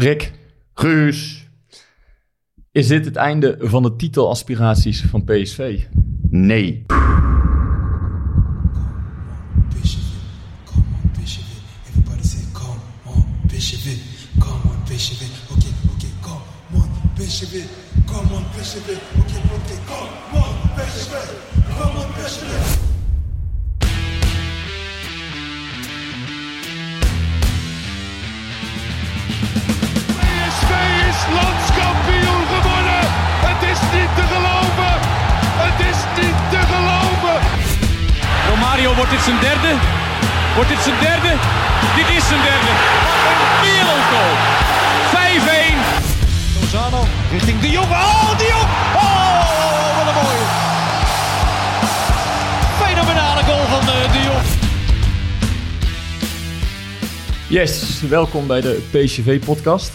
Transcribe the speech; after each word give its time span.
Rick, 0.00 0.32
Guus. 0.74 1.48
is 2.72 2.86
dit 2.86 3.04
het 3.04 3.16
einde 3.16 3.56
van 3.60 3.82
de 3.82 3.96
titelaspiraties 3.96 5.00
van 5.00 5.24
PSV? 5.24 5.84
Nee. 6.30 6.84
Come 6.86 6.94
on, 6.94 7.00
Bishop 11.18 11.44
it. 11.44 11.62
Everybody 11.88 12.22
say, 12.22 12.44
come 12.52 12.80
on, 13.04 13.24
Bishop 13.48 13.86
it, 13.86 13.98
come 14.38 14.70
on, 14.70 14.76
Bishop 14.88 15.20
it. 15.20 15.30
Okay, 15.50 15.72
okay, 15.94 16.10
come 16.24 16.42
on, 16.80 16.88
it, 17.58 17.68
come 18.06 18.32
on, 21.96 22.06
Bishop 22.14 22.79
is 31.20 31.34
landskampioen 31.40 32.42
gewonnen. 32.54 33.02
Het 33.48 33.60
is 33.72 33.80
niet 33.96 34.12
te 34.18 34.24
geloven. 34.32 34.92
Het 35.64 35.78
is 35.90 35.98
niet 36.18 36.38
te 36.52 36.60
geloven. 36.72 37.36
Romario, 38.48 38.94
wordt 38.94 39.10
dit 39.10 39.22
zijn 39.28 39.40
derde? 39.48 39.72
Wordt 40.54 40.70
dit 40.74 40.82
zijn 40.86 40.98
derde? 41.08 41.32
Dit 41.96 42.08
is 42.16 42.24
zijn 42.30 42.42
derde. 42.50 42.72
Wat 43.24 43.38
een 43.44 43.54
wereldgoal. 43.66 44.34
5-1. 45.14 45.78
Lozano 46.60 47.00
richting 47.30 47.60
De 47.60 47.70
Jong. 47.70 47.90
Oh, 47.90 48.30
De 48.40 48.46
Jong! 48.52 48.68
Oh, 49.04 49.90
wat 49.96 50.06
een 50.10 50.18
mooie. 50.22 50.46
Fenomenale 52.82 53.42
goal 53.48 53.64
van 53.74 53.80
eh, 53.94 54.12
De 54.12 54.20
Jong. 54.28 54.46
Yes, 57.46 58.00
welkom 58.08 58.46
bij 58.46 58.60
de 58.60 58.82
PSV-podcast. 58.90 59.92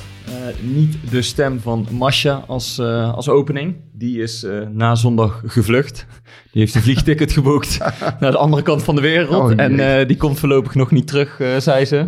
Niet 0.62 0.98
de 1.12 1.22
stem 1.22 1.60
van 1.60 1.88
Masha 1.92 2.44
als, 2.48 2.78
eh, 2.78 3.14
als 3.14 3.30
opening. 3.30 3.76
Die 3.94 4.22
is 4.22 4.44
eh, 4.44 4.62
na 4.72 4.96
zondag 4.96 5.42
gevlucht. 5.46 6.06
Die 6.52 6.62
heeft 6.62 6.76
een 6.76 6.82
vliegticket 6.82 7.32
geboekt 7.38 7.78
naar 8.20 8.32
de 8.32 8.38
andere 8.38 8.62
kant 8.62 8.84
van 8.84 8.96
de 8.96 9.02
wereld. 9.02 9.52
Oh, 9.52 9.60
en 9.62 10.00
eh, 10.00 10.08
die 10.08 10.18
komt 10.18 10.40
voorlopig 10.40 10.76
nog 10.76 10.92
niet 10.92 11.08
terug, 11.08 11.42
zei 11.58 11.86
ze. 11.86 12.06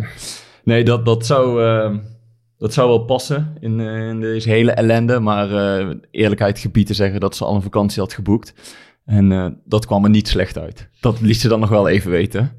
Nee, 0.64 0.84
dat, 0.84 1.04
dat, 1.04 1.26
zou, 1.26 1.60
dat 2.58 2.72
zou 2.72 2.88
wel 2.88 3.04
passen 3.04 3.56
in, 3.60 3.80
in 3.80 4.20
deze 4.20 4.48
hele 4.48 4.70
ellende. 4.70 5.20
Maar 5.20 5.48
eerlijkheid 6.10 6.58
gebied 6.58 6.86
te 6.86 6.94
zeggen 6.94 7.20
dat 7.20 7.36
ze 7.36 7.44
al 7.44 7.54
een 7.54 7.62
vakantie 7.62 8.00
had 8.00 8.12
geboekt. 8.12 8.54
En 9.04 9.58
dat 9.64 9.86
kwam 9.86 10.04
er 10.04 10.10
niet 10.10 10.28
slecht 10.28 10.58
uit. 10.58 10.88
Dat 11.00 11.20
liet 11.20 11.40
ze 11.40 11.48
dan 11.48 11.60
nog 11.60 11.68
wel 11.68 11.88
even 11.88 12.10
weten. 12.10 12.52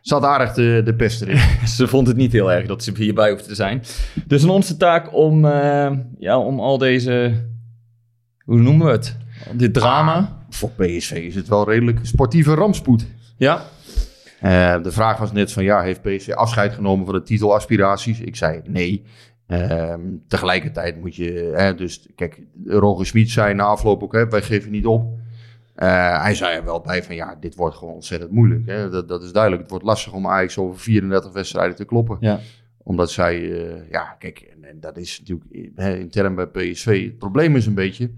Zat 0.00 0.24
aardig 0.24 0.52
de, 0.52 0.82
de 0.84 0.94
pest 0.94 1.22
erin. 1.22 1.38
Ze 1.76 1.86
vond 1.88 2.06
het 2.06 2.16
niet 2.16 2.32
heel 2.32 2.52
erg 2.52 2.66
dat 2.66 2.84
ze 2.84 2.92
hierbij 2.96 3.30
hoefde 3.30 3.46
te 3.48 3.54
zijn. 3.54 3.82
Dus 4.26 4.42
aan 4.42 4.50
onze 4.50 4.76
taak 4.76 5.14
om, 5.14 5.44
eh, 5.44 5.90
ja, 6.18 6.38
om 6.38 6.60
al 6.60 6.78
deze, 6.78 7.32
hoe 8.44 8.58
noemen 8.60 8.86
we 8.86 8.92
het? 8.92 9.16
Dit 9.52 9.74
drama. 9.74 10.38
Voor 10.50 10.70
PSV 10.70 11.10
is 11.10 11.34
het 11.34 11.48
wel 11.48 11.68
redelijk 11.68 11.98
sportieve 12.02 12.54
rampspoed. 12.54 13.06
Ja, 13.36 13.62
Eh, 14.40 14.82
de 14.82 14.92
vraag 14.92 15.18
was 15.18 15.32
net 15.32 15.52
van, 15.52 15.64
ja, 15.64 15.82
heeft 15.82 16.02
PSV 16.02 16.30
afscheid 16.30 16.72
genomen 16.72 17.04
van 17.06 17.14
de 17.14 17.22
titelaspiraties? 17.22 18.20
Ik 18.20 18.36
zei 18.36 18.60
nee. 18.64 19.04
Ehm, 19.46 20.00
tegelijkertijd 20.28 21.00
moet 21.00 21.16
je, 21.16 21.52
hè, 21.54 21.74
dus 21.74 22.08
kijk, 22.14 22.40
Roger 22.66 23.06
Smit 23.06 23.30
zei 23.30 23.54
na 23.54 23.64
afloop 23.64 24.02
ook, 24.02 24.12
hè, 24.12 24.28
wij 24.28 24.42
geven 24.42 24.70
niet 24.70 24.86
op. 24.86 25.18
Eh, 25.80 26.22
hij 26.22 26.34
zei 26.34 26.56
er 26.56 26.64
wel 26.64 26.80
bij 26.80 27.02
van, 27.02 27.14
ja, 27.14 27.36
dit 27.40 27.54
wordt 27.54 27.76
gewoon 27.76 27.94
ontzettend 27.94 28.30
moeilijk. 28.30 28.66
Hè? 28.66 28.90
Dat, 28.90 29.08
dat 29.08 29.22
is 29.22 29.32
duidelijk. 29.32 29.62
Het 29.62 29.70
wordt 29.70 29.84
lastig 29.84 30.12
om 30.12 30.26
Ajax 30.26 30.58
over 30.58 30.80
34 30.80 31.32
wedstrijden 31.32 31.76
te 31.76 31.84
kloppen. 31.84 32.16
ja. 32.20 32.40
Omdat 32.82 33.10
zij, 33.10 33.52
eh, 33.52 33.90
ja, 33.90 34.16
kijk, 34.18 34.38
en, 34.38 34.64
en 34.64 34.80
dat 34.80 34.96
is 34.96 35.18
natuurlijk 35.18 35.70
hè, 35.74 35.96
intern 35.96 36.34
bij 36.34 36.46
PSV. 36.46 37.04
Het 37.04 37.18
probleem 37.18 37.56
is 37.56 37.66
een 37.66 37.74
beetje, 37.74 38.10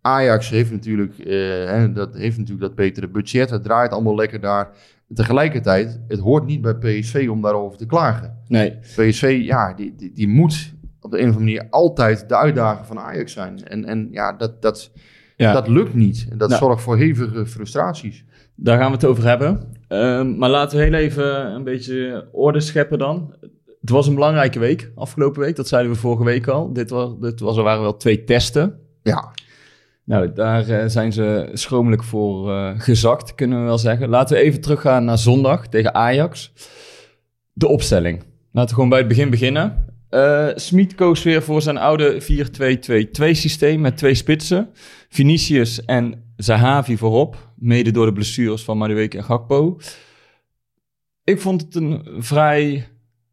Ajax 0.00 0.50
heeft 0.50 0.70
natuurlijk, 0.70 1.18
eh, 1.18 1.34
hè, 1.66 1.92
dat, 1.92 2.14
heeft 2.14 2.36
natuurlijk 2.38 2.66
dat 2.66 2.74
betere 2.74 3.08
budget. 3.08 3.50
Het 3.50 3.62
draait 3.62 3.92
allemaal 3.92 4.14
lekker 4.14 4.40
daar. 4.40 4.70
Tegelijkertijd, 5.14 6.00
het 6.08 6.18
hoort 6.18 6.46
niet 6.46 6.60
bij 6.60 6.74
PSV 6.74 7.28
om 7.30 7.42
daarover 7.42 7.78
te 7.78 7.86
klagen. 7.86 8.38
nee. 8.48 8.78
PSV, 8.78 9.40
ja, 9.42 9.74
die, 9.74 9.94
die, 9.96 10.12
die 10.12 10.28
moet 10.28 10.74
op 11.00 11.10
de 11.10 11.18
een 11.18 11.28
of 11.28 11.34
andere 11.36 11.44
manier 11.44 11.70
altijd 11.70 12.28
de 12.28 12.36
uitdager 12.36 12.84
van 12.84 12.98
Ajax 12.98 13.32
zijn. 13.32 13.64
En, 13.64 13.84
en 13.84 14.08
ja, 14.10 14.32
dat, 14.32 14.62
dat, 14.62 14.90
Ja. 15.36 15.52
dat 15.52 15.68
lukt 15.68 15.94
niet. 15.94 16.26
En 16.30 16.38
dat 16.38 16.48
Nou. 16.48 16.60
zorgt 16.60 16.82
voor 16.82 16.96
hevige 16.96 17.46
frustraties. 17.46 18.24
Daar 18.54 18.78
gaan 18.78 18.86
we 18.86 18.94
het 18.96 19.04
over 19.04 19.24
hebben. 19.28 19.60
Ehm, 19.88 20.36
maar 20.38 20.50
laten 20.50 20.78
we 20.78 20.84
heel 20.84 20.92
even 20.94 21.54
een 21.54 21.64
beetje 21.64 22.28
orde 22.32 22.60
scheppen 22.60 22.98
dan. 22.98 23.34
Het 23.80 23.90
was 23.90 24.06
een 24.06 24.14
belangrijke 24.14 24.58
week, 24.58 24.90
afgelopen 24.94 25.40
week. 25.40 25.56
Dat 25.56 25.68
zeiden 25.68 25.92
we 25.92 25.98
vorige 25.98 26.24
week 26.24 26.46
al. 26.46 26.72
Dit, 26.72 26.90
was, 26.90 27.10
dit 27.20 27.40
was, 27.40 27.56
er 27.56 27.62
waren 27.62 27.82
wel 27.82 27.96
twee 27.96 28.24
testen. 28.24 28.78
Ja, 29.02 29.30
Nou, 30.04 30.32
daar 30.32 30.68
eh, 30.68 30.88
zijn 30.88 31.12
ze 31.12 31.50
schromelijk 31.52 32.04
voor 32.04 32.50
eh, 32.52 32.70
gezakt, 32.76 33.34
kunnen 33.34 33.58
we 33.58 33.64
wel 33.64 33.78
zeggen. 33.78 34.08
Laten 34.08 34.36
we 34.36 34.42
even 34.42 34.60
teruggaan 34.60 35.04
naar 35.04 35.18
zondag 35.18 35.66
tegen 35.68 35.94
Ajax. 35.94 36.52
De 37.52 37.66
opstelling. 37.68 38.22
Laten 38.52 38.68
we 38.68 38.74
gewoon 38.74 38.88
bij 38.88 38.98
het 38.98 39.08
begin 39.08 39.30
beginnen. 39.30 39.93
Eh 40.14 40.50
Smit 40.54 40.94
koos 40.94 41.22
weer 41.22 41.42
voor 41.42 41.62
zijn 41.62 41.76
oude 41.76 42.22
4-2-2-2 42.22 43.30
systeem 43.30 43.80
met 43.80 43.96
twee 43.96 44.14
spitsen. 44.14 44.70
Vinicius 45.08 45.84
en 45.84 46.32
Zahavi 46.36 46.96
voorop. 46.96 47.52
Mede 47.56 47.90
door 47.90 48.06
de 48.06 48.12
blessures 48.12 48.64
van 48.64 48.78
Madueke 48.78 49.16
en 49.16 49.24
Gakpo. 49.24 49.80
Ik 51.24 51.40
vond 51.40 51.60
het 51.60 51.74
een 51.74 52.06
vrij 52.18 52.88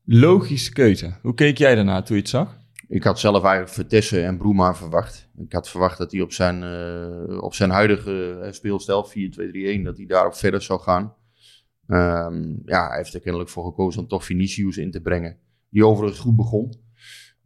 logische 0.05 0.71
keuze. 0.73 1.13
Hoe 1.21 1.33
keek 1.33 1.57
jij 1.57 1.75
daarna 1.75 2.01
toen 2.01 2.15
je 2.15 2.21
het 2.21 2.31
zag? 2.31 2.57
Ik 2.87 3.03
had 3.03 3.19
zelf 3.19 3.43
eigenlijk 3.43 3.73
Vertessen 3.73 4.25
en 4.25 4.37
Broema 4.37 4.75
verwacht. 4.75 5.29
Ik 5.37 5.53
had 5.53 5.69
verwacht 5.69 5.97
dat 5.97 6.11
hij 6.11 6.21
op 6.21 6.31
zijn, 6.31 6.63
eh, 6.63 7.41
op 7.41 7.53
zijn 7.53 7.69
huidige 7.69 8.39
eh, 8.43 8.51
speelstijl, 8.51 9.03
4-2-3-1, 9.03 9.83
dat 9.83 9.97
hij 9.97 10.05
daarop 10.05 10.35
verder 10.35 10.61
zou 10.61 10.79
gaan. 10.79 11.15
Ehm, 11.87 12.55
ja, 12.65 12.87
hij 12.87 12.97
heeft 12.97 13.13
er 13.13 13.21
kennelijk 13.21 13.49
voor 13.49 13.65
gekozen 13.65 14.01
om 14.01 14.07
toch 14.07 14.25
Vinicius 14.25 14.77
in 14.77 14.91
te 14.91 15.01
brengen. 15.01 15.37
Die 15.71 15.85
overigens 15.85 16.19
goed 16.19 16.35
begon. 16.35 16.73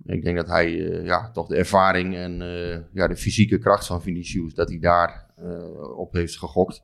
Ik 0.06 0.24
denk 0.24 0.36
dat 0.36 0.48
hij 0.48 0.92
eh, 0.92 1.06
ja, 1.06 1.32
toch 1.32 1.48
de 1.48 1.56
ervaring 1.56 2.16
en 2.16 2.42
eh, 2.42 2.80
ja, 2.94 3.08
de 3.08 3.16
fysieke 3.16 3.58
kracht 3.58 3.86
van 3.86 4.02
Vinicius, 4.02 4.54
dat 4.54 4.70
hij 4.70 4.80
daar 4.80 5.34
eh, 5.36 5.98
op 5.98 6.14
heeft 6.14 6.38
gegokt. 6.38 6.84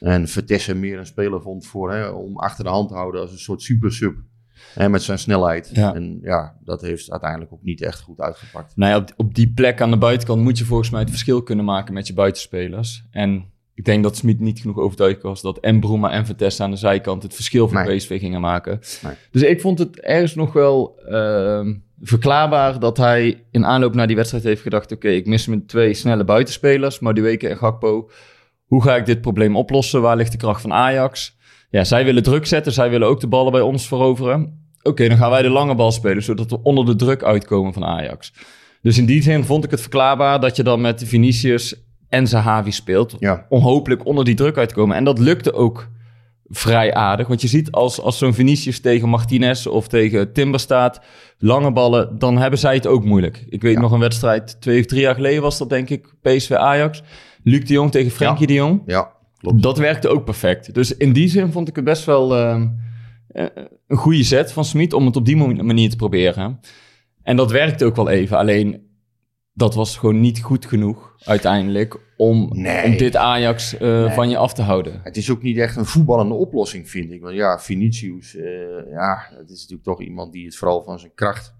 En 0.00 0.28
Vertessen 0.28 0.80
meer 0.80 0.98
een 0.98 1.06
speler 1.06 1.42
vond 1.42 1.66
voor, 1.66 1.92
hè, 1.92 2.08
om 2.08 2.38
achter 2.38 2.64
de 2.64 2.70
hand 2.70 2.88
te 2.88 2.94
houden 2.94 3.20
als 3.20 3.32
een 3.32 3.38
soort 3.38 3.62
super 3.62 3.92
sub. 3.92 4.16
En 4.74 4.90
met 4.90 5.02
zijn 5.02 5.18
snelheid. 5.18 5.70
Ja. 5.72 5.94
En 5.94 6.18
ja, 6.22 6.58
dat 6.64 6.80
heeft 6.80 7.10
uiteindelijk 7.10 7.52
ook 7.52 7.62
niet 7.62 7.82
echt 7.82 8.00
goed 8.00 8.20
uitgepakt. 8.20 8.76
Nou 8.76 8.92
ja, 8.92 8.98
op, 8.98 9.12
op 9.16 9.34
die 9.34 9.52
plek 9.52 9.80
aan 9.80 9.90
de 9.90 9.98
buitenkant 9.98 10.42
moet 10.42 10.58
je 10.58 10.64
volgens 10.64 10.90
mij 10.90 11.00
het 11.00 11.10
verschil 11.10 11.42
kunnen 11.42 11.64
maken 11.64 11.94
met 11.94 12.06
je 12.06 12.14
buitenspelers. 12.14 13.06
En 13.10 13.52
ik 13.74 13.84
denk 13.84 14.02
dat 14.02 14.16
Smit 14.16 14.40
niet 14.40 14.60
genoeg 14.60 14.78
overtuigd 14.78 15.22
was 15.22 15.42
dat 15.42 15.58
en 15.58 15.80
Bruma 15.80 16.10
en 16.10 16.26
Vertes 16.26 16.60
aan 16.60 16.70
de 16.70 16.76
zijkant 16.76 17.22
het 17.22 17.34
verschil 17.34 17.68
voor 17.68 17.84
Nee. 17.84 17.96
PSV 17.96 18.20
gingen 18.20 18.40
maken. 18.40 18.80
Nee. 19.02 19.12
Dus 19.30 19.42
ik 19.42 19.60
vond 19.60 19.78
het 19.78 20.00
ergens 20.00 20.34
nog 20.34 20.52
wel 20.52 20.98
ehm, 21.08 21.74
verklaarbaar 22.00 22.78
dat 22.78 22.96
hij 22.96 23.44
in 23.50 23.66
aanloop 23.66 23.94
naar 23.94 24.06
die 24.06 24.16
wedstrijd 24.16 24.44
heeft 24.44 24.62
gedacht... 24.62 24.92
oké, 24.92 25.08
ik 25.08 25.26
mis 25.26 25.46
mijn 25.46 25.66
twee 25.66 25.94
snelle 25.94 26.24
buitenspelers, 26.24 26.98
Madueke 26.98 27.48
en 27.48 27.56
Gakpo. 27.56 28.10
Hoe 28.64 28.82
ga 28.82 28.96
ik 28.96 29.06
dit 29.06 29.20
probleem 29.20 29.56
oplossen? 29.56 30.02
Waar 30.02 30.16
ligt 30.16 30.32
de 30.32 30.38
kracht 30.38 30.60
van 30.60 30.72
Ajax? 30.72 31.36
Ja, 31.70 31.84
zij 31.84 32.04
willen 32.04 32.22
druk 32.22 32.46
zetten, 32.46 32.72
zij 32.72 32.90
willen 32.90 33.08
ook 33.08 33.20
de 33.20 33.26
ballen 33.26 33.52
bij 33.52 33.60
ons 33.60 33.86
veroveren. 33.88 34.62
Oké, 34.82 35.08
dan 35.08 35.16
gaan 35.16 35.30
wij 35.30 35.42
de 35.42 35.48
lange 35.50 35.74
bal 35.74 35.92
spelen, 35.92 36.22
zodat 36.22 36.50
we 36.50 36.62
onder 36.62 36.86
de 36.86 36.96
druk 36.96 37.22
uitkomen 37.22 37.72
van 37.72 37.84
Ajax. 37.84 38.32
Dus 38.82 38.98
in 38.98 39.06
die 39.06 39.22
zin 39.22 39.44
vond 39.44 39.64
ik 39.64 39.70
het 39.70 39.80
verklaarbaar 39.80 40.40
dat 40.40 40.56
je 40.56 40.62
dan 40.62 40.80
met 40.80 41.02
Vinicius 41.04 41.83
en 42.14 42.26
Zahavi 42.26 42.70
speelt. 42.72 43.16
Ja. 43.18 43.46
Om 43.48 43.60
hopelijk 43.62 44.06
onder 44.06 44.24
die 44.24 44.34
druk 44.34 44.56
uit 44.56 44.68
te 44.68 44.74
komen. 44.74 44.96
En 44.96 45.04
dat 45.04 45.18
lukte 45.18 45.52
ook 45.52 45.88
vrij 46.48 46.94
aardig. 46.94 47.26
Want 47.26 47.40
je 47.40 47.48
ziet 47.48 47.70
als, 47.70 48.00
als 48.00 48.18
zo'n 48.18 48.34
Vinicius 48.34 48.80
tegen 48.80 49.08
Martinez 49.08 49.66
of 49.66 49.88
tegen 49.88 50.32
Timber 50.32 50.60
staat, 50.60 51.00
lange 51.38 51.72
ballen, 51.72 52.18
dan 52.18 52.38
hebben 52.38 52.58
zij 52.58 52.74
het 52.74 52.86
ook 52.86 53.04
moeilijk. 53.04 53.44
Ik 53.48 53.62
weet 53.62 53.74
Ja. 53.74 53.80
nog 53.80 53.92
een 53.92 53.98
wedstrijd, 54.00 54.60
twee 54.60 54.80
of 54.80 54.86
drie 54.86 55.00
jaar 55.00 55.14
geleden 55.14 55.42
was 55.42 55.58
dat 55.58 55.68
denk 55.68 55.90
ik, 55.90 56.14
PSV 56.22 56.50
Ajax. 56.50 57.02
Luc 57.42 57.64
de 57.64 57.72
Jong 57.72 57.90
tegen 57.90 58.10
Frenkie 58.10 58.46
de 58.46 58.52
Jong. 58.52 58.82
Ja, 58.86 59.12
klopt. 59.38 59.62
Dat 59.62 59.78
werkte 59.78 60.08
ook 60.08 60.24
perfect. 60.24 60.74
Dus 60.74 60.96
in 60.96 61.12
die 61.12 61.28
zin 61.28 61.52
vond 61.52 61.68
ik 61.68 61.76
het 61.76 61.84
best 61.84 62.04
wel 62.04 62.36
ehm, 62.36 62.66
eh, 63.28 63.44
een 63.88 63.96
goede 63.96 64.24
set 64.24 64.52
van 64.52 64.64
Smit 64.64 64.92
om 64.92 65.06
het 65.06 65.16
op 65.16 65.24
die 65.24 65.36
manier 65.62 65.90
te 65.90 65.96
proberen. 65.96 66.60
En 67.22 67.36
dat 67.36 67.50
werkte 67.50 67.84
ook 67.84 67.96
wel 67.96 68.08
even. 68.08 68.38
Alleen 68.38 68.82
dat 69.54 69.74
was 69.74 69.96
gewoon 69.96 70.20
niet 70.20 70.40
goed 70.42 70.66
genoeg 70.66 71.14
uiteindelijk 71.24 71.98
om, 72.16 72.48
Nee. 72.52 72.84
om 72.84 72.96
dit 72.96 73.16
Ajax 73.16 73.76
eh, 73.76 74.12
van 74.12 74.28
je 74.28 74.36
af 74.36 74.54
te 74.54 74.62
houden. 74.62 75.00
Het 75.02 75.16
is 75.16 75.30
ook 75.30 75.42
niet 75.42 75.56
echt 75.58 75.76
een 75.76 75.84
voetballende 75.84 76.34
oplossing, 76.34 76.90
vind 76.90 77.10
ik. 77.12 77.22
Want 77.22 77.34
ja, 77.34 77.58
Vinicius, 77.60 78.36
eh, 78.36 78.44
ja, 78.90 79.26
het 79.30 79.50
is 79.50 79.60
natuurlijk 79.60 79.82
toch 79.82 80.00
iemand 80.02 80.32
die 80.32 80.44
het 80.44 80.56
vooral 80.56 80.82
van 80.82 80.98
zijn 80.98 81.12
kracht 81.14 81.54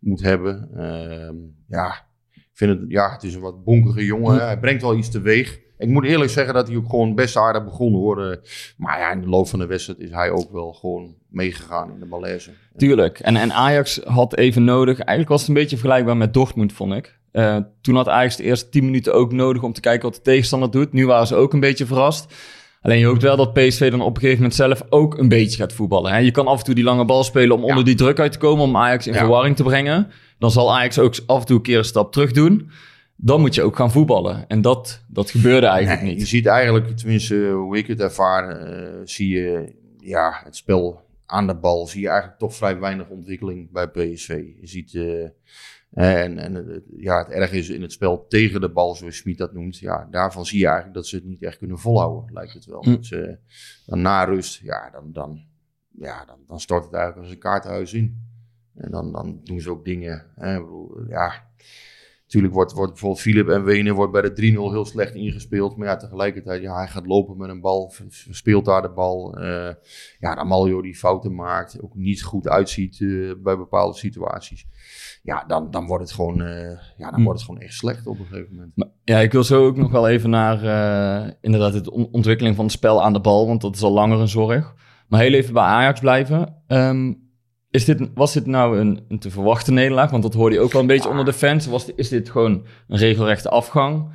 moet 0.00 0.22
hebben. 0.22 0.68
Ehm, 0.76 1.34
ja, 1.68 1.94
ik 2.34 2.50
vind 2.52 2.80
het, 2.80 2.84
ja, 2.90 3.12
het 3.12 3.22
is 3.22 3.34
een 3.34 3.40
wat 3.40 3.64
bonkige 3.64 4.04
jongen. 4.04 4.40
Hij 4.46 4.58
brengt 4.58 4.82
wel 4.82 4.96
iets 4.96 5.10
teweeg. 5.10 5.60
ik 5.78 5.88
moet 5.88 6.04
eerlijk 6.04 6.30
zeggen 6.30 6.54
dat 6.54 6.68
hij 6.68 6.76
ook 6.76 6.88
gewoon 6.90 7.14
best 7.14 7.36
aardig 7.36 7.64
begon 7.64 7.92
hoor. 7.92 8.30
Eh, 8.30 8.36
maar 8.76 8.98
ja, 8.98 9.12
in 9.12 9.20
de 9.20 9.28
loop 9.28 9.48
van 9.48 9.58
de 9.58 9.66
wedstrijd 9.66 9.98
is 9.98 10.10
hij 10.10 10.30
ook 10.30 10.52
wel 10.52 10.72
gewoon 10.72 11.14
meegegaan 11.28 11.92
in 11.92 11.98
de 12.00 12.06
malaise. 12.06 12.50
Tuurlijk. 12.76 13.18
En, 13.18 13.36
en 13.36 13.52
Ajax 13.52 14.00
had 14.04 14.36
even 14.36 14.64
nodig. 14.64 14.98
Eigenlijk 14.98 15.28
was 15.28 15.40
het 15.40 15.48
een 15.48 15.54
beetje 15.54 15.76
vergelijkbaar 15.76 16.16
met 16.16 16.34
Dortmund, 16.34 16.72
vond 16.72 16.92
ik. 16.94 17.18
Uh, 17.36 17.56
toen 17.80 17.94
had 17.94 18.08
Ajax 18.08 18.36
de 18.36 18.42
eerste 18.42 18.68
10 18.68 18.84
minuten 18.84 19.14
ook 19.14 19.32
nodig 19.32 19.62
om 19.62 19.72
te 19.72 19.80
kijken 19.80 20.02
wat 20.02 20.14
de 20.14 20.22
tegenstander 20.22 20.70
doet. 20.70 20.92
Nu 20.92 21.06
waren 21.06 21.26
ze 21.26 21.34
ook 21.34 21.52
een 21.52 21.60
beetje 21.60 21.86
verrast. 21.86 22.34
Alleen 22.82 22.98
je 22.98 23.06
hoopt 23.06 23.22
wel 23.22 23.36
dat 23.36 23.52
PSV 23.52 23.90
dan 23.90 24.00
op 24.00 24.14
een 24.14 24.20
gegeven 24.20 24.36
moment 24.36 24.54
zelf 24.54 24.82
ook 24.88 25.18
een 25.18 25.28
beetje 25.28 25.56
gaat 25.56 25.72
voetballen. 25.72 26.12
Hè? 26.12 26.18
Je 26.18 26.30
kan 26.30 26.46
af 26.46 26.58
en 26.58 26.64
toe 26.64 26.74
die 26.74 26.84
lange 26.84 27.04
bal 27.04 27.24
spelen 27.24 27.56
om 27.56 27.64
onder 27.64 27.84
die 27.84 27.94
druk 27.94 28.18
uit 28.18 28.32
te 28.32 28.38
komen, 28.38 28.64
om 28.64 28.76
Ajax 28.76 29.06
in 29.06 29.14
verwarring 29.14 29.56
te 29.56 29.62
brengen. 29.62 30.10
Dan 30.38 30.50
zal 30.50 30.74
Ajax 30.74 30.98
ook 30.98 31.14
af 31.26 31.40
en 31.40 31.46
toe 31.46 31.56
een 31.56 31.62
keer 31.62 31.78
een 31.78 31.84
stap 31.84 32.12
terug 32.12 32.32
doen. 32.32 32.70
Dan 33.16 33.40
moet 33.40 33.54
je 33.54 33.62
ook 33.62 33.76
gaan 33.76 33.90
voetballen. 33.90 34.44
En 34.48 34.60
dat, 34.60 35.04
dat 35.08 35.30
gebeurde 35.30 35.66
eigenlijk 35.66 36.02
niet. 36.02 36.20
Je 36.20 36.26
ziet 36.26 36.46
eigenlijk, 36.46 36.96
tenminste 36.96 37.50
hoe 37.50 37.76
ik 37.76 37.86
het 37.86 38.00
ervaar, 38.00 38.70
uh, 38.70 38.88
zie 39.04 39.28
je 39.28 39.72
ja, 39.98 40.40
het 40.44 40.56
spel 40.56 41.00
aan 41.26 41.46
de 41.46 41.54
bal. 41.54 41.86
Zie 41.86 42.00
je 42.00 42.08
eigenlijk 42.08 42.38
toch 42.38 42.54
vrij 42.54 42.78
weinig 42.78 43.08
ontwikkeling 43.08 43.70
bij 43.72 43.88
PSV. 43.88 44.28
Je 44.60 44.66
ziet... 44.66 44.92
Uh, 44.92 45.28
en, 45.96 46.38
en 46.38 46.82
ja, 46.96 47.18
het 47.18 47.28
erg 47.28 47.52
is 47.52 47.68
in 47.68 47.82
het 47.82 47.92
spel 47.92 48.26
tegen 48.28 48.60
de 48.60 48.70
bal, 48.70 48.94
zoals 48.94 49.16
Smit 49.16 49.38
dat 49.38 49.52
noemt. 49.52 49.78
Ja, 49.78 50.08
daarvan 50.10 50.46
zie 50.46 50.58
je 50.58 50.64
eigenlijk 50.64 50.94
dat 50.94 51.06
ze 51.06 51.16
het 51.16 51.24
niet 51.24 51.42
echt 51.42 51.58
kunnen 51.58 51.78
volhouden, 51.78 52.32
lijkt 52.32 52.52
het 52.52 52.64
wel. 52.64 52.84
Mm. 52.86 53.02
Ze, 53.02 53.38
dan 53.86 54.00
na 54.00 54.24
rust, 54.24 54.60
ja, 54.62 54.90
dan, 54.90 55.12
dan, 55.12 55.44
ja 55.90 56.24
dan, 56.24 56.38
dan 56.46 56.60
stort 56.60 56.84
het 56.84 56.92
eigenlijk 56.92 57.24
als 57.24 57.34
een 57.34 57.40
kaartenhuis 57.40 57.92
in. 57.92 58.24
En 58.74 58.90
dan, 58.90 59.12
dan 59.12 59.40
doen 59.44 59.60
ze 59.60 59.70
ook 59.70 59.84
dingen. 59.84 60.26
Hè, 60.34 60.54
ja, 61.08 61.48
natuurlijk 62.22 62.54
wordt, 62.54 62.72
wordt 62.72 62.90
bijvoorbeeld 62.90 63.22
Philip 63.22 63.48
en 63.48 63.64
Wenen 63.64 63.94
wordt 63.94 64.12
bij 64.12 64.22
de 64.22 64.30
3-0 64.30 64.34
heel 64.34 64.84
slecht 64.84 65.14
ingespeeld. 65.14 65.76
Maar 65.76 65.88
ja, 65.88 65.96
tegelijkertijd, 65.96 66.62
ja, 66.62 66.76
hij 66.76 66.88
gaat 66.88 67.06
lopen 67.06 67.36
met 67.36 67.48
een 67.48 67.60
bal, 67.60 67.92
speelt 68.30 68.64
daar 68.64 68.82
de 68.82 68.90
bal. 68.90 69.38
Uh, 69.42 69.72
ja, 70.18 70.34
Amalio 70.34 70.82
die 70.82 70.96
fouten 70.96 71.34
maakt, 71.34 71.82
ook 71.82 71.94
niet 71.94 72.22
goed 72.22 72.48
uitziet 72.48 72.98
uh, 72.98 73.34
bij 73.42 73.56
bepaalde 73.56 73.96
situaties 73.96 74.66
ja, 75.26 75.44
dan, 75.46 75.70
dan 75.70 75.86
wordt 75.86 76.02
het 76.02 76.12
gewoon, 76.12 76.40
uh, 76.40 76.70
ja, 76.96 77.10
dan 77.10 77.14
hm. 77.14 77.22
wordt 77.22 77.38
het 77.38 77.48
gewoon 77.48 77.60
echt 77.64 77.74
slecht 77.74 78.06
op 78.06 78.18
een 78.18 78.26
gegeven 78.26 78.54
moment. 78.54 78.72
Maar, 78.74 78.88
ja, 79.04 79.18
ik 79.18 79.32
wil 79.32 79.44
zo 79.44 79.66
ook 79.66 79.76
nog 79.76 79.90
wel 79.90 80.08
even 80.08 80.30
naar 80.30 80.64
uh, 80.64 81.32
inderdaad 81.40 81.84
de 81.84 81.90
ontwikkeling 82.10 82.56
van 82.56 82.64
het 82.64 82.74
spel 82.74 83.02
aan 83.02 83.12
de 83.12 83.20
bal, 83.20 83.46
want 83.46 83.60
dat 83.60 83.74
is 83.74 83.82
al 83.82 83.92
langer 83.92 84.20
een 84.20 84.28
zorg. 84.28 84.74
Maar 85.08 85.20
heel 85.20 85.32
even 85.32 85.54
bij 85.54 85.62
Ajax 85.62 86.00
blijven. 86.00 86.62
Um, 86.68 87.24
is 87.70 87.84
dit, 87.84 88.10
was 88.14 88.32
dit 88.32 88.46
nou 88.46 88.78
een, 88.78 89.04
een 89.08 89.18
te 89.18 89.30
verwachte 89.30 89.72
nederlaag? 89.72 90.10
Want 90.10 90.22
dat 90.22 90.34
hoorde 90.34 90.54
je 90.54 90.60
ook 90.60 90.72
wel 90.72 90.80
een 90.80 90.86
beetje 90.86 91.08
onder 91.08 91.24
de 91.24 91.32
fans. 91.32 91.66
Was, 91.66 91.94
is 91.94 92.08
dit 92.08 92.30
gewoon 92.30 92.64
een 92.88 92.98
regelrechte 92.98 93.48
afgang? 93.48 94.08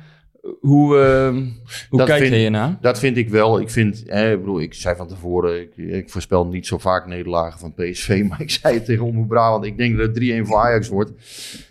Hoe, 0.60 0.96
uh, 0.96 1.42
hoe 1.88 2.04
kijk 2.04 2.24
je 2.24 2.34
hiernaar? 2.34 2.78
Dat 2.80 2.98
vind 2.98 3.16
ik 3.16 3.28
wel. 3.28 3.60
Ik 3.60 3.70
vind, 3.70 4.02
hè, 4.06 4.32
ik 4.32 4.38
bedoel, 4.38 4.60
ik 4.60 4.74
zei 4.74 4.96
van 4.96 5.08
tevoren, 5.08 5.60
ik, 5.60 5.76
ik, 5.76 6.10
voorspel 6.10 6.46
niet 6.46 6.66
zo 6.66 6.78
vaak 6.78 7.06
nederlagen 7.06 7.58
van 7.58 7.74
PSV, 7.74 8.22
maar 8.28 8.40
ik 8.40 8.50
zei 8.50 8.74
het 8.74 8.84
tegen 8.84 9.04
Omroep 9.04 9.28
Brabant, 9.28 9.64
ik 9.64 9.76
denk 9.76 9.98
dat 9.98 10.06
het 10.06 10.42
3-1 10.42 10.46
voor 10.46 10.56
Ajax 10.56 10.88
wordt. 10.88 11.12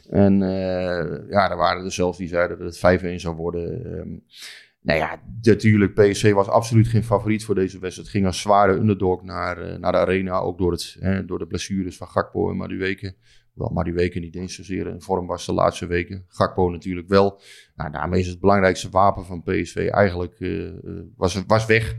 En 0.10 0.42
uh, 0.42 1.30
ja, 1.30 1.52
er 1.52 1.58
waren 1.58 1.86
er 1.86 1.92
zelfs 1.92 2.18
die 2.18 2.28
zeiden 2.28 2.60
dat 2.60 2.80
het 2.82 3.02
5-1 3.02 3.16
zou 3.16 3.36
worden. 3.36 3.98
Um, 3.98 4.24
nou 4.82 5.00
ja, 5.00 5.22
natuurlijk, 5.42 5.94
PSV 5.94 6.34
was 6.34 6.48
absoluut 6.48 6.88
geen 6.88 7.04
favoriet 7.04 7.46
voor 7.46 7.56
deze 7.56 7.80
wedstrijd. 7.80 8.08
Het 8.08 8.18
ging 8.18 8.26
als 8.26 8.42
zware 8.42 8.74
underdog 8.74 9.24
naar, 9.24 9.72
uh, 9.72 9.78
naar 9.78 9.92
de 9.92 9.98
arena, 9.98 10.38
ook 10.38 10.58
door, 10.58 10.72
het, 10.72 10.98
hè, 11.00 11.26
door 11.26 11.40
de 11.40 11.48
blessures 11.48 11.98
van 11.98 12.08
Gakpo 12.08 12.50
en 12.50 12.58
Madueke. 12.58 13.16
Wel, 13.54 13.70
maar 13.70 13.84
die 13.84 13.94
weken 13.94 14.22
niet 14.22 14.36
eens 14.36 14.56
zozeer 14.56 14.88
in 14.88 15.02
vorm 15.02 15.28
was 15.28 15.46
de 15.46 15.54
laatste 15.54 15.86
weken. 15.86 16.26
Gakpo 16.28 16.70
natuurlijk 16.70 17.08
wel. 17.08 17.42
Nou, 17.76 17.92
daarmee 17.92 18.20
is 18.20 18.28
het 18.28 18.40
belangrijkste 18.40 18.90
wapen 18.90 19.26
van 19.26 19.44
PSV 19.44 19.88
eigenlijk 19.92 20.40
uh, 20.40 20.72
was, 21.16 21.44
was 21.48 21.66
weg. 21.66 21.96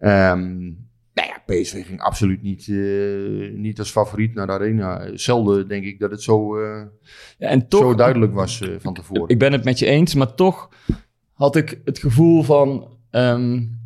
Um, 0.00 0.86
nou 1.14 1.28
ja, 1.28 1.42
PSV 1.46 1.86
ging 1.86 2.00
absoluut 2.00 2.42
niet, 2.42 2.66
uh, 2.66 3.52
niet 3.54 3.78
als 3.78 3.90
favoriet 3.90 4.34
naar 4.34 4.46
de 4.46 4.52
arena. 4.52 5.16
Zelden 5.16 5.68
denk 5.68 5.84
ik 5.84 5.98
dat 5.98 6.10
het 6.10 6.22
zo, 6.22 6.60
uh, 6.60 6.82
ja, 7.38 7.48
en 7.48 7.68
toch, 7.68 7.80
zo 7.80 7.94
duidelijk 7.94 8.34
was 8.34 8.60
uh, 8.60 8.76
van 8.78 8.94
tevoren. 8.94 9.28
Ik 9.28 9.38
ben 9.38 9.52
het 9.52 9.64
met 9.64 9.78
je 9.78 9.86
eens, 9.86 10.14
maar 10.14 10.34
toch 10.34 10.68
had 11.32 11.56
ik 11.56 11.80
het 11.84 11.98
gevoel 11.98 12.42
van... 12.42 12.96
Um, 13.10 13.76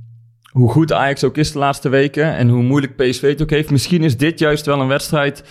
hoe 0.53 0.71
goed 0.71 0.93
Ajax 0.93 1.25
ook 1.25 1.37
is 1.37 1.53
de 1.53 1.59
laatste 1.59 1.89
weken 1.89 2.35
en 2.35 2.49
hoe 2.49 2.63
moeilijk 2.63 2.97
PSV 2.97 3.29
het 3.29 3.43
ook 3.43 3.51
heeft. 3.51 3.71
Misschien 3.71 4.03
is 4.03 4.17
dit 4.17 4.39
juist 4.39 4.67
wel 4.67 4.81
een 4.81 4.89
wedstrijd 4.89 5.45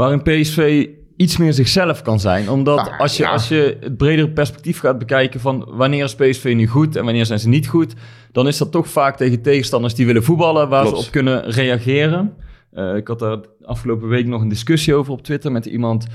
waarin 0.00 0.22
PSV 0.22 0.86
iets 1.16 1.36
meer 1.36 1.52
zichzelf 1.52 2.02
kan 2.02 2.20
zijn. 2.20 2.50
Omdat 2.50 2.76
nou, 2.76 2.98
als, 2.98 3.16
je, 3.16 3.28
als 3.28 3.48
je 3.48 3.76
het 3.80 3.96
bredere 3.96 4.30
perspectief 4.30 4.78
gaat 4.78 4.98
bekijken 4.98 5.40
van 5.40 5.64
wanneer 5.68 6.04
is 6.04 6.14
PSV 6.14 6.52
nu 6.56 6.66
goed 6.66 6.96
en 6.96 7.04
wanneer 7.04 7.26
zijn 7.26 7.38
ze 7.38 7.48
niet 7.48 7.68
goed, 7.68 7.94
dan 8.32 8.46
is 8.46 8.58
dat 8.58 8.72
toch 8.72 8.88
vaak 8.88 9.16
tegen 9.16 9.42
tegenstanders 9.42 9.94
die 9.94 10.06
willen 10.06 10.24
voetballen, 10.24 10.68
waar 10.68 10.86
ze 10.86 10.96
op 10.96 11.08
kunnen 11.10 11.50
reageren. 11.50 12.32
Uh, 12.72 12.96
ik 12.96 13.08
had 13.08 13.18
daar 13.18 13.38
afgelopen 13.62 14.08
week 14.08 14.26
nog 14.26 14.40
een 14.40 14.48
discussie 14.48 14.94
over 14.94 15.12
op 15.12 15.22
Twitter 15.22 15.52
met 15.52 15.66
iemand. 15.66 16.06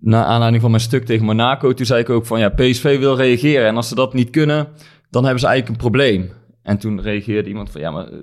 Na 0.00 0.24
aanleiding 0.24 0.62
van 0.62 0.70
mijn 0.70 0.82
stuk 0.82 1.04
tegen 1.04 1.24
Monaco, 1.24 1.74
toen 1.74 1.86
zei 1.86 2.00
ik 2.00 2.10
ook 2.10 2.26
van 2.26 2.38
ja, 2.38 2.48
PSV 2.48 2.98
wil 2.98 3.16
reageren. 3.16 3.66
En 3.66 3.76
als 3.76 3.88
ze 3.88 3.94
dat 3.94 4.14
niet 4.14 4.30
kunnen, 4.30 4.68
dan 5.10 5.22
hebben 5.22 5.40
ze 5.40 5.46
eigenlijk 5.46 5.68
een 5.68 5.88
probleem. 5.90 6.30
En 6.64 6.78
toen 6.78 7.00
reageerde 7.00 7.48
iemand 7.48 7.70
van 7.70 7.80
ja, 7.80 7.90
maar 7.90 8.06
eh, 8.06 8.18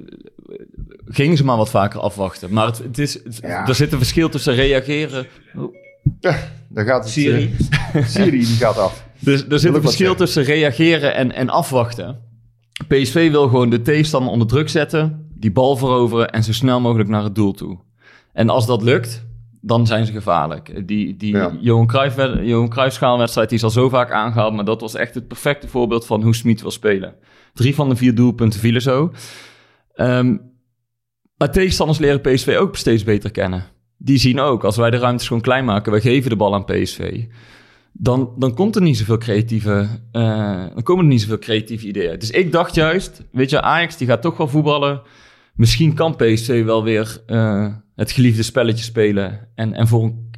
gingen 1.06 1.38
ze 1.38 1.44
maar 1.44 1.58
wat 1.58 1.70
vaker 1.70 2.00
afwachten. 2.00 2.54
Maar 2.54 2.66
het, 2.66 2.78
het 2.78 2.98
is, 2.98 3.24
er 3.42 3.76
zit 3.76 3.92
een 3.92 3.98
verschil 3.98 4.30
tussen 4.30 4.54
reageren. 4.54 5.28
Oh. 5.56 5.76
Ja, 6.20 6.38
daar 6.70 6.86
gaat 6.86 7.04
het. 7.04 7.14
Siri. 7.14 7.56
Uh, 7.96 8.06
Siri 8.06 8.30
die 8.30 8.46
gaat 8.46 8.78
af. 8.78 9.06
Dus 9.20 9.46
er 9.48 9.60
zit 9.60 9.76
een 9.76 9.82
verschil 9.82 10.16
tussen 10.16 10.44
reageren 10.44 11.16
en, 11.16 11.32
en 11.32 11.50
afwachten. 11.50 12.20
PSV 12.88 13.32
wil 13.32 13.48
gewoon 13.48 13.70
de 13.70 13.82
tegenstander 13.82 14.32
onder 14.32 14.48
druk 14.48 14.70
zetten, 14.70 15.30
die 15.36 15.52
bal 15.52 15.78
veroveren 15.78 16.30
en 16.30 16.44
zo 16.44 16.52
snel 16.54 16.80
mogelijk 16.80 17.10
naar 17.10 17.24
het 17.24 17.36
doel 17.36 17.52
toe. 17.52 17.80
En 18.34 18.50
als 18.50 18.66
dat 18.66 18.82
lukt, 18.82 19.26
dan 19.62 19.88
zijn 19.88 20.06
ze 20.06 20.12
gevaarlijk. 20.12 20.88
Die, 20.88 21.18
die 21.18 21.36
ja. 21.36 21.52
Johan, 21.60 21.88
Cruijff, 21.88 22.16
Johan 22.42 22.70
Cruijff 22.70 22.96
schaalwedstrijd 22.96 23.50
die 23.50 23.58
is 23.58 23.64
al 23.64 23.70
zo 23.70 23.90
vaak 23.90 24.12
aangehaald, 24.12 24.54
maar 24.54 24.66
dat 24.66 24.82
was 24.82 24.96
echt 24.96 25.16
het 25.16 25.28
perfecte 25.28 25.68
voorbeeld 25.68 26.06
van 26.06 26.24
hoe 26.24 26.36
Smit 26.36 26.62
wil 26.62 26.72
spelen. 26.72 27.16
Drie 27.54 27.76
van 27.76 27.90
de 27.90 27.96
vier 27.96 28.16
doelpunten 28.16 28.60
vielen 28.60 28.82
zo. 28.82 29.12
Um, 29.96 30.52
maar 31.38 31.52
tegenstanders 31.52 32.00
leren 32.00 32.22
PSV 32.22 32.58
ook 32.60 32.76
steeds 32.76 33.04
beter 33.04 33.32
kennen. 33.32 33.64
Die 33.98 34.18
zien 34.18 34.40
ook, 34.40 34.64
als 34.64 34.78
wij 34.78 34.90
de 34.90 34.98
ruimtes 34.98 35.28
gewoon 35.28 35.42
klein 35.42 35.66
maken, 35.66 35.92
wij 35.92 36.02
geven 36.02 36.30
de 36.30 36.36
bal 36.36 36.54
aan 36.54 36.66
PSV. 36.66 37.26
Dan, 37.94 38.34
dan 38.38 38.54
komt 38.54 38.76
er 38.76 38.82
niet 38.82 38.98
zoveel 38.98 39.18
creatieve, 39.18 39.88
uh, 40.12 40.66
dan 40.74 40.84
komen 40.84 41.04
er 41.04 41.12
niet 41.12 41.22
zoveel 41.22 41.40
creatieve 41.40 41.88
ideeën. 41.88 42.20
Dus 42.20 42.32
ik 42.32 42.52
dacht 42.52 42.76
juist, 42.76 43.24
weet 43.32 43.50
je, 43.50 43.62
Ajax 43.62 43.98
die 43.98 44.08
gaat 44.08 44.22
toch 44.22 44.38
wel 44.38 44.48
voetballen. 44.48 45.02
Misschien 45.56 45.94
kan 45.94 46.16
PSV 46.16 46.64
wel 46.64 46.84
weer 46.84 47.22
uh, 47.28 47.68
het 47.96 48.12
geliefde 48.12 48.44
spelletje 48.44 48.84
spelen. 48.84 49.48
En, 49.56 49.74
en 49.74 49.88
voor 49.88 50.04
een 50.04 50.31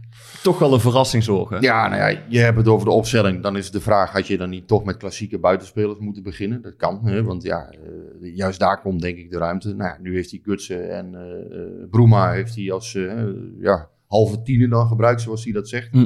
toch 0.43 0.59
wel 0.59 0.73
een 0.73 0.79
verrassing 0.79 1.23
zorgen. 1.23 1.61
Ja, 1.61 1.87
nou 1.87 2.11
ja, 2.11 2.19
je 2.27 2.39
hebt 2.39 2.57
het 2.57 2.67
over 2.67 2.85
de 2.85 2.93
opstelling. 2.93 3.41
Dan 3.41 3.57
is 3.57 3.71
de 3.71 3.81
vraag, 3.81 4.12
had 4.12 4.27
je 4.27 4.38
dan 4.38 4.50
niet 4.50 4.67
toch 4.67 4.83
met 4.83 4.97
klassieke 4.97 5.39
buitenspelers 5.39 6.00
moeten 6.00 6.23
beginnen? 6.23 6.62
Dat 6.62 6.75
kan, 6.75 7.00
hè? 7.03 7.23
want 7.23 7.43
ja, 7.43 7.73
uh, 8.21 8.35
juist 8.35 8.59
daar 8.59 8.81
komt 8.81 9.01
denk 9.01 9.17
ik 9.17 9.31
de 9.31 9.38
ruimte. 9.38 9.73
Nou 9.73 9.89
ja, 9.89 9.97
nu 10.01 10.15
heeft 10.15 10.31
hij 10.31 10.39
Gutsen 10.43 10.91
en 10.91 11.13
uh, 11.13 11.89
Bruma 11.89 12.31
heeft 12.31 12.55
hij 12.55 12.71
als 12.71 12.93
uh, 12.93 13.23
ja, 13.59 13.89
halve 14.07 14.41
tiener 14.41 14.69
dan 14.69 14.88
gebruikt, 14.88 15.21
zoals 15.21 15.43
hij 15.43 15.53
dat 15.53 15.69
zegt. 15.69 15.91
Hm. 15.91 16.05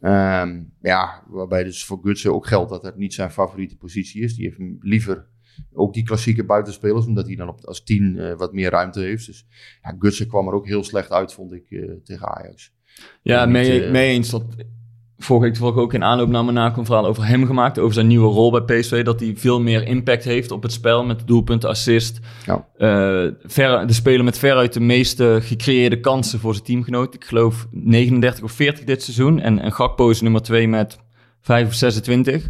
Um, 0.00 0.72
ja, 0.80 1.22
waarbij 1.28 1.64
dus 1.64 1.84
voor 1.84 1.98
Gutsen 2.02 2.34
ook 2.34 2.46
geldt 2.46 2.70
dat 2.70 2.82
het 2.82 2.96
niet 2.96 3.14
zijn 3.14 3.30
favoriete 3.30 3.76
positie 3.76 4.22
is. 4.22 4.34
Die 4.34 4.44
heeft 4.44 4.76
liever 4.80 5.26
ook 5.72 5.94
die 5.94 6.04
klassieke 6.04 6.44
buitenspelers, 6.44 7.06
omdat 7.06 7.26
hij 7.26 7.36
dan 7.36 7.48
op, 7.48 7.64
als 7.64 7.84
tien 7.84 8.36
wat 8.36 8.52
meer 8.52 8.70
ruimte 8.70 9.00
heeft. 9.00 9.26
Dus 9.26 9.46
ja, 9.82 9.96
Gutsen 9.98 10.28
kwam 10.28 10.46
er 10.46 10.54
ook 10.54 10.66
heel 10.66 10.84
slecht 10.84 11.10
uit, 11.10 11.32
vond 11.32 11.52
ik, 11.52 11.66
tegen 12.04 12.28
Ajax. 12.28 12.76
Ja, 13.22 13.46
mee, 13.46 13.84
uh, 13.84 13.90
mee 13.90 14.08
eens. 14.08 14.30
Dat, 14.30 14.44
vorige 15.18 15.44
week 15.44 15.54
toevallig 15.54 15.82
ook 15.82 15.94
in 15.94 16.04
aanloop 16.04 16.28
naar 16.28 16.44
Monaco 16.44 16.78
een 16.78 16.84
verhaal 16.84 17.06
over 17.06 17.26
hem 17.26 17.46
gemaakt. 17.46 17.78
Over 17.78 17.94
zijn 17.94 18.06
nieuwe 18.06 18.32
rol 18.32 18.50
bij 18.50 18.60
PSV. 18.80 19.04
Dat 19.04 19.20
hij 19.20 19.32
veel 19.36 19.60
meer 19.60 19.86
impact 19.86 20.24
heeft 20.24 20.50
op 20.50 20.62
het 20.62 20.72
spel 20.72 21.04
met 21.04 21.26
doelpunten, 21.26 21.68
assist. 21.68 22.18
Ja. 22.46 22.66
Uh, 22.78 23.32
ver, 23.42 23.86
de 23.86 23.92
speler 23.92 24.24
met 24.24 24.38
veruit 24.38 24.72
de 24.72 24.80
meeste 24.80 25.38
gecreëerde 25.42 26.00
kansen 26.00 26.38
voor 26.38 26.52
zijn 26.52 26.64
teamgenoot. 26.64 27.14
Ik 27.14 27.24
geloof 27.24 27.66
39 27.70 28.44
of 28.44 28.52
40 28.52 28.84
dit 28.84 29.02
seizoen. 29.02 29.40
En, 29.40 29.58
en 29.58 29.72
Gakpo 29.72 30.10
is 30.10 30.20
nummer 30.20 30.42
2 30.42 30.68
met 30.68 30.98
5 31.40 31.66
of 31.66 31.74
26. 31.74 32.48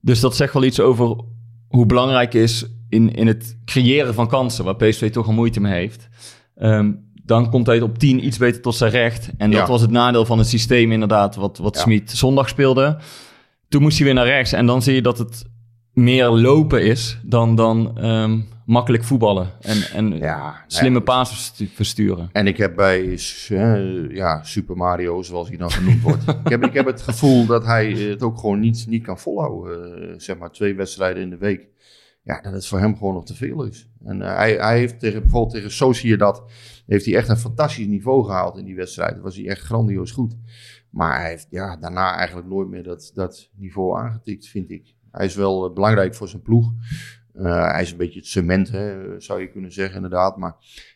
Dus 0.00 0.20
dat 0.20 0.36
zegt 0.36 0.54
wel 0.54 0.64
iets 0.64 0.80
over 0.80 1.24
hoe 1.68 1.86
belangrijk 1.86 2.34
is 2.34 2.66
in, 2.88 3.14
in 3.14 3.26
het 3.26 3.58
creëren 3.64 4.14
van 4.14 4.28
kansen. 4.28 4.64
Waar 4.64 4.76
PSV 4.76 5.10
toch 5.10 5.26
al 5.26 5.32
moeite 5.32 5.60
mee 5.60 5.72
heeft. 5.72 6.08
Um, 6.56 7.09
dan 7.30 7.50
komt 7.50 7.66
hij 7.66 7.80
op 7.80 7.98
10 7.98 8.26
iets 8.26 8.38
beter 8.38 8.62
tot 8.62 8.74
zijn 8.74 8.90
recht. 8.90 9.30
En 9.36 9.50
dat 9.50 9.68
was 9.68 9.80
het 9.80 9.90
nadeel 9.90 10.24
van 10.24 10.38
het 10.38 10.46
systeem 10.46 10.92
inderdaad, 10.92 11.34
wat, 11.34 11.58
wat 11.58 11.74
ja. 11.74 11.80
Smit 11.80 12.10
zondag 12.10 12.48
speelde. 12.48 12.98
Toen 13.68 13.82
moest 13.82 13.96
hij 13.96 14.06
weer 14.06 14.14
naar 14.14 14.26
rechts. 14.26 14.52
En 14.52 14.66
dan 14.66 14.82
zie 14.82 14.94
je 14.94 15.02
dat 15.02 15.18
het 15.18 15.44
meer 15.92 16.28
lopen 16.28 16.82
is 16.82 17.18
dan, 17.22 17.54
dan 17.54 18.04
um, 18.04 18.48
makkelijk 18.66 19.04
voetballen. 19.04 19.50
En, 19.60 19.82
en 19.92 20.18
ja, 20.18 20.64
slimme 20.66 21.00
pasen 21.00 21.68
versturen. 21.74 22.28
En 22.32 22.46
ik 22.46 22.56
heb 22.56 22.74
bij 22.76 23.18
uh, 23.50 24.10
ja, 24.10 24.42
Super 24.42 24.76
Mario, 24.76 25.22
zoals 25.22 25.48
hij 25.48 25.56
dan 25.56 25.70
genoemd 25.70 26.02
wordt... 26.02 26.22
ik, 26.44 26.50
heb, 26.50 26.64
ik 26.64 26.74
heb 26.74 26.86
het 26.86 27.02
gevoel 27.02 27.46
dat 27.46 27.64
hij 27.64 27.90
het 27.92 28.22
ook 28.22 28.38
gewoon 28.38 28.60
niet, 28.60 28.84
niet 28.88 29.02
kan 29.02 29.18
volhouden. 29.18 30.02
Uh, 30.02 30.14
zeg 30.16 30.38
maar 30.38 30.50
twee 30.50 30.74
wedstrijden 30.74 31.22
in 31.22 31.30
de 31.30 31.38
week. 31.38 31.68
ja, 32.22 32.40
dat 32.40 32.52
het 32.52 32.66
voor 32.66 32.78
hem 32.78 32.96
gewoon 32.96 33.14
nog 33.14 33.24
te 33.24 33.34
veel 33.34 33.64
is. 33.64 33.88
En 34.04 34.22
eh, 34.22 34.36
hij, 34.36 34.52
hij 34.52 34.78
heeft 34.78 35.00
tegen, 35.00 35.20
bijvoorbeeld 35.20 35.54
tegen 35.54 35.70
Sociedad, 35.70 36.42
heeft 36.90 37.04
hij 37.04 37.14
echt 37.14 37.28
een 37.28 37.36
fantastisch 37.36 37.86
niveau 37.86 38.24
gehaald 38.24 38.58
in 38.58 38.64
die 38.64 38.76
wedstrijd. 38.76 39.20
Was 39.20 39.36
hij 39.36 39.48
echt 39.48 39.62
grandioos 39.62 40.10
goed. 40.10 40.36
Maar 40.90 41.20
hij 41.20 41.28
heeft 41.28 41.46
ja, 41.50 41.76
daarna 41.76 42.16
eigenlijk 42.16 42.48
nooit 42.48 42.68
meer 42.68 42.82
dat, 42.82 43.10
dat 43.14 43.48
niveau 43.56 43.98
aangetikt, 43.98 44.48
vind 44.48 44.70
ik. 44.70 44.94
Hij 45.10 45.26
is 45.26 45.34
wel 45.34 45.66
eh, 45.66 45.74
belangrijk 45.74 46.14
voor 46.14 46.28
zijn 46.28 46.42
ploeg. 46.42 46.72
Eh, 47.34 47.70
hij 47.70 47.82
is 47.82 47.90
een 47.90 47.96
beetje 47.96 48.18
het 48.18 48.28
cement, 48.28 48.70
hè, 48.70 49.20
zou 49.20 49.40
je 49.40 49.50
kunnen 49.50 49.72
zeggen, 49.72 49.94
inderdaad. 49.94 50.36
Maar 50.36 50.54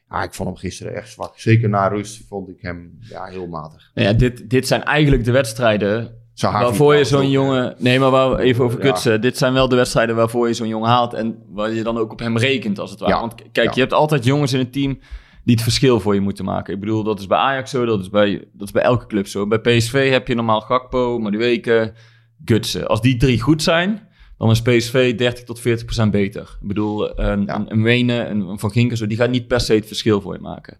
ja, 0.09 0.23
ik 0.23 0.35
vond 0.35 0.49
hem 0.49 0.59
gisteren 0.59 0.95
echt 0.95 1.11
zwak. 1.11 1.39
Zeker 1.39 1.69
na 1.69 1.89
rust 1.89 2.27
vond 2.27 2.49
ik 2.49 2.61
hem 2.61 2.99
ja, 3.01 3.25
heel 3.25 3.47
matig. 3.47 3.91
Nou 3.95 4.09
ja, 4.09 4.15
dit, 4.15 4.51
dit 4.51 4.67
zijn 4.67 4.83
eigenlijk 4.83 5.25
de 5.25 5.33
wedstrijden 5.33 6.23
waarvoor 6.35 6.95
je 6.95 7.05
zo'n 7.05 7.25
ook, 7.25 7.31
jongen... 7.31 7.75
Nee, 7.79 7.99
maar 7.99 8.11
waar 8.11 8.39
even 8.39 8.65
over 8.65 8.85
Ja. 8.85 8.91
kutsen. 8.91 9.21
Dit 9.21 9.39
zijn 9.39 9.53
wel 9.53 9.69
de 9.69 9.77
wedstrijden 9.77 10.17
waarvoor 10.17 10.49
je 10.49 10.55
zo'n 10.55 10.69
jongen 10.69 10.89
haalt. 10.89 11.15
En 11.15 11.39
waar 11.49 11.71
je 11.71 11.83
dan 11.83 11.99
ook 11.99 12.13
op 12.13 12.19
hem 12.19 12.39
rekent, 12.39 12.79
als 12.79 12.91
het 12.91 13.01
ware. 13.01 13.13
Ja. 13.13 13.21
Want 13.21 13.35
kijk, 13.53 13.73
je 13.73 13.81
hebt 13.81 13.93
altijd 13.93 14.25
jongens 14.25 14.53
in 14.53 14.59
het 14.59 14.73
team 14.73 14.99
die 15.45 15.55
het 15.55 15.63
verschil 15.63 16.01
voor 16.01 16.15
je 16.15 16.21
moeten 16.21 16.45
maken. 16.45 16.75
Ik 16.75 16.81
bedoel, 16.81 17.03
dat 17.03 17.19
is 17.21 17.27
bij 17.27 17.39
Ajax 17.39 17.71
zo, 17.71 17.85
dat 17.85 18.01
is 18.01 18.09
bij, 18.11 18.45
dat 18.53 18.67
is 18.67 18.73
bij 18.73 18.83
elke 18.83 19.07
club 19.07 19.27
zo. 19.27 19.47
Bij 19.47 19.59
PSV 19.61 20.11
heb 20.11 20.29
je 20.29 20.35
normaal 20.35 20.61
Gakpo, 20.61 21.19
Madueke, 21.19 21.93
Gutsen. 22.45 22.87
Als 22.89 23.01
die 23.01 23.17
drie 23.17 23.41
goed 23.41 23.63
zijn, 23.63 24.09
dan 24.39 24.51
is 24.51 24.63
PSV 24.63 25.15
30 25.17 25.45
tot 25.45 25.61
40 25.61 25.85
procent 25.85 26.11
beter. 26.11 26.59
Ik 26.63 26.69
bedoel, 26.69 27.21
een, 27.21 27.45
Ja. 27.47 27.55
een, 27.57 27.71
een 27.73 27.83
Wenen, 27.83 28.31
een, 28.31 28.41
een 28.41 28.59
Van 28.59 28.71
Ginken, 28.71 28.97
zo, 28.97 29.07
die 29.07 29.17
gaat 29.17 29.31
niet 29.31 29.47
per 29.47 29.61
se 29.61 29.75
het 29.75 29.87
verschil 29.87 30.21
voor 30.21 30.35
je 30.35 30.41
maken. 30.41 30.79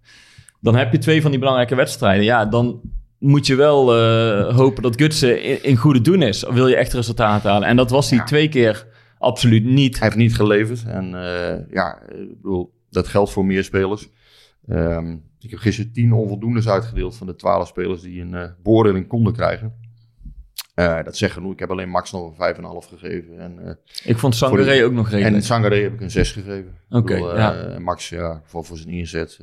Dan 0.61 0.77
heb 0.77 0.93
je 0.93 0.99
twee 0.99 1.21
van 1.23 1.31
die 1.31 1.39
belangrijke 1.41 1.75
wedstrijden. 1.75 2.25
Ja, 2.25 2.45
dan 2.47 2.81
moet 3.19 3.47
je 3.47 3.55
wel 3.55 3.95
eh, 3.97 4.57
hopen 4.57 4.83
dat 4.83 4.97
Gutsen 5.01 5.43
in, 5.43 5.63
in 5.63 5.77
goede 5.77 6.01
doen 6.01 6.23
is. 6.23 6.45
Wil 6.51 6.69
je 6.69 6.77
echt 6.77 6.93
resultaten 6.93 7.51
halen? 7.51 7.69
En 7.69 7.77
dat 7.77 7.91
was 7.91 8.11
hij 8.11 8.19
Ja. 8.19 8.25
twee 8.25 8.49
keer 8.49 8.87
absoluut 9.19 9.65
niet. 9.65 9.99
Hij 9.99 10.07
heeft 10.07 10.19
niet 10.19 10.35
geleverd. 10.37 10.85
En 10.87 11.15
eh, 11.15 11.59
ja, 11.71 12.03
ik 12.09 12.29
bedoel, 12.43 12.73
dat 12.91 13.09
geldt 13.09 13.31
voor 13.33 13.45
meer 13.47 13.65
spelers. 13.65 14.09
Ehm, 14.69 15.17
ik 15.39 15.51
heb 15.51 15.59
gisteren 15.59 15.93
tien 15.93 16.13
onvoldoendes 16.13 16.69
uitgedeeld 16.69 17.17
van 17.17 17.27
de 17.27 17.37
twaalf 17.37 17.69
spelers 17.69 18.01
die 18.03 18.21
een 18.21 18.35
eh 18.35 18.49
beoordeling 18.63 19.07
konden 19.07 19.33
krijgen. 19.33 19.83
Eh, 20.75 21.05
dat 21.05 21.17
zegt 21.17 21.33
genoeg. 21.33 21.53
Ik 21.53 21.59
heb 21.59 21.71
alleen 21.71 21.89
Max 21.89 22.13
nog 22.13 22.29
een 22.29 22.35
5,5 22.35 22.89
gegeven. 22.89 23.39
En, 23.39 23.59
eh, 23.67 23.75
Ik 24.05 24.19
vond 24.19 24.35
Sangaré 24.37 24.85
ook 24.85 24.93
nog 24.93 25.11
en 25.11 25.19
redelijk. 25.19 25.45
Sangaré 25.45 25.83
heb 25.83 25.93
ik 25.93 26.01
een 26.01 26.11
6 26.11 26.33
gegeven. 26.33 26.73
Oké, 26.91 27.15
ja. 27.17 27.79
Max, 27.79 28.09
ja, 28.09 28.41
voor, 28.45 28.65
voor 28.65 28.77
zijn 28.77 28.89
inzet. 28.89 29.39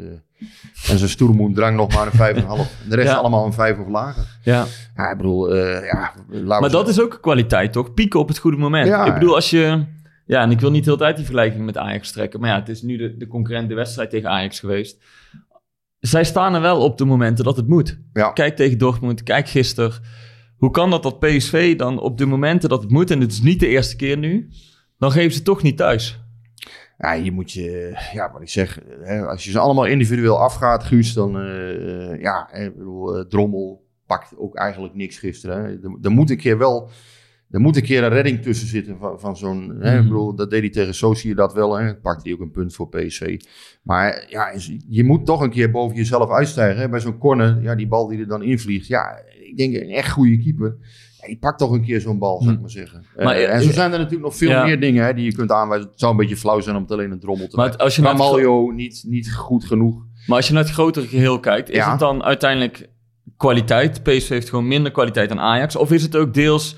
en 0.90 0.98
zijn 0.98 1.10
stoelmoen 1.10 1.54
drang 1.54 1.76
nog 1.78 1.94
maar 1.96 2.06
een 2.06 2.12
5,5. 2.12 2.82
En 2.84 2.90
de 2.90 2.96
rest 2.96 3.08
Ja. 3.08 3.16
allemaal 3.16 3.46
een 3.46 3.54
5 3.54 3.80
of 3.80 3.88
lager. 3.88 4.38
Ja. 4.44 4.66
Ja, 4.96 5.12
ik 5.12 5.18
bedoel, 5.18 5.56
ja, 5.56 6.14
Maar 6.60 6.70
dat 6.70 6.88
is 6.88 7.02
ook 7.02 7.18
kwaliteit, 7.22 7.74
toch? 7.74 7.94
Pieken 7.94 8.20
op 8.20 8.28
het 8.28 8.38
goede 8.38 8.58
moment. 8.58 9.08
Ik 9.08 9.14
bedoel, 9.14 9.36
als 9.36 9.50
je... 9.50 9.86
Ja, 10.26 10.42
en 10.42 10.52
ik 10.52 10.60
wil 10.60 10.72
niet 10.72 10.84
de 10.84 10.90
hele 10.90 11.02
tijd 11.02 11.16
die 11.16 11.26
vergelijking 11.26 11.66
met 11.66 11.78
Ajax 11.78 12.12
trekken. 12.12 12.40
Maar 12.40 12.50
ja, 12.50 12.60
het 12.60 12.70
is 12.70 12.82
nu 12.82 12.98
de, 12.98 13.18
de 13.18 13.28
concurrent 13.28 13.70
de 13.70 13.76
wedstrijd 13.76 14.10
tegen 14.10 14.30
Ajax 14.30 14.60
geweest. 14.60 15.04
Zij 16.00 16.24
staan 16.24 16.54
er 16.54 16.62
wel 16.62 16.82
op 16.82 16.98
de 16.98 17.06
momenten 17.06 17.46
dat 17.46 17.58
het 17.58 17.68
moet. 17.68 18.00
Ja. 18.14 18.32
Kijk 18.32 18.56
tegen 18.56 18.78
Dortmund, 18.78 19.24
kijk 19.24 19.48
gisteren. 19.48 19.92
Hoe 20.58 20.72
kan 20.72 20.90
dat 20.90 21.04
dat 21.04 21.20
PSV 21.20 21.78
dan 21.78 22.00
op 22.00 22.18
de 22.18 22.26
momenten 22.26 22.70
dat 22.70 22.82
het 22.82 22.92
moet... 22.92 23.12
en 23.12 23.22
het 23.22 23.32
is 23.32 23.42
niet 23.42 23.60
de 23.60 23.68
eerste 23.68 23.96
keer 23.96 24.18
nu... 24.18 24.50
dan 24.98 25.12
geven 25.12 25.32
ze 25.32 25.42
toch 25.42 25.62
niet 25.62 25.78
thuis. 25.78 26.20
Ja, 27.02 27.16
hier 27.16 27.34
moet 27.34 27.52
je, 27.52 27.98
ja, 28.14 28.32
wat 28.32 28.42
ik 28.42 28.50
zeg, 28.50 28.80
hè, 29.02 29.26
als 29.26 29.44
je 29.44 29.52
ze 29.52 29.60
allemaal 29.60 29.86
individueel 29.86 30.40
afgaat, 30.40 30.84
Guus, 30.84 31.14
dan, 31.14 31.40
eh, 31.40 32.12
eh, 32.12 32.22
ja, 32.22 32.54
ik 32.54 32.78
bedoel, 32.78 33.18
eh, 33.18 33.26
Drommel 33.26 33.88
pakt 34.06 34.38
ook 34.38 34.56
eigenlijk 34.56 34.94
niks 34.94 35.18
gisteren. 35.18 35.58
Hè. 35.58 35.70
Er, 35.70 35.98
er 36.02 36.12
moet 36.12 36.30
een 36.30 36.38
keer 36.38 36.58
wel, 36.58 36.90
er 37.52 37.60
moet 37.60 37.76
een 37.76 37.82
keer 37.84 38.04
een 38.04 38.10
redding 38.10 38.42
tussen 38.42 38.68
zitten 38.68 38.98
van, 39.00 39.20
van 39.20 39.38
zo'n, 39.38 39.76
hè, 39.80 39.92
ik 39.94 40.00
Mhm. 40.00 40.08
bedoel, 40.08 40.36
dat 40.36 40.50
deed 40.50 40.62
hij 40.62 40.70
tegen 40.70 40.94
Sochi 40.96 41.34
dat 41.34 41.54
wel, 41.54 41.78
hè, 41.78 41.96
pakt 41.96 42.24
hij 42.24 42.34
ook 42.34 42.40
een 42.40 42.52
punt 42.52 42.74
voor 42.76 42.90
PSV. 42.90 43.40
Maar 43.84 44.26
ja, 44.30 44.54
je 44.90 45.04
moet 45.04 45.26
toch 45.26 45.42
een 45.42 45.50
keer 45.50 45.72
boven 45.72 45.96
jezelf 45.98 46.30
uitstijgen. 46.32 46.82
Hè. 46.82 46.90
Bij 46.90 47.00
zo'n 47.00 47.18
corner, 47.18 47.62
ja, 47.62 47.76
die 47.76 47.88
bal 47.88 48.08
die 48.08 48.20
er 48.20 48.28
dan 48.28 48.44
invliegt, 48.44 48.88
ja, 48.88 49.20
ik 49.50 49.58
denk 49.58 49.76
een 49.76 49.90
echt 49.90 50.10
goede 50.12 50.38
keeper. 50.38 50.78
Ja, 51.22 51.28
die 51.28 51.38
pakt 51.38 51.60
toch 51.60 51.72
een 51.72 51.84
keer 51.84 52.02
zo'n 52.02 52.20
bal, 52.20 52.42
zou 52.42 52.54
ik 52.56 52.62
maar 52.62 52.70
zeggen. 52.70 53.06
Maar, 53.16 53.36
Eh, 53.36 53.44
eh, 53.44 53.54
en 53.54 53.62
zo 53.62 53.72
zijn 53.72 53.92
er 53.92 53.98
natuurlijk 53.98 54.24
nog 54.24 54.36
veel 54.36 54.50
ja. 54.50 54.64
meer 54.66 54.80
dingen 54.80 55.06
hè, 55.06 55.14
die 55.14 55.26
je 55.26 55.34
kunt 55.34 55.52
aanwijzen. 55.52 55.90
Het 55.90 56.00
zou 56.00 56.12
een 56.12 56.18
beetje 56.18 56.38
flauw 56.38 56.60
zijn 56.60 56.76
om 56.76 56.82
het 56.82 56.92
alleen 56.92 57.12
een 57.12 57.20
drommel 57.20 57.48
te 57.48 57.56
Maar 57.56 57.66
maken. 57.68 57.84
als 57.84 57.96
je 57.96 58.02
naar 58.02 58.12
Ramaljo 58.12 58.70
niet, 58.72 59.04
niet 59.08 59.34
goed 59.34 59.66
genoeg. 59.66 60.04
Maar 60.28 60.38
als 60.38 60.48
je 60.48 60.54
naar 60.54 60.64
het 60.64 60.72
grotere 60.72 61.08
geheel 61.08 61.40
kijkt, 61.40 61.70
is 61.70 61.76
Ja. 61.76 61.90
het 61.92 62.00
dan 62.00 62.24
uiteindelijk 62.24 62.90
kwaliteit? 63.38 64.04
PSV 64.04 64.30
heeft 64.30 64.50
gewoon 64.50 64.68
minder 64.68 64.92
kwaliteit 64.92 65.30
dan 65.30 65.40
Ajax. 65.40 65.76
Of 65.76 65.92
is 65.92 66.04
het 66.04 66.16
ook 66.16 66.34
deels 66.34 66.76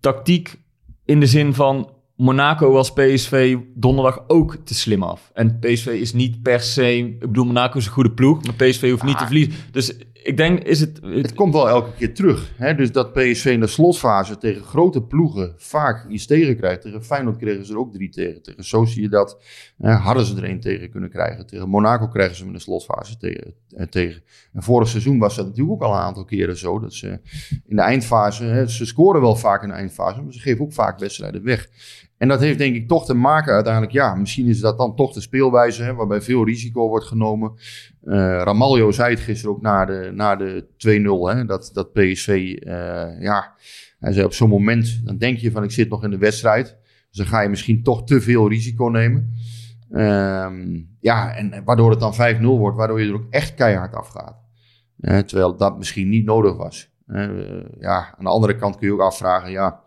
tactiek 0.00 0.58
in 1.04 1.20
de 1.20 1.26
zin 1.26 1.54
van 1.54 1.90
Monaco 2.16 2.70
was 2.72 2.92
PSV 2.92 3.56
donderdag 3.74 4.24
ook 4.26 4.56
te 4.64 4.74
slim 4.74 5.02
af. 5.02 5.30
En 5.34 5.58
PSV 5.58 5.86
is 5.86 6.12
niet 6.12 6.42
per 6.42 6.60
se... 6.60 6.96
Ik 6.96 7.18
bedoel, 7.18 7.44
Monaco 7.44 7.78
is 7.78 7.86
een 7.86 7.92
goede 7.92 8.10
ploeg, 8.10 8.44
maar 8.44 8.54
PSV 8.54 8.90
hoeft 8.90 9.02
niet 9.02 9.16
te 9.16 9.22
Ah. 9.22 9.26
verliezen. 9.26 9.52
Dus 9.70 9.96
ik 10.22 10.36
denk, 10.36 10.62
is 10.62 10.80
het... 10.80 11.00
Het 11.02 11.34
komt 11.34 11.52
wel 11.52 11.68
elke 11.68 11.92
keer 11.92 12.14
terug. 12.14 12.52
Hè? 12.56 12.74
Dus 12.74 12.92
dat 12.92 13.12
PSV 13.12 13.44
in 13.44 13.60
de 13.60 13.66
slotfase 13.66 14.38
tegen 14.38 14.62
grote 14.62 15.02
ploegen 15.02 15.54
vaak 15.56 16.08
iets 16.08 16.26
tegen 16.26 16.56
krijgt. 16.56 16.82
Tegen 16.82 17.04
Feyenoord 17.04 17.36
kregen 17.36 17.66
ze 17.66 17.72
er 17.72 17.78
ook 17.78 17.92
drie 17.92 18.08
tegen. 18.08 18.42
Tegen 18.42 18.64
Sociedad 18.64 19.38
eh, 19.78 20.04
hadden 20.04 20.24
ze 20.24 20.36
er 20.36 20.44
één 20.44 20.60
tegen 20.60 20.90
kunnen 20.90 21.10
krijgen. 21.10 21.46
Tegen 21.46 21.68
Monaco 21.68 22.08
krijgen 22.08 22.34
ze 22.34 22.40
hem 22.40 22.50
in 22.50 22.56
de 22.56 22.62
slotfase 22.62 23.16
tegen, 23.16 23.54
eh, 23.76 23.86
tegen. 23.86 24.22
En 24.52 24.62
vorig 24.62 24.88
seizoen 24.88 25.18
was 25.18 25.36
dat 25.36 25.46
natuurlijk 25.46 25.72
ook 25.72 25.88
al 25.88 25.94
een 25.94 26.00
aantal 26.00 26.24
keren 26.24 26.56
zo. 26.56 26.78
Dat 26.78 26.94
ze 26.94 27.20
in 27.66 27.76
de 27.76 27.82
eindfase, 27.82 28.44
hè, 28.44 28.68
ze 28.68 28.86
scoren 28.86 29.20
wel 29.20 29.36
vaak 29.36 29.62
in 29.62 29.68
de 29.68 29.74
eindfase, 29.74 30.22
maar 30.22 30.32
ze 30.32 30.40
geven 30.40 30.64
ook 30.64 30.72
vaak 30.72 30.98
wedstrijden 30.98 31.42
weg. 31.42 31.68
En 32.18 32.28
dat 32.28 32.40
heeft 32.40 32.58
denk 32.58 32.74
ik 32.74 32.88
toch 32.88 33.04
te 33.04 33.14
maken 33.14 33.52
uiteindelijk, 33.52 33.92
ja, 33.92 34.14
misschien 34.14 34.46
is 34.46 34.60
dat 34.60 34.78
dan 34.78 34.96
toch 34.96 35.12
de 35.12 35.20
speelwijze, 35.20 35.82
hè, 35.82 35.94
waarbij 35.94 36.20
veel 36.20 36.44
risico 36.44 36.88
wordt 36.88 37.06
genomen. 37.06 37.52
Ramaljo 38.44 38.90
zei 38.90 39.10
het 39.10 39.20
gisteren 39.22 39.54
ook 39.54 39.62
na 39.62 39.84
de, 39.84 40.10
na 40.14 40.36
de 40.36 40.66
2-0, 41.32 41.36
hè, 41.36 41.44
dat, 41.44 41.70
dat 41.72 41.92
PSV, 41.92 42.28
eh, 42.28 43.20
ja, 43.20 43.54
hij 43.98 44.12
zei 44.12 44.24
op 44.24 44.32
zo'n 44.32 44.48
moment, 44.48 45.00
dan 45.04 45.18
denk 45.18 45.38
je 45.38 45.50
van 45.50 45.62
ik 45.62 45.70
zit 45.70 45.88
nog 45.88 46.04
in 46.04 46.10
de 46.10 46.18
wedstrijd. 46.18 46.78
Dus 47.08 47.18
dan 47.18 47.26
ga 47.26 47.40
je 47.40 47.48
misschien 47.48 47.82
toch 47.82 48.04
te 48.04 48.20
veel 48.20 48.48
risico 48.48 48.84
nemen. 48.84 49.32
Ehm, 49.90 50.82
ja, 51.00 51.34
en 51.36 51.64
waardoor 51.64 51.90
het 51.90 52.00
dan 52.00 52.14
5-0 52.14 52.58
wordt, 52.58 52.76
waardoor 52.76 53.00
je 53.00 53.08
er 53.08 53.14
ook 53.14 53.30
echt 53.30 53.54
keihard 53.54 53.94
afgaat. 53.94 54.36
Eh, 55.00 55.18
terwijl 55.18 55.56
dat 55.56 55.78
misschien 55.78 56.08
niet 56.08 56.24
nodig 56.24 56.56
was. 56.56 56.94
Ja, 57.78 58.14
aan 58.18 58.24
de 58.24 58.30
andere 58.30 58.56
kant 58.56 58.76
kun 58.76 58.86
je 58.86 58.92
ook 58.92 59.00
afvragen, 59.00 59.50
ja, 59.50 59.80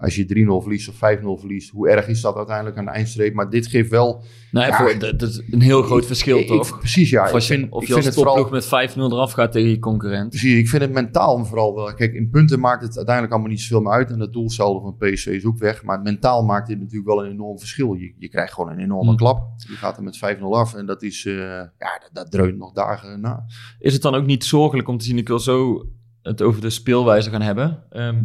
als 0.00 0.16
je 0.16 0.24
3-0 0.24 0.62
verliest 0.62 0.88
of 0.88 0.94
5-0 0.94 0.98
verliest, 1.40 1.70
hoe 1.70 1.88
erg 1.88 2.08
is 2.08 2.20
dat 2.20 2.36
uiteindelijk 2.36 2.76
aan 2.78 2.84
de 2.84 2.90
eindstreep? 2.90 3.34
Maar 3.34 3.50
dit 3.50 3.66
geeft 3.66 3.90
wel... 3.90 4.22
Nee, 4.50 4.66
Ja. 4.66 4.76
voor, 4.76 4.98
dat, 4.98 5.18
dat 5.18 5.28
is 5.28 5.42
een 5.50 5.60
heel 5.60 5.82
groot 5.82 6.06
verschil, 6.06 6.38
Ik- 6.38 6.46
toch? 6.46 6.78
precies, 6.78 7.10
ja. 7.10 7.24
of 7.24 7.32
als 7.32 7.42
ik 7.44 7.48
je, 7.50 7.54
vind, 7.60 7.72
of 7.72 7.82
ik 7.82 7.88
je 7.88 7.92
vind 7.94 8.06
als 8.06 8.14
het 8.16 8.24
vooral... 8.24 8.36
topploeg 8.36 8.70
met 8.70 8.90
5-0 8.90 8.96
eraf 8.96 9.32
gaat 9.32 9.52
tegen 9.52 9.70
je 9.70 9.78
concurrent. 9.78 10.28
Precies, 10.28 10.58
ik 10.58 10.68
vind 10.68 10.82
het 10.82 10.92
mentaal 10.92 11.44
vooral 11.44 11.74
wel. 11.74 11.94
Kijk, 11.94 12.12
in 12.14 12.30
punten 12.30 12.60
maakt 12.60 12.82
het 12.82 12.96
uiteindelijk 12.96 13.34
allemaal 13.34 13.50
niet 13.52 13.60
zoveel 13.60 13.80
meer 13.80 13.92
uit. 13.92 14.10
En 14.10 14.20
het 14.20 14.32
doelsaldo 14.32 14.80
van 14.80 14.96
PSV 14.96 15.26
is 15.26 15.44
ook 15.44 15.58
weg. 15.58 15.82
Maar 15.84 16.00
mentaal 16.00 16.44
maakt 16.44 16.66
dit 16.68 16.78
natuurlijk 16.78 17.06
wel 17.08 17.24
een 17.24 17.30
enorm 17.30 17.58
verschil. 17.58 17.92
Je, 17.94 18.14
je 18.18 18.28
krijgt 18.28 18.52
gewoon 18.52 18.70
een 18.72 18.78
enorme 18.78 19.10
Hm. 19.10 19.16
klap. 19.16 19.42
Je 19.68 19.74
gaat 19.74 19.96
er 19.96 20.02
met 20.02 20.16
5-0 20.18 20.40
af. 20.42 20.74
En 20.74 20.86
dat 20.86 21.02
is, 21.02 21.26
eh, 21.26 21.34
ja, 21.34 21.98
dat, 22.00 22.10
dat 22.12 22.30
dreunt 22.30 22.58
nog 22.58 22.72
dagen 22.72 23.20
na. 23.20 23.44
is 23.78 23.92
het 23.92 24.02
dan 24.02 24.14
ook 24.14 24.26
niet 24.26 24.44
zorgelijk 24.44 24.88
om 24.88 24.98
te 24.98 25.04
zien? 25.04 25.18
Ik 25.18 25.28
wil 25.28 25.38
zo 25.38 25.86
het 26.22 26.42
over 26.42 26.60
de 26.60 26.70
speelwijze 26.70 27.30
gaan 27.30 27.42
hebben. 27.42 27.82
Ehm, 27.90 28.24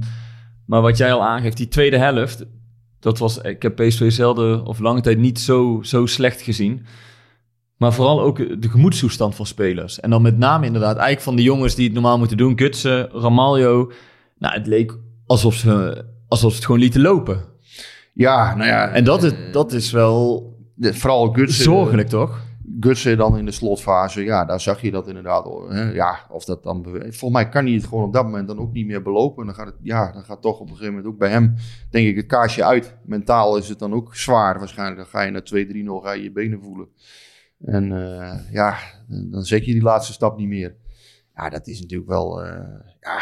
maar 0.65 0.81
wat 0.81 0.97
jij 0.97 1.13
al 1.13 1.23
aangeeft, 1.23 1.57
die 1.57 1.67
tweede 1.67 1.97
helft, 1.97 2.45
dat 2.99 3.17
was, 3.17 3.37
ik 3.37 3.61
heb 3.61 3.75
PSV 3.75 4.11
zelden 4.11 4.65
of 4.65 4.79
lange 4.79 5.01
tijd 5.01 5.17
niet 5.17 5.39
zo, 5.39 5.79
zo 5.83 6.05
slecht 6.05 6.41
gezien. 6.41 6.85
Maar 7.77 7.93
vooral 7.93 8.21
ook 8.21 8.61
de 8.61 8.69
gemoedstoestand 8.69 9.35
van 9.35 9.45
spelers. 9.45 9.99
En 9.99 10.09
dan 10.09 10.21
met 10.21 10.37
name 10.37 10.65
inderdaad, 10.65 10.95
eigenlijk 10.95 11.21
van 11.21 11.35
de 11.35 11.43
jongens 11.43 11.75
die 11.75 11.85
het 11.85 11.93
normaal 11.93 12.17
moeten 12.17 12.37
doen. 12.37 12.57
Gutsen, 12.57 13.09
Ramaljo. 13.09 13.91
Nou, 14.37 14.53
het 14.53 14.67
leek 14.67 14.97
alsof 15.25 15.53
ze, 15.55 16.05
alsof 16.27 16.49
ze 16.49 16.55
het 16.55 16.65
gewoon 16.65 16.81
lieten 16.81 17.01
lopen. 17.01 17.43
Ja, 18.13 18.55
nou 18.55 18.69
ja. 18.69 18.89
En 18.89 19.03
dat 19.03 19.23
is, 19.23 19.31
eh, 19.31 19.37
dat 19.51 19.73
is 19.73 19.91
wel 19.91 20.49
vooral 20.77 21.31
Gutsen. 21.31 21.63
zorgelijk, 21.63 22.07
toch? 22.07 22.44
Gutsen 22.79 23.17
dan 23.17 23.37
in 23.37 23.45
de 23.45 23.51
slotfase. 23.51 24.23
Ja, 24.23 24.45
daar 24.45 24.61
zag 24.61 24.81
je 24.81 24.91
dat 24.91 25.07
inderdaad. 25.07 25.45
Hè? 25.69 25.91
Ja, 25.91 26.19
of 26.29 26.45
dat 26.45 26.63
dan... 26.63 26.83
Volgens 26.83 27.31
mij 27.31 27.49
kan 27.49 27.65
hij 27.65 27.73
het 27.73 27.85
gewoon 27.85 28.03
op 28.03 28.13
dat 28.13 28.23
moment 28.23 28.47
dan 28.47 28.59
ook 28.59 28.71
niet 28.71 28.85
meer 28.85 29.01
belopen. 29.01 29.39
En 29.41 29.45
dan 29.45 29.55
gaat 29.55 29.65
het, 29.65 29.75
ja, 29.81 30.11
dan 30.11 30.23
gaat 30.23 30.41
toch 30.41 30.59
op 30.59 30.69
een 30.69 30.75
gegeven 30.75 30.93
moment 30.93 31.13
ook 31.13 31.19
bij 31.19 31.29
hem, 31.29 31.55
denk 31.89 32.07
ik, 32.07 32.15
het 32.15 32.25
kaarsje 32.25 32.63
uit. 32.63 32.97
Mentaal 33.05 33.57
is 33.57 33.69
het 33.69 33.79
dan 33.79 33.93
ook 33.93 34.15
zwaar 34.15 34.59
waarschijnlijk. 34.59 34.97
Dan 34.97 35.07
ga 35.07 35.21
je 35.21 35.31
naar 35.31 36.01
2-3-0, 36.01 36.03
ga 36.03 36.11
je 36.11 36.23
je 36.23 36.31
benen 36.31 36.61
voelen. 36.61 36.87
En 37.59 37.91
eh, 37.91 38.51
ja, 38.51 38.77
dan 39.07 39.43
zet 39.43 39.65
je 39.65 39.71
die 39.71 39.81
laatste 39.81 40.13
stap 40.13 40.37
niet 40.37 40.47
meer. 40.47 40.75
Ja, 41.35 41.49
dat 41.49 41.67
is 41.67 41.81
natuurlijk 41.81 42.09
wel... 42.09 42.43
eh, 42.43 42.49
ja, 42.99 43.21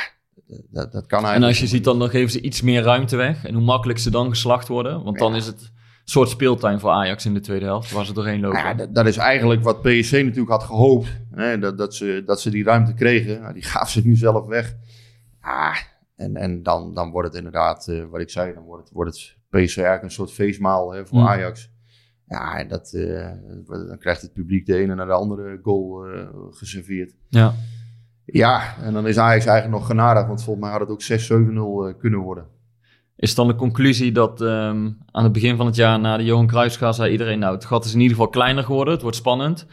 dat, 0.70 0.92
dat 0.92 1.06
kan 1.06 1.20
eigenlijk... 1.20 1.36
En 1.36 1.44
als 1.44 1.60
je 1.60 1.68
ziet, 1.68 1.84
dan, 1.84 2.00
dan 2.00 2.10
geven 2.10 2.32
ze 2.32 2.42
iets 2.42 2.62
meer 2.62 2.82
ruimte 2.82 3.16
weg. 3.16 3.46
En 3.46 3.54
hoe 3.54 3.64
makkelijk 3.64 4.00
ze 4.00 4.12
dan 4.12 4.30
geslacht 4.30 4.68
worden. 4.68 5.04
Want 5.04 5.18
dan 5.18 5.36
is 5.36 5.46
het 5.46 5.73
soort 6.04 6.30
speeltuin 6.30 6.80
voor 6.80 6.90
Ajax 6.90 7.26
in 7.26 7.34
de 7.34 7.40
tweede 7.40 7.66
helft. 7.66 7.92
Waar 7.92 8.06
ze 8.06 8.14
doorheen 8.14 8.40
lopen. 8.40 8.58
Nou 8.58 8.70
ja, 8.70 8.74
dat, 8.74 8.96
dat 8.96 9.06
is 9.06 9.18
eigenlijk 9.18 9.64
wat 9.64 9.82
PSC 9.82 10.12
natuurlijk 10.12 10.50
had 10.50 10.64
gehoopt. 10.64 11.08
Hè, 11.32 11.60
dat, 11.60 11.78
dat, 11.78 11.96
ze, 11.96 12.24
dat 12.26 12.42
ze 12.42 12.50
die 12.50 12.64
ruimte 12.64 12.94
kregen. 12.94 13.42
Nou, 13.42 13.54
die 13.54 13.64
gaven 13.72 13.92
ze 13.92 14.08
nu 14.08 14.16
zelf 14.16 14.46
weg. 14.46 14.76
Ah, 15.42 15.78
en 16.16 16.36
en 16.36 16.64
dan, 16.64 16.94
dan 16.94 17.12
wordt 17.12 17.28
het 17.28 17.38
inderdaad, 17.38 17.88
eh, 17.88 18.04
wat 18.10 18.22
ik 18.22 18.30
zei, 18.30 18.54
dan 18.54 18.64
wordt 18.64 18.84
het, 18.84 18.94
wordt 18.94 19.12
het 19.12 19.38
PSV 19.50 19.78
eigenlijk 19.78 20.04
een 20.04 20.12
soort 20.12 20.32
feestmaal 20.32 20.94
hè, 20.94 21.06
voor 21.06 21.20
Mm. 21.20 21.28
Ajax. 21.28 21.72
Ja, 22.28 22.58
en 22.58 22.68
dat, 22.68 22.94
eh, 22.94 23.32
dan 23.68 23.98
krijgt 23.98 24.22
het 24.22 24.34
publiek 24.34 24.66
de 24.66 24.76
ene 24.76 24.96
naar 24.96 25.06
de 25.06 25.12
andere 25.12 25.60
goal 25.62 26.06
eh, 26.06 26.28
geserveerd. 26.50 27.16
Ja. 27.30 27.54
Ja, 28.26 28.78
en 28.78 28.94
dan 28.94 29.08
is 29.08 29.18
Ajax 29.18 29.46
eigenlijk 29.46 29.80
nog 29.80 29.88
genadig, 29.88 30.28
want 30.28 30.44
volgens 30.44 30.66
mij 30.66 30.78
had 30.78 30.88
het 30.88 30.90
ook 30.90 31.02
6-7-0 31.02 31.88
eh, 31.88 32.00
kunnen 32.00 32.20
worden. 32.20 32.48
Is 33.16 33.36
dan 33.36 33.48
de 33.48 33.56
conclusie 33.56 34.12
dat 34.12 34.42
ehm, 34.42 34.90
aan 35.12 35.24
het 35.24 35.32
begin 35.32 35.56
van 35.56 35.66
het 35.66 35.76
jaar 35.76 36.00
na 36.00 36.18
de 36.18 36.24
Johan 36.24 36.48
Cruijffschaal 36.48 36.94
zei 36.94 37.12
iedereen, 37.12 37.40
nou 37.40 37.56
het 37.56 37.66
gat 37.66 37.86
is 37.86 37.94
in 37.94 38.00
ieder 38.00 38.16
geval 38.16 38.32
kleiner 38.32 38.64
geworden, 38.64 38.94
het 38.94 39.02
wordt 39.02 39.18
spannend. 39.18 39.66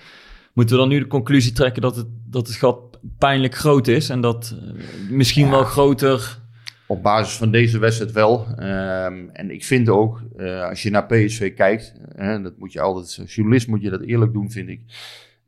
Moeten 0.52 0.74
we 0.74 0.80
dan 0.80 0.90
nu 0.90 0.98
de 0.98 1.06
conclusie 1.06 1.52
trekken 1.52 1.82
dat 1.82 1.96
het, 1.96 2.06
dat 2.26 2.46
het 2.46 2.56
gat 2.56 2.98
pijnlijk 3.18 3.54
groot 3.54 3.86
is 3.86 4.08
en 4.08 4.20
dat 4.20 4.54
eh, 4.60 5.10
misschien 5.10 5.50
wel 5.50 5.64
groter... 5.64 6.38
Op 6.86 7.02
basis 7.02 7.36
van 7.36 7.50
deze 7.50 7.78
wedstrijd 7.78 8.12
wel. 8.12 8.46
Ehm, 8.56 9.28
en 9.32 9.50
ik 9.50 9.64
vind 9.64 9.88
ook, 9.88 10.22
eh, 10.36 10.68
als 10.68 10.82
je 10.82 10.90
naar 10.90 11.06
PSV 11.06 11.54
kijkt, 11.54 11.94
hè, 12.14 12.42
dat 12.42 12.58
moet 12.58 12.72
je 12.72 12.80
altijd, 12.80 13.18
als 13.20 13.34
journalist 13.34 13.68
moet 13.68 13.82
je 13.82 13.90
dat 13.90 14.02
eerlijk 14.02 14.32
doen, 14.32 14.50
vind 14.50 14.68
ik. 14.68 14.80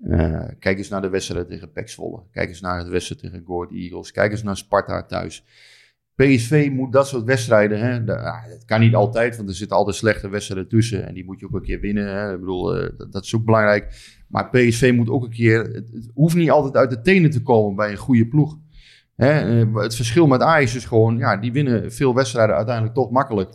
Eh, 0.02 0.44
kijk 0.58 0.78
eens 0.78 0.88
naar 0.88 1.02
de 1.02 1.08
wedstrijd 1.08 1.48
tegen 1.48 1.70
Zwolle. 1.84 2.22
Kijk 2.32 2.48
eens 2.48 2.60
naar 2.60 2.84
de 2.84 2.90
wedstrijd 2.90 3.20
tegen 3.20 3.42
Go 3.46 3.62
Ahead 3.62 3.74
Eagles. 3.76 4.12
Kijk 4.12 4.30
eens 4.30 4.42
naar 4.42 4.56
Sparta 4.56 5.02
thuis. 5.02 5.44
PSV 6.22 6.70
moet 6.72 6.92
dat 6.92 7.08
soort 7.08 7.24
wedstrijden, 7.24 7.78
hè, 7.78 7.92
ja, 7.92 8.48
dat 8.48 8.64
kan 8.64 8.80
niet 8.80 8.94
altijd, 8.94 9.36
want 9.36 9.48
er 9.48 9.54
zitten 9.54 9.76
altijd 9.76 9.96
slechte 9.96 10.28
wedstrijden 10.28 10.68
tussen. 10.68 11.06
En 11.06 11.14
die 11.14 11.24
moet 11.24 11.40
je 11.40 11.46
ook 11.46 11.54
een 11.54 11.62
keer 11.62 11.80
winnen. 11.80 12.06
Hè. 12.06 12.32
Ik 12.32 12.40
bedoel, 12.40 12.76
eh, 12.76 12.90
dat, 12.96 13.12
dat 13.12 13.24
is 13.24 13.34
ook 13.34 13.44
belangrijk. 13.44 13.94
Maar 14.28 14.50
PSV 14.50 14.92
moet 14.94 15.10
ook 15.10 15.24
een 15.24 15.30
keer, 15.30 15.62
het, 15.62 15.90
het 15.92 16.10
hoeft 16.14 16.34
niet 16.34 16.50
altijd 16.50 16.76
uit 16.76 16.90
de 16.90 17.00
tenen 17.00 17.30
te 17.30 17.42
komen 17.42 17.76
bij 17.76 17.90
een 17.90 17.96
goede 17.96 18.26
ploeg. 18.26 18.58
Hè, 19.16 19.60
eh, 19.60 19.74
het 19.74 19.94
verschil 19.94 20.26
met 20.26 20.40
Ajax 20.40 20.74
is 20.74 20.84
gewoon, 20.84 21.18
ja, 21.18 21.36
die 21.36 21.52
winnen 21.52 21.92
veel 21.92 22.14
wedstrijden 22.14 22.56
uiteindelijk 22.56 22.94
toch 22.94 23.10
makkelijk. 23.10 23.50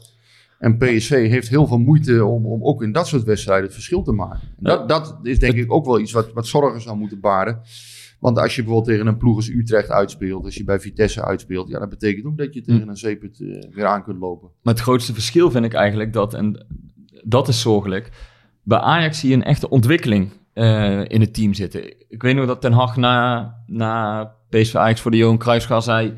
En 0.60 0.78
PSV 0.78 1.30
heeft 1.30 1.50
heel 1.50 1.68
veel 1.68 1.78
moeite 1.80 2.26
om, 2.26 2.46
om 2.46 2.64
ook 2.64 2.84
in 2.84 2.92
dat 2.92 3.08
soort 3.08 3.24
wedstrijden 3.24 3.66
het 3.66 3.74
verschil 3.74 4.02
te 4.02 4.12
maken. 4.12 4.40
Dat, 4.58 4.90
dat 4.90 5.20
is 5.24 5.40
denk 5.40 5.54
ik 5.54 5.72
ook 5.72 5.86
wel 5.86 6.00
iets 6.00 6.12
wat, 6.12 6.34
wat 6.34 6.48
zorgen 6.48 6.82
zou 6.82 6.98
moeten 6.98 7.20
baren. 7.20 7.62
Want 8.20 8.40
als 8.40 8.56
je 8.56 8.64
bijvoorbeeld 8.64 8.94
tegen 8.96 9.08
een 9.12 9.18
ploeg 9.18 9.36
als 9.36 9.50
Utrecht 9.50 9.90
uitspeelt, 9.90 10.46
als 10.46 10.56
je 10.56 10.64
bij 10.64 10.80
Vitesse 10.80 11.24
uitspeelt, 11.26 11.70
ja, 11.70 11.80
dat 11.80 11.90
betekent 11.90 12.26
ook 12.26 12.38
dat 12.38 12.54
je 12.54 12.62
tegen 12.62 12.88
een 12.88 12.98
zeeput 12.98 13.40
eh, 13.42 13.74
weer 13.74 13.86
aan 13.86 14.04
kunt 14.04 14.20
lopen. 14.20 14.50
Maar 14.62 14.74
het 14.74 14.84
grootste 14.84 15.14
verschil 15.14 15.52
vind 15.52 15.66
ik 15.66 15.74
eigenlijk 15.74 16.14
dat, 16.14 16.34
en 16.34 16.66
dat 17.24 17.48
is 17.48 17.62
zorgelijk, 17.62 18.10
bij 18.64 18.80
Ajax 18.80 19.20
zie 19.20 19.30
je 19.30 19.36
een 19.36 19.44
echte 19.44 19.70
ontwikkeling 19.70 20.32
eh, 20.54 21.04
in 21.10 21.22
het 21.22 21.34
team 21.34 21.54
zitten. 21.54 21.84
Ik 22.10 22.22
weet 22.22 22.36
nog 22.36 22.46
dat 22.46 22.62
Ten 22.62 22.72
Hag 22.72 22.98
na, 22.98 23.54
na 23.66 24.24
PSV 24.50 24.76
Ajax 24.76 25.02
voor 25.02 25.12
de 25.12 25.18
Johan 25.18 25.38
Cruijffschaal 25.38 25.82
zei... 25.82 26.14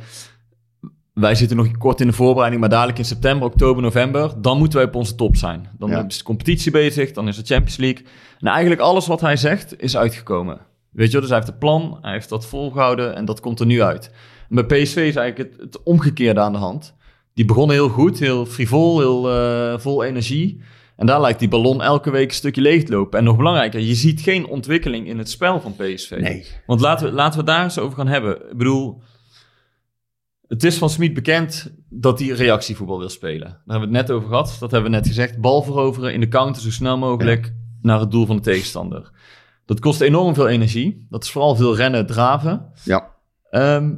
Wij 1.13 1.36
zitten 1.36 1.58
nog 1.58 1.77
kort 1.77 2.01
in 2.01 2.08
de 2.08 2.13
voorbereiding, 2.13 2.62
maar 2.62 2.70
dadelijk 2.70 2.98
in 2.98 3.06
september, 3.06 3.48
oktober, 3.48 3.82
november... 3.84 4.41
dan 4.41 4.58
moeten 4.58 4.77
wij 4.77 4.88
op 4.88 4.96
onze 4.96 5.15
top 5.15 5.36
zijn. 5.36 5.68
Dan 5.77 5.89
Ja. 5.89 6.06
is 6.08 6.18
de 6.18 6.24
competitie 6.24 6.72
bezig, 6.72 7.12
dan 7.12 7.27
is 7.27 7.36
de 7.36 7.44
Champions 7.46 7.77
League. 7.77 8.06
En 8.39 8.48
eigenlijk 8.48 8.82
alles 8.82 9.08
wat 9.08 9.22
hij 9.22 9.38
zegt 9.38 9.82
is 9.82 9.98
uitgekomen. 9.98 10.60
Weet 10.91 11.05
je 11.05 11.12
wel, 11.12 11.22
dus 11.22 11.29
hij 11.29 11.39
heeft 11.39 11.51
een 11.51 11.58
plan, 11.58 11.98
hij 12.01 12.12
heeft 12.12 12.29
dat 12.29 12.46
volgehouden 12.46 13.15
en 13.15 13.25
dat 13.25 13.39
komt 13.39 13.60
er 13.60 13.65
nu 13.65 13.81
uit. 13.81 14.12
En 14.50 14.55
bij 14.55 14.65
PSV 14.65 14.96
is 14.96 15.15
eigenlijk 15.15 15.38
het, 15.38 15.62
het 15.62 15.84
omgekeerde 15.84 16.39
aan 16.39 16.51
de 16.51 16.58
hand. 16.58 16.96
Die 17.34 17.46
begonnen 17.46 17.75
heel 17.75 17.89
goed, 17.89 18.19
heel 18.19 18.46
frivol, 18.46 19.00
heel 19.00 19.31
eh, 19.31 19.79
vol 19.79 20.03
energie. 20.03 20.62
En 20.96 21.05
daar 21.05 21.22
lijkt 21.22 21.39
die 21.39 21.48
ballon 21.48 21.81
elke 21.81 22.12
week 22.12 22.29
een 22.29 22.36
stukje 22.36 22.62
leeg 22.62 22.84
te 22.84 22.91
lopen. 22.91 23.19
En 23.19 23.25
nog 23.25 23.38
belangrijker, 23.38 23.79
je 23.79 23.96
ziet 23.96 24.22
geen 24.22 24.48
ontwikkeling 24.48 25.08
in 25.08 25.17
het 25.17 25.29
spel 25.29 25.62
van 25.62 25.75
PSV. 25.75 26.17
Nee. 26.19 26.46
Want 26.65 26.81
laten 26.81 27.08
we, 27.08 27.13
laten 27.13 27.39
we 27.39 27.46
daar 27.46 27.63
eens 27.63 27.79
over 27.79 27.98
gaan 27.98 28.08
hebben. 28.08 28.36
Ik 28.36 28.58
bedoel, 28.58 29.01
het 30.48 30.63
is 30.63 30.77
van 30.77 30.89
Smit 30.89 31.13
bekend 31.13 31.74
dat 31.89 32.19
hij 32.19 32.27
reactievoetbal 32.27 33.00
wil 33.00 33.10
spelen. 33.10 33.48
Daar 33.48 33.62
hebben 33.65 33.89
we 33.89 33.98
het 33.98 34.08
net 34.08 34.15
over 34.15 34.29
gehad. 34.29 34.58
Dat 34.60 34.72
hebben 34.72 34.91
we 34.91 34.98
net 34.98 35.08
gezegd. 35.08 35.41
Bal 35.41 35.62
veroveren 35.62 36.13
in 36.13 36.19
de 36.19 36.27
counter 36.27 36.62
zo 36.62 36.72
snel 36.72 36.98
mogelijk 36.98 37.53
naar 37.81 38.00
het 38.00 38.12
doel 38.12 38.25
van 38.25 38.36
de 38.36 38.41
tegenstander. 38.41 39.12
Dat 39.69 39.79
kost 39.79 40.01
enorm 40.01 40.33
veel 40.33 40.47
energie. 40.47 41.05
Dat 41.09 41.23
is 41.23 41.31
vooral 41.31 41.55
veel 41.55 41.75
rennen, 41.75 42.05
draven. 42.05 42.71
Ja. 42.83 43.15
Ehm, 43.49 43.93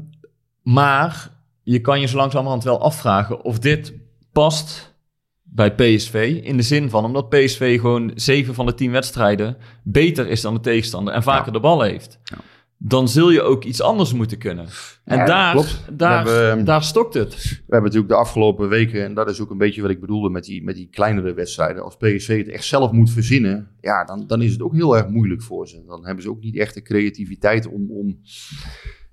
maar 0.61 1.31
je 1.63 1.79
kan 1.79 1.99
je 1.99 2.07
zo 2.07 2.17
langzamerhand 2.17 2.63
wel 2.63 2.81
afvragen 2.81 3.43
of 3.43 3.59
dit 3.59 3.93
past 4.31 4.95
bij 5.43 5.75
PSV. 5.75 6.39
In 6.43 6.57
de 6.57 6.63
zin 6.63 6.89
van, 6.89 7.05
omdat 7.05 7.29
PSV 7.29 7.79
gewoon 7.79 8.11
7 8.15 8.53
van 8.53 8.65
de 8.65 8.73
10 8.73 8.91
wedstrijden 8.91 9.57
beter 9.83 10.27
is 10.27 10.41
dan 10.41 10.53
de 10.53 10.59
tegenstander 10.59 11.13
en 11.13 11.23
vaker 11.23 11.45
Ja. 11.45 11.51
de 11.51 11.59
bal 11.59 11.81
heeft. 11.81 12.19
Ja. 12.23 12.37
Dan 12.83 13.07
zul 13.07 13.29
je 13.31 13.41
ook 13.41 13.63
iets 13.63 13.81
anders 13.81 14.13
moeten 14.13 14.37
kunnen. 14.37 14.67
En 15.03 15.17
Ja, 15.17 15.25
daar, 15.25 15.51
klopt. 15.53 15.83
daar, 15.93 16.25
hebben- 16.27 16.65
daar 16.65 16.83
stokt 16.83 17.13
het. 17.13 17.35
We 17.43 17.49
hebben 17.59 17.81
natuurlijk 17.83 18.09
de 18.09 18.15
afgelopen 18.19 18.69
weken, 18.69 19.03
en 19.03 19.13
dat 19.13 19.29
is 19.29 19.39
ook 19.41 19.49
een 19.49 19.57
beetje 19.57 19.81
wat 19.81 19.91
ik 19.91 19.99
bedoelde 19.99 20.29
met 20.29 20.43
die, 20.43 20.63
met 20.63 20.75
die 20.75 20.87
kleinere 20.91 21.33
wedstrijden. 21.33 21.83
Als 21.83 21.95
PSV 21.97 22.37
het 22.37 22.47
echt 22.47 22.63
zelf 22.65 22.91
moet 22.91 23.09
verzinnen, 23.11 23.67
ja, 23.81 24.03
dan, 24.05 24.23
dan 24.27 24.41
is 24.41 24.51
het 24.51 24.61
ook 24.61 24.73
heel 24.73 24.97
erg 24.97 25.07
moeilijk 25.07 25.41
voor 25.41 25.67
ze. 25.67 25.83
Dan 25.87 26.05
hebben 26.05 26.23
ze 26.23 26.29
ook 26.29 26.41
niet 26.41 26.57
echt 26.57 26.73
de 26.73 26.81
creativiteit 26.81 27.67
om, 27.67 27.91
om, 27.91 28.19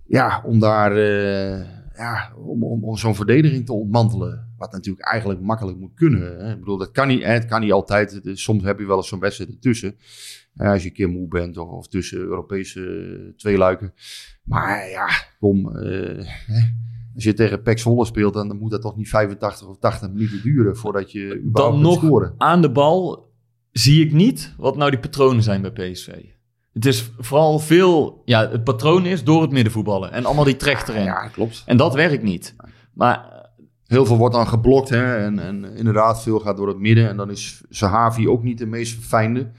ja, 0.07 0.43
om 0.47 0.59
daar 0.59 0.97
eh, 0.97 1.67
ja, 1.97 2.33
om, 2.37 2.65
om, 2.65 2.85
om 2.85 2.97
zo'n 2.97 3.15
verdediging 3.15 3.67
te 3.67 3.73
ontmantelen. 3.73 4.47
Wat 4.59 4.73
natuurlijk 4.73 5.07
eigenlijk 5.07 5.41
makkelijk 5.41 5.79
moet 5.79 5.95
kunnen. 5.95 6.39
Hè. 6.39 6.53
Ik 6.53 6.59
bedoel, 6.59 6.77
dat 6.79 6.91
kan 6.91 7.09
niet, 7.09 7.23
hè, 7.23 7.33
het 7.33 7.45
kan 7.47 7.61
niet 7.61 7.73
altijd. 7.73 8.21
Soms 8.25 8.63
heb 8.65 8.79
je 8.79 8.87
wel 8.87 8.97
eens 8.97 9.09
zo'n 9.09 9.21
wedstrijd 9.21 9.51
ertussen. 9.51 9.97
Eh, 10.59 10.71
als 10.71 10.83
je 10.83 10.89
een 10.89 10.95
keer 10.95 11.09
moe 11.09 11.29
bent 11.29 11.57
of, 11.57 11.69
of 11.69 11.89
tussen 11.89 12.19
Europese 12.19 12.81
eh, 12.81 13.37
tweeluiken. 13.37 13.95
Maar 14.45 14.89
ja, 14.89 15.09
kom. 15.41 15.77
eh. 15.77 16.27
Als 17.15 17.25
je 17.25 17.35
tegen 17.35 17.63
PEC 17.63 17.79
Zwolle 17.79 18.05
speelt, 18.05 18.35
dan, 18.35 18.49
dan 18.49 18.59
moet 18.59 18.71
dat 18.71 18.81
toch 18.81 18.97
niet 18.97 19.09
85 19.09 19.69
of 19.69 19.79
80 19.79 20.09
minuten 20.09 20.43
duren 20.43 20.77
voordat 20.77 21.13
je 21.13 21.41
überhaupt 21.45 21.75
Dan 21.75 21.81
nog 21.83 22.03
scoren. 22.05 22.35
aan 22.39 22.63
de 22.63 22.71
bal 22.71 23.31
zie 23.73 24.05
ik 24.05 24.13
niet 24.13 24.55
wat 24.57 24.77
nou 24.77 24.91
die 24.91 25.01
patronen 25.01 25.43
zijn 25.43 25.63
bij 25.63 25.71
PSV. 25.73 26.09
Het 26.73 26.87
is 26.87 27.11
vooral 27.19 27.59
veel, 27.59 28.23
ja, 28.25 28.51
het 28.51 28.65
patroon 28.65 29.07
is 29.07 29.25
door 29.25 29.43
het 29.43 29.51
middenvoetballen 29.51 30.13
en 30.13 30.25
allemaal 30.25 30.45
die 30.45 30.57
trecht 30.57 30.89
erin. 30.89 31.05
Ja, 31.05 31.29
klopt. 31.29 31.63
En 31.67 31.77
dat 31.77 31.95
werkt 31.95 32.23
niet. 32.23 32.55
Maar 32.95 33.37
Heel 33.87 34.07
veel 34.07 34.17
wordt 34.17 34.35
dan 34.35 34.47
geblokt 34.49 34.89
hè, 34.89 35.17
en, 35.17 35.39
en 35.39 35.65
inderdaad 35.77 36.23
veel 36.23 36.39
gaat 36.41 36.57
door 36.57 36.69
het 36.69 36.79
midden. 36.79 37.09
En 37.09 37.17
dan 37.17 37.31
is 37.31 37.65
Sahavi 37.69 38.29
ook 38.29 38.43
niet 38.43 38.59
de 38.59 38.67
meest 38.67 38.95
verfijnde. 38.95 39.51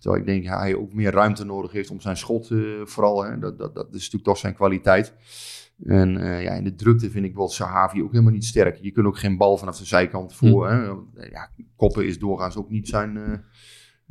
Terwijl 0.00 0.20
ik 0.22 0.28
denk 0.28 0.46
dat 0.46 0.58
hij 0.58 0.74
ook 0.74 0.92
meer 0.92 1.12
ruimte 1.12 1.44
nodig 1.44 1.72
heeft 1.72 1.90
om 1.90 2.00
zijn 2.00 2.16
schot 2.16 2.50
eh, 2.50 2.58
vooral. 2.84 3.24
Hè. 3.24 3.38
Dat, 3.38 3.58
dat, 3.58 3.74
dat 3.74 3.86
is 3.86 3.92
natuurlijk 3.92 4.24
toch 4.24 4.38
zijn 4.38 4.54
kwaliteit. 4.54 5.14
En 5.84 6.16
eh, 6.16 6.42
ja, 6.42 6.52
in 6.52 6.64
de 6.64 6.74
drukte 6.74 7.10
vind 7.10 7.24
ik 7.24 7.34
bijvoorbeeld 7.34 7.52
Sahavi 7.52 8.02
ook 8.02 8.12
helemaal 8.12 8.32
niet 8.32 8.44
sterk. 8.44 8.76
Je 8.76 8.90
kunt 8.90 9.06
ook 9.06 9.18
geen 9.18 9.36
bal 9.36 9.56
vanaf 9.56 9.78
de 9.78 9.84
zijkant 9.84 10.34
voor. 10.34 10.68
Hè. 10.68 10.84
Ja, 11.30 11.50
koppen 11.76 12.06
is 12.06 12.18
doorgaans 12.18 12.56
ook 12.56 12.70
niet 12.70 12.88
zijn... 12.88 13.16
eh, 13.16 13.32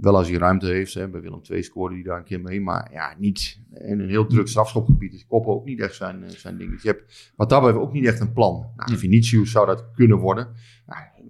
wel 0.02 0.18
als 0.18 0.30
hij 0.30 0.38
ruimte 0.38 0.66
heeft. 0.66 0.94
Hè. 0.94 1.10
Bij 1.10 1.22
Willem 1.22 1.42
II 1.50 1.64
scoorde 1.64 1.96
hij 1.96 2.04
daar 2.04 2.18
een 2.18 2.24
keer 2.24 2.42
mee. 2.42 2.62
Maar 2.62 2.90
ja, 2.92 3.16
niet 3.18 3.60
in 3.74 4.00
een 4.00 4.10
heel 4.10 4.26
druk 4.28 4.48
strafschopgebied 4.48 5.14
is 5.14 5.26
koppen 5.26 5.54
ook 5.54 5.66
niet 5.66 5.80
echt 5.80 5.96
zijn, 5.96 6.24
eh, 6.24 6.30
zijn 6.30 6.58
ding. 6.58 6.72
Dus 6.72 6.82
je 6.82 6.88
hebt 6.88 7.34
wat 7.36 7.50
dat 7.50 7.62
betreft 7.62 7.84
ook 7.84 7.94
niet 7.94 8.06
echt 8.06 8.20
een 8.20 8.34
plan. 8.34 8.72
Nou, 8.76 8.98
Vinicius 8.98 9.52
zou 9.52 9.66
dat 9.66 9.92
kunnen 9.96 10.18
worden. 10.18 10.48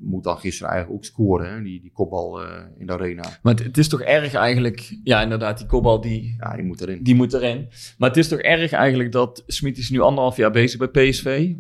Moet 0.02 0.24
dan 0.24 0.38
gisteren 0.38 0.72
eigenlijk 0.72 1.00
ook 1.00 1.06
scoren, 1.06 1.54
hè? 1.54 1.62
Die, 1.62 1.82
die 1.82 1.92
kopbal 1.92 2.42
eh, 2.42 2.50
in 2.78 2.86
de 2.88 2.94
arena. 2.94 3.24
Maar 3.42 3.54
het, 3.54 3.64
het 3.64 3.78
is 3.78 3.88
toch 3.88 4.02
erg 4.02 4.34
eigenlijk... 4.34 4.96
Ja, 5.04 5.22
inderdaad, 5.22 5.58
die 5.58 5.68
kopbal 5.68 6.02
die, 6.02 6.36
Ja, 6.40 6.56
die 6.56 6.66
moet 6.66 6.82
erin. 6.82 7.04
die 7.04 7.16
moet 7.16 7.34
erin. 7.34 7.68
Maar 7.98 8.10
het 8.10 8.18
is 8.18 8.28
toch 8.28 8.40
erg 8.40 8.72
eigenlijk 8.72 9.12
dat 9.12 9.44
Smit 9.48 9.78
is 9.78 9.90
nu 9.90 10.00
anderhalf 10.00 10.38
jaar 10.38 10.52
bezig 10.52 10.90
bij 10.92 11.10
PSV. 11.10 11.52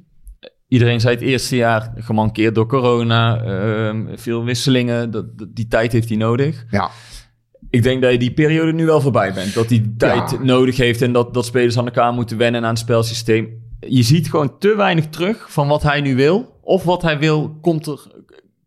Iedereen 0.67 0.99
zei 0.99 1.13
het 1.15 1.23
eerste 1.23 1.56
jaar 1.56 1.91
gemankeerd 1.95 2.56
door 2.56 2.67
corona. 2.67 3.43
ehm, 3.43 4.06
veel 4.17 4.43
wisselingen. 4.43 5.12
Dat, 5.12 5.38
dat- 5.38 5.56
die 5.56 5.67
tijd 5.67 5.91
heeft 5.91 6.08
hij 6.10 6.17
nodig. 6.17 6.65
Ja, 6.69 6.89
Ik 7.69 7.84
denk 7.84 8.02
dat 8.02 8.12
je 8.12 8.17
die 8.17 8.34
periode 8.34 8.73
nu 8.73 8.86
wel 8.86 9.02
voorbij 9.02 9.34
bent. 9.34 9.54
Dat 9.54 9.69
hij 9.69 9.91
tijd 9.97 10.32
Ja. 10.32 10.43
nodig 10.43 10.78
heeft 10.78 11.02
en 11.02 11.12
dat, 11.12 11.34
dat 11.34 11.45
spelers 11.45 11.78
aan 11.78 11.86
elkaar 11.86 12.13
moeten 12.13 12.38
wennen 12.38 12.63
aan 12.63 12.69
het 12.69 12.80
spelsysteem. 12.80 13.67
Je 13.80 14.04
ziet 14.04 14.30
gewoon 14.30 14.58
te 14.58 14.75
weinig 14.75 15.08
terug 15.08 15.52
van 15.52 15.67
wat 15.67 15.84
hij 15.84 16.02
nu 16.02 16.15
wil. 16.15 16.59
Of 16.69 16.84
wat 16.84 17.01
hij 17.01 17.19
wil, 17.19 17.58
komt 17.62 17.86
er, 17.86 18.08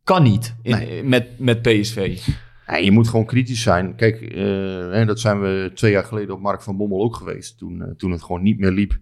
kan 0.05 0.23
niet 0.23 0.57
in, 0.63 1.09
met, 1.09 1.39
met 1.39 1.63
PSV. 1.63 2.21
Ja, 2.67 2.77
je 2.77 2.91
moet 2.91 3.09
gewoon 3.09 3.27
kritisch 3.27 3.63
zijn. 3.63 3.95
Kijk, 3.95 4.21
eh, 4.21 4.45
hè, 4.91 5.05
dat 5.05 5.21
zijn 5.21 5.41
we 5.41 5.71
twee 5.75 5.93
jaar 5.93 6.05
geleden 6.05 6.35
op 6.35 6.41
Mark 6.41 6.63
van 6.63 6.77
Bommel 6.77 7.03
ook 7.03 7.17
geweest. 7.17 7.59
Toen, 7.59 7.83
eh, 7.83 7.91
toen 7.97 8.11
het 8.11 8.23
gewoon 8.23 8.43
niet 8.43 8.59
meer 8.59 8.71
liep. 8.71 8.99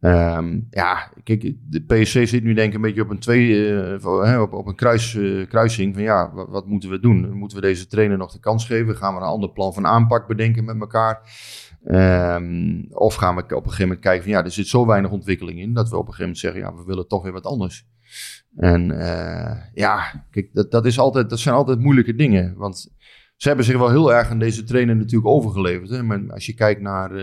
Ehm, 0.00 0.60
ja, 0.70 1.12
kijk, 1.24 1.54
de 1.68 1.80
PSC 1.80 2.26
zit 2.26 2.42
nu 2.42 2.54
denk 2.54 2.68
ik 2.68 2.74
een 2.74 2.80
beetje 2.80 3.02
op 3.02 3.10
een, 3.10 3.18
twee, 3.18 3.74
eh, 3.76 4.40
op, 4.40 4.52
op 4.52 4.66
een 4.66 4.74
kruis, 4.74 5.18
kruising 5.48 5.94
van 5.94 6.02
ja, 6.02 6.32
wat, 6.32 6.48
wat 6.48 6.66
moeten 6.66 6.90
we 6.90 7.00
doen? 7.00 7.32
Moeten 7.32 7.60
we 7.60 7.66
deze 7.66 7.86
trainer 7.86 8.18
nog 8.18 8.32
de 8.32 8.40
kans 8.40 8.66
geven? 8.66 8.96
Gaan 8.96 9.14
we 9.14 9.20
een 9.20 9.26
ander 9.26 9.50
plan 9.50 9.74
van 9.74 9.86
aanpak 9.86 10.26
bedenken 10.26 10.64
met 10.64 10.80
elkaar? 10.80 11.20
Ehm, 11.84 12.82
of 12.90 13.14
gaan 13.14 13.36
we 13.36 13.42
op 13.42 13.50
een 13.50 13.62
gegeven 13.62 13.82
moment 13.82 14.00
kijken 14.00 14.22
van 14.22 14.32
ja, 14.32 14.44
er 14.44 14.50
zit 14.50 14.66
zo 14.66 14.86
weinig 14.86 15.10
ontwikkeling 15.10 15.58
in 15.60 15.72
dat 15.72 15.88
we 15.88 15.96
op 15.96 16.06
een 16.08 16.14
gegeven 16.14 16.24
moment 16.24 16.40
zeggen 16.40 16.60
ja, 16.60 16.74
we 16.74 16.84
willen 16.84 17.08
toch 17.08 17.22
weer 17.22 17.32
wat 17.32 17.46
anders. 17.46 17.86
En 18.56 18.90
eh, 19.00 19.56
ja, 19.74 20.24
kijk, 20.30 20.48
dat, 20.52 20.70
dat, 20.70 20.86
is 20.86 20.98
altijd, 20.98 21.30
dat 21.30 21.38
zijn 21.40 21.54
altijd 21.54 21.78
moeilijke 21.78 22.14
dingen. 22.14 22.54
Want 22.56 22.88
ze 23.36 23.48
hebben 23.48 23.66
zich 23.66 23.76
wel 23.78 23.90
heel 23.90 24.14
erg 24.14 24.30
aan 24.30 24.38
deze 24.38 24.64
trainer 24.64 24.96
natuurlijk 24.96 25.26
overgeleverd. 25.26 25.90
Hè? 25.90 26.02
Maar 26.02 26.20
als 26.32 26.46
je 26.46 26.54
kijkt 26.54 26.80
naar 26.80 27.10
eh, 27.10 27.18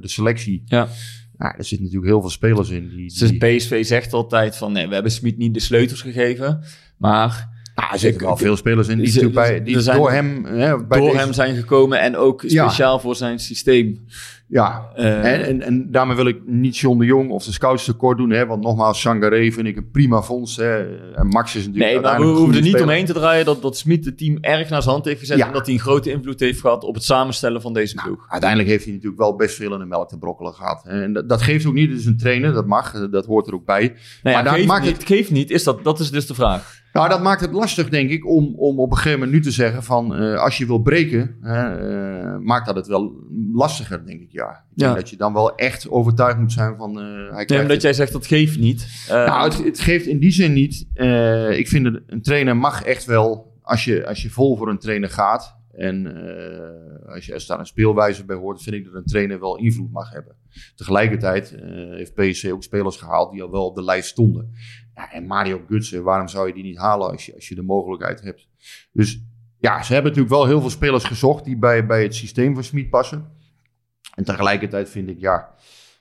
de 0.00 0.08
selectie, 0.08 0.62
Ja. 0.64 0.88
ja, 1.38 1.56
er 1.56 1.64
zitten 1.64 1.82
natuurlijk 1.86 2.12
heel 2.12 2.20
veel 2.20 2.30
spelers 2.30 2.70
in. 2.70 2.88
Die, 2.88 3.18
Dus 3.18 3.30
die- 3.30 3.56
PSV 3.56 3.84
zegt 3.84 4.12
altijd 4.12 4.56
van 4.56 4.72
nee, 4.72 4.86
we 4.88 4.94
hebben 4.94 5.12
Smit 5.12 5.36
niet 5.38 5.54
de 5.54 5.60
sleutels 5.60 6.02
gegeven. 6.02 6.60
Maar 6.98 7.48
Nou, 7.76 7.92
er 7.92 7.98
zitten 7.98 8.20
Ik- 8.20 8.26
wel 8.26 8.36
veel 8.36 8.56
spelers 8.56 8.88
in 8.88 8.98
die, 8.98 9.30
bij, 9.30 9.62
die 9.62 9.80
zijn- 9.80 9.96
door 9.96 10.10
hem... 10.10 10.44
Hè, 10.44 10.84
bij 10.84 10.98
door 10.98 11.08
deze- 11.10 11.20
hem 11.22 11.32
zijn 11.32 11.56
gekomen 11.56 12.00
en 12.00 12.16
ook 12.16 12.42
Ja. 12.42 12.64
speciaal 12.64 12.98
voor 12.98 13.16
zijn 13.16 13.38
systeem. 13.38 14.04
Ja, 14.48 14.88
Eh, 14.94 15.32
en, 15.32 15.44
en, 15.44 15.62
en 15.62 15.90
daarmee 15.90 16.16
wil 16.16 16.26
ik 16.26 16.38
niet 16.46 16.76
John 16.76 16.98
de 16.98 17.04
Jong 17.04 17.30
of 17.30 17.44
de 17.44 17.52
scouts 17.52 17.84
tekort 17.84 18.18
doen. 18.18 18.30
Hè, 18.30 18.46
want 18.46 18.62
nogmaals, 18.62 19.00
Sangaré 19.00 19.52
vind 19.52 19.66
ik 19.66 19.76
een 19.76 19.90
prima 19.90 20.22
fonds. 20.22 20.56
Hè, 20.56 20.78
en 21.14 21.26
Max 21.26 21.54
is 21.56 21.66
natuurlijk 21.66 21.92
Nee, 21.92 22.00
maar 22.02 22.20
we 22.20 22.26
hoeven 22.26 22.54
er 22.56 22.62
niet 22.62 22.80
omheen 22.82 23.04
te 23.04 23.12
draaien 23.12 23.44
dat, 23.44 23.62
dat 23.62 23.76
Smit 23.76 24.04
het 24.04 24.18
team 24.18 24.38
erg 24.40 24.68
naar 24.68 24.82
zijn 24.82 24.94
hand 24.94 25.04
heeft 25.04 25.20
gezet. 25.20 25.38
Ja. 25.38 25.46
En 25.46 25.52
dat 25.52 25.66
hij 25.66 25.74
een 25.74 25.80
grote 25.80 26.10
invloed 26.10 26.40
heeft 26.40 26.60
gehad 26.60 26.84
op 26.84 26.94
het 26.94 27.04
samenstellen 27.04 27.60
van 27.60 27.72
deze 27.72 27.94
Nou, 27.94 28.08
ploeg. 28.08 28.26
uiteindelijk 28.28 28.70
heeft 28.70 28.84
hij 28.84 28.92
natuurlijk 28.92 29.20
wel 29.20 29.36
best 29.36 29.56
veel 29.56 29.72
in 29.72 29.78
de 29.78 29.84
melk 29.86 30.08
te 30.08 30.18
brokkelen 30.18 30.54
gehad. 30.54 30.84
En 30.86 31.12
dat, 31.12 31.28
dat 31.28 31.42
geeft 31.42 31.66
ook 31.66 31.74
niet, 31.74 31.90
het 31.90 31.98
is 32.00 32.06
een 32.06 32.16
trainer, 32.18 32.52
dat 32.52 32.66
mag, 32.66 33.08
dat 33.10 33.26
hoort 33.26 33.46
er 33.46 33.54
ook 33.54 33.64
bij. 33.66 33.94
Nou 34.22 34.36
ja, 34.36 34.42
maar 34.42 34.64
maakt 34.64 34.84
niet, 34.84 34.96
het- 34.96 35.06
geeft 35.06 35.30
niet, 35.30 35.50
is 35.50 35.64
dat, 35.64 35.84
dat 35.84 36.00
is 36.00 36.10
dus 36.10 36.26
de 36.26 36.34
vraag. 36.34 36.84
Nou, 36.96 37.08
dat 37.08 37.22
maakt 37.22 37.40
het 37.40 37.52
lastig, 37.52 37.88
denk 37.88 38.10
ik, 38.10 38.26
om, 38.26 38.54
om 38.56 38.80
op 38.80 38.90
een 38.90 38.96
gegeven 38.96 39.18
moment 39.18 39.36
nu 39.36 39.42
te 39.42 39.50
zeggen 39.50 39.82
van... 39.82 40.14
eh, 40.14 40.40
als 40.40 40.58
je 40.58 40.66
wil 40.66 40.78
breken, 40.78 41.36
eh, 41.42 42.36
maakt 42.38 42.66
dat 42.66 42.76
het 42.76 42.86
wel 42.86 43.12
lastiger, 43.52 44.06
denk 44.06 44.20
ik, 44.20 44.30
ja. 44.30 44.50
Ik 44.50 44.80
Ja. 44.80 44.94
dat 44.94 45.10
je 45.10 45.16
dan 45.16 45.32
wel 45.32 45.54
echt 45.54 45.90
overtuigd 45.90 46.38
moet 46.38 46.52
zijn 46.52 46.76
van... 46.76 47.00
eh 47.00 47.34
hij 47.34 47.44
Nee, 47.46 47.60
omdat 47.60 47.82
jij 47.82 47.92
zegt 47.92 48.12
dat 48.12 48.26
geeft 48.26 48.58
niet. 48.58 49.06
Nou, 49.08 49.48
het, 49.48 49.64
het 49.64 49.80
geeft 49.80 50.06
in 50.06 50.18
die 50.18 50.30
zin 50.30 50.52
niet. 50.52 50.86
ik 51.58 51.68
vind 51.68 51.84
dat 51.84 52.02
een 52.06 52.22
trainer 52.22 52.56
mag 52.56 52.82
echt 52.82 53.04
wel, 53.04 53.52
als 53.62 53.84
je, 53.84 54.06
als 54.06 54.22
je 54.22 54.30
vol 54.30 54.56
voor 54.56 54.68
een 54.68 54.78
trainer 54.78 55.10
gaat. 55.10 55.54
En 55.72 56.06
als, 57.06 57.26
je, 57.26 57.34
als 57.34 57.46
daar 57.46 57.58
een 57.58 57.66
speelwijze 57.66 58.24
bij 58.24 58.36
hoort, 58.36 58.62
vind 58.62 58.76
ik 58.76 58.84
dat 58.84 58.94
een 58.94 59.04
trainer 59.04 59.40
wel 59.40 59.56
invloed 59.56 59.92
mag 59.92 60.12
hebben. 60.12 60.34
Tegelijkertijd 60.74 61.56
heeft 61.90 62.14
PSC 62.14 62.52
ook 62.52 62.62
spelers 62.62 62.96
gehaald 62.96 63.32
die 63.32 63.42
al 63.42 63.50
wel 63.50 63.66
op 63.66 63.74
de 63.74 63.84
lijst 63.84 64.08
stonden. 64.08 64.52
Ja, 64.96 65.12
en 65.12 65.26
Mario 65.26 65.60
Gutsen, 65.68 66.02
waarom 66.02 66.28
zou 66.28 66.46
je 66.46 66.54
die 66.54 66.62
niet 66.62 66.76
halen 66.78 67.10
als 67.10 67.26
je, 67.26 67.34
als 67.34 67.48
je 67.48 67.54
de 67.54 67.62
mogelijkheid 67.62 68.20
hebt? 68.20 68.48
Dus 68.92 69.20
ja, 69.58 69.82
ze 69.82 69.92
hebben 69.92 70.10
natuurlijk 70.12 70.36
wel 70.36 70.46
heel 70.46 70.60
veel 70.60 70.70
spelers 70.70 71.04
gezocht 71.04 71.44
die 71.44 71.56
bij, 71.56 71.86
bij 71.86 72.02
het 72.02 72.14
systeem 72.14 72.54
van 72.54 72.64
Smit 72.64 72.90
passen. 72.90 73.24
En 74.14 74.24
tegelijkertijd 74.24 74.88
vind 74.90 75.08
ik, 75.08 75.18
ja, 75.20 75.48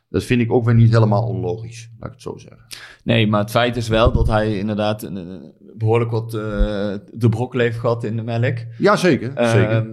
dat 0.10 0.24
vind 0.24 0.42
ik 0.42 0.52
ook 0.52 0.66
weer 0.66 0.76
niet 0.76 0.92
helemaal 0.92 1.28
onlogisch, 1.28 1.90
laat 2.00 2.08
ik 2.08 2.14
het 2.14 2.22
zo 2.22 2.38
zeggen. 2.38 2.66
Nee, 3.04 3.28
maar 3.28 3.40
het 3.42 3.52
feit 3.52 3.76
is 3.76 3.88
wel 3.88 4.12
dat 4.12 4.28
hij 4.28 4.58
inderdaad 4.58 5.04
een, 5.04 5.16
een- 5.16 5.54
behoorlijk 5.78 6.12
wat 6.12 6.34
eh, 6.34 6.40
de 7.14 7.30
brokkel 7.30 7.60
heeft 7.60 7.80
gehad 7.80 8.04
in 8.04 8.16
de 8.16 8.24
melk. 8.24 8.58
Ja, 8.78 8.96
zeker. 8.96 9.28
zeker. 9.36 9.70
Ehm, 9.70 9.88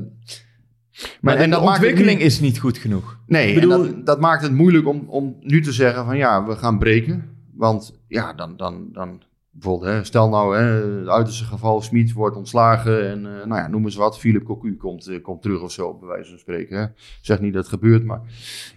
maar 1.20 1.36
en 1.36 1.50
de 1.50 1.56
dat 1.56 1.64
ontwikkeling 1.64 2.20
is 2.20 2.40
niet 2.40 2.58
goed 2.58 2.78
genoeg. 2.78 3.18
Nee, 3.26 3.48
Ik 3.48 3.54
bedoel- 3.54 3.84
en 3.86 3.94
dat, 3.94 4.06
dat 4.06 4.20
maakt 4.20 4.42
het 4.42 4.52
moeilijk 4.52 4.86
om, 4.88 5.04
om 5.08 5.36
nu 5.40 5.62
te 5.62 5.72
zeggen 5.72 6.04
van 6.04 6.16
ja, 6.16 6.46
we 6.46 6.56
gaan 6.56 6.78
breken. 6.78 7.30
Want 7.52 8.00
ja, 8.06 8.32
dan, 8.32 8.56
dan, 8.56 8.88
dan 8.92 9.22
bijvoorbeeld, 9.52 9.92
hè, 9.92 10.04
stel 10.04 10.28
nou, 10.28 10.56
hè, 10.56 10.62
het 10.98 11.08
uiterste 11.08 11.44
geval, 11.44 11.80
Smit 11.80 12.12
wordt 12.12 12.36
ontslagen 12.36 13.10
en 13.10 13.26
eh, 13.26 13.46
nou 13.46 13.60
ja, 13.60 13.68
noem 13.68 13.84
eens 13.84 13.94
wat, 13.94 14.18
Philip 14.18 14.44
Cocu 14.44 14.76
komt, 14.76 15.06
eh, 15.06 15.22
komt 15.22 15.42
terug 15.42 15.60
of 15.60 15.72
zo, 15.72 15.98
bij 15.98 16.08
wijze 16.08 16.30
van 16.30 16.38
spreken. 16.38 16.76
Hè. 16.76 16.84
Ik 16.84 17.18
zeg 17.22 17.40
niet 17.40 17.52
dat 17.52 17.62
het 17.62 17.72
gebeurt, 17.72 18.04
maar 18.04 18.20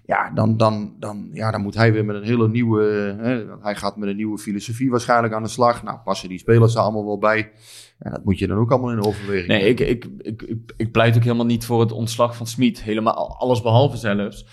ja, 0.05 0.31
dan, 0.31 0.57
dan, 0.57 0.95
dan, 0.99 1.29
ja, 1.33 1.51
dan 1.51 1.61
moet 1.61 1.75
hij 1.75 1.93
weer 1.93 2.05
met 2.05 2.15
een 2.15 2.23
hele 2.23 2.49
nieuwe, 2.49 2.83
hè, 3.17 3.45
hij 3.61 3.75
gaat 3.75 3.97
met 3.97 4.09
een 4.09 4.15
nieuwe 4.15 4.37
filosofie 4.37 4.89
waarschijnlijk 4.89 5.33
aan 5.33 5.43
de 5.43 5.49
slag. 5.49 5.83
Nou, 5.83 5.97
passen 6.03 6.29
die 6.29 6.39
spelers 6.39 6.75
er 6.75 6.81
allemaal 6.81 7.05
wel 7.05 7.19
bij. 7.19 7.51
Ja, 7.99 8.09
dat 8.09 8.25
moet 8.25 8.39
je 8.39 8.47
dan 8.47 8.57
ook 8.57 8.71
allemaal 8.71 8.91
in 8.91 9.03
overweging 9.03 9.47
Nee, 9.47 9.69
ik, 9.69 9.79
ik, 9.79 10.05
ik, 10.17 10.41
ik, 10.41 10.73
ik 10.77 10.91
pleit 10.91 11.15
ook 11.15 11.23
helemaal 11.23 11.45
niet 11.45 11.65
voor 11.65 11.79
het 11.79 11.91
ontslag 11.91 12.35
van 12.35 12.47
Smit. 12.47 12.83
Helemaal 12.83 13.37
alles 13.37 13.61
behalve 13.61 13.97
zelfs. 13.97 14.45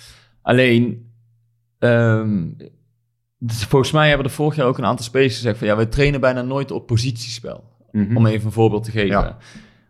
Alleen, 0.43 1.13
ehm, 1.79 2.49
dus 3.45 3.65
volgens 3.65 3.93
mij 3.93 4.09
hebben 4.09 4.27
er 4.27 4.33
vorig 4.33 4.57
jaar 4.57 4.67
ook 4.67 4.79
een 4.79 4.85
aantal 4.85 5.05
spelers 5.05 5.35
gezegd 5.35 5.59
van 5.59 5.67
ja, 5.67 5.77
we 5.77 5.89
trainen 5.89 6.21
bijna 6.21 6.43
nooit 6.43 6.71
op 6.71 6.87
positiespel. 6.87 7.65
Mhm. 7.93 8.17
Om 8.17 8.27
even 8.27 8.47
een 8.47 8.53
voorbeeld 8.53 8.85
te 8.85 8.91
geven. 8.91 9.09
Ja. 9.09 9.37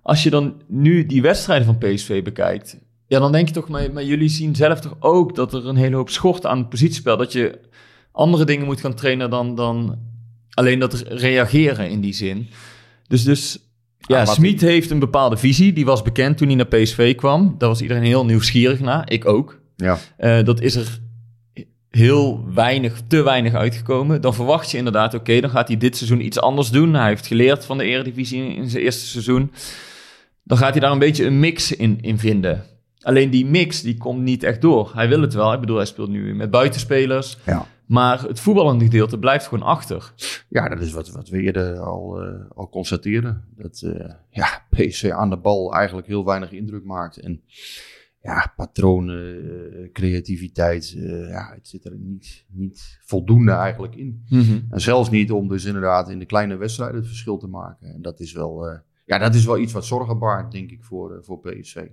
Als 0.03 0.23
je 0.23 0.31
dan 0.31 0.62
nu 0.67 1.07
die 1.07 1.23
wedstrijden 1.23 1.67
van 1.67 1.79
PSV 1.79 2.23
bekijkt, 2.23 2.79
ja, 3.07 3.19
dan 3.19 3.33
denk 3.33 3.49
je 3.49 3.55
toch, 3.55 3.69
maar, 3.69 3.93
maar 3.93 4.05
jullie 4.05 4.29
zien 4.29 4.55
zelf 4.55 4.81
toch 4.81 4.97
ook 4.99 5.35
dat 5.35 5.55
er 5.55 5.67
een 5.67 5.77
hele 5.77 5.97
hoop 5.97 6.11
schort 6.11 6.47
aan 6.47 6.59
het 6.59 6.69
positiespel. 6.69 7.17
Dat 7.17 7.33
je 7.33 7.59
andere 8.12 8.45
dingen 8.45 8.67
moet 8.67 8.81
gaan 8.81 8.95
trainen 8.95 9.31
dan, 9.31 9.55
dan 9.55 9.99
alleen 10.51 10.79
dat 10.79 11.05
reageren 11.09 11.91
in 11.91 12.01
die 12.01 12.15
zin. 12.15 12.49
Dus, 13.07 13.25
dus 13.25 13.59
ja, 13.99 14.21
Ah, 14.21 14.29
Smit 14.29 14.61
heeft 14.61 14.91
een 14.91 14.99
bepaalde 14.99 15.37
visie. 15.37 15.73
Die 15.73 15.85
was 15.85 16.03
bekend 16.03 16.37
toen 16.37 16.47
hij 16.47 16.57
naar 16.57 16.67
PSV 16.67 17.15
kwam. 17.15 17.55
Daar 17.59 17.69
was 17.69 17.81
iedereen 17.81 18.03
heel 18.03 18.25
nieuwsgierig 18.25 18.81
naar. 18.81 19.11
Ik 19.11 19.27
ook. 19.27 19.61
Ja. 19.77 19.99
Eh, 20.17 20.45
dat 20.45 20.61
is 20.61 20.75
er 20.75 21.01
heel 21.96 22.44
weinig, 22.55 23.00
te 23.07 23.22
weinig 23.22 23.55
uitgekomen. 23.55 24.20
Dan 24.20 24.35
verwacht 24.35 24.70
je 24.70 24.76
inderdaad, 24.76 25.14
oké, 25.14 25.40
dan 25.40 25.50
gaat 25.50 25.68
hij 25.68 25.76
dit 25.76 25.96
seizoen 25.96 26.24
iets 26.24 26.40
anders 26.40 26.70
doen. 26.70 26.94
Hij 26.94 27.09
heeft 27.09 27.26
geleerd 27.26 27.64
van 27.64 27.78
de 27.78 27.85
Eredivisie 27.85 28.55
in, 28.55 28.70
zijn 28.70 28.83
eerste 28.83 29.07
seizoen. 29.07 29.52
Dan 30.42 30.59
gaat 30.59 30.70
hij 30.70 30.81
daar 30.81 30.92
een 30.92 30.98
beetje 30.98 31.26
een 31.26 31.40
mix 31.40 31.72
in, 31.72 31.98
in 32.00 32.18
vinden. 32.18 32.64
Alleen 33.02 33.31
die 33.31 33.46
mix, 33.46 33.83
die 33.83 33.96
komt 33.96 34.22
niet 34.22 34.42
echt 34.42 34.61
door. 34.61 34.90
Hij 34.94 35.09
wil 35.09 35.20
het 35.20 35.35
wel. 35.35 35.52
Ik 35.52 35.61
bedoel, 35.61 35.76
hij 35.76 35.87
speelt 35.87 36.09
nu 36.09 36.35
met 36.35 36.50
buitenspelers. 36.50 37.38
Ja. 37.46 37.66
Maar 37.87 38.22
het 38.22 38.40
voetballende 38.40 38.85
gedeelte 38.85 39.18
blijft 39.18 39.46
gewoon 39.46 39.66
achter. 39.66 40.12
Ja, 40.48 40.68
dat 40.68 40.81
is 40.81 40.92
wat, 40.92 41.11
wat 41.11 41.28
we 41.28 41.40
eerder 41.40 41.78
al, 41.78 42.22
eh, 42.22 42.35
al 42.55 42.68
constateerden. 42.68 43.44
Dat 43.57 43.83
eh, 43.85 44.11
ja, 44.31 44.62
PSV 44.70 45.11
aan 45.11 45.31
de 45.31 45.37
bal 45.37 45.74
eigenlijk 45.74 46.07
heel 46.07 46.24
weinig 46.24 46.52
indruk 46.52 46.85
maakt. 46.85 47.20
En 47.20 47.42
ja, 48.23 48.53
patronen, 48.57 49.43
eh, 49.43 49.93
creativiteit, 49.93 50.95
eh, 50.97 51.29
ja, 51.29 51.53
het 51.55 51.69
zit 51.69 51.85
er 51.85 51.97
niet, 51.99 52.45
niet 52.49 52.99
voldoende 53.01 53.53
eigenlijk 53.53 53.95
in. 53.95 54.25
En 54.71 54.81
zelfs 54.81 55.11
niet 55.11 55.33
om 55.33 55.49
dus 55.49 55.65
inderdaad 55.65 56.11
in 56.11 56.19
de 56.19 56.27
kleine 56.27 56.57
wedstrijden 56.57 56.97
het 56.97 57.07
verschil 57.07 57.39
te 57.39 57.47
maken. 57.47 57.95
En 57.95 58.03
dat 58.03 58.21
is 58.21 58.33
wel, 58.33 58.69
eh, 58.69 58.79
ja, 59.05 59.19
dat 59.19 59.35
is 59.35 59.45
wel 59.45 59.59
iets 59.59 59.73
wat 59.73 59.85
zorgen 59.85 60.19
baart, 60.19 60.53
denk 60.53 60.71
ik, 60.71 60.85
voor, 60.85 61.17
eh, 61.17 61.23
voor 61.23 61.41
PSV. 61.41 61.87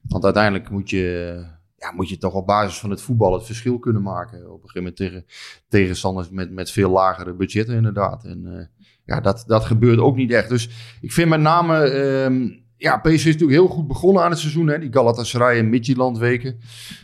Want 0.00 0.24
uiteindelijk 0.24 0.70
moet 0.70 0.90
je, 0.90 1.44
ja, 1.76 1.92
moet 1.92 2.08
je 2.08 2.18
toch 2.18 2.34
op 2.34 2.46
basis 2.46 2.78
van 2.78 2.90
het 2.90 3.02
voetbal 3.02 3.32
het 3.32 3.46
verschil 3.46 3.78
kunnen 3.78 4.02
maken. 4.02 4.38
Op 4.38 4.62
een 4.62 4.68
gegeven 4.68 4.78
moment 4.78 4.96
tegen 4.96 5.24
tegenstanders 5.68 6.30
met, 6.30 6.50
met 6.50 6.70
veel 6.70 6.90
lagere 6.90 7.34
budgetten 7.34 7.74
inderdaad. 7.74 8.24
En 8.24 8.70
ja, 9.04 9.20
dat, 9.20 9.44
dat 9.46 9.64
gebeurt 9.64 9.98
ook 9.98 10.16
niet 10.16 10.32
echt. 10.32 10.48
Dus 10.48 10.96
ik 11.00 11.12
vind 11.12 11.28
met 11.28 11.40
name... 11.40 11.78
ehm, 11.78 12.64
ja, 12.76 12.96
PSV 12.96 13.12
is 13.14 13.24
natuurlijk 13.24 13.50
heel 13.50 13.66
goed 13.68 13.86
begonnen 13.86 14.22
aan 14.22 14.30
het 14.30 14.38
seizoen. 14.38 14.66
Hè? 14.68 14.78
Die 14.78 14.92
Galatasaray 14.92 15.58
en 15.58 15.68
Midtjylland 15.68 16.18
weken. 16.18 16.58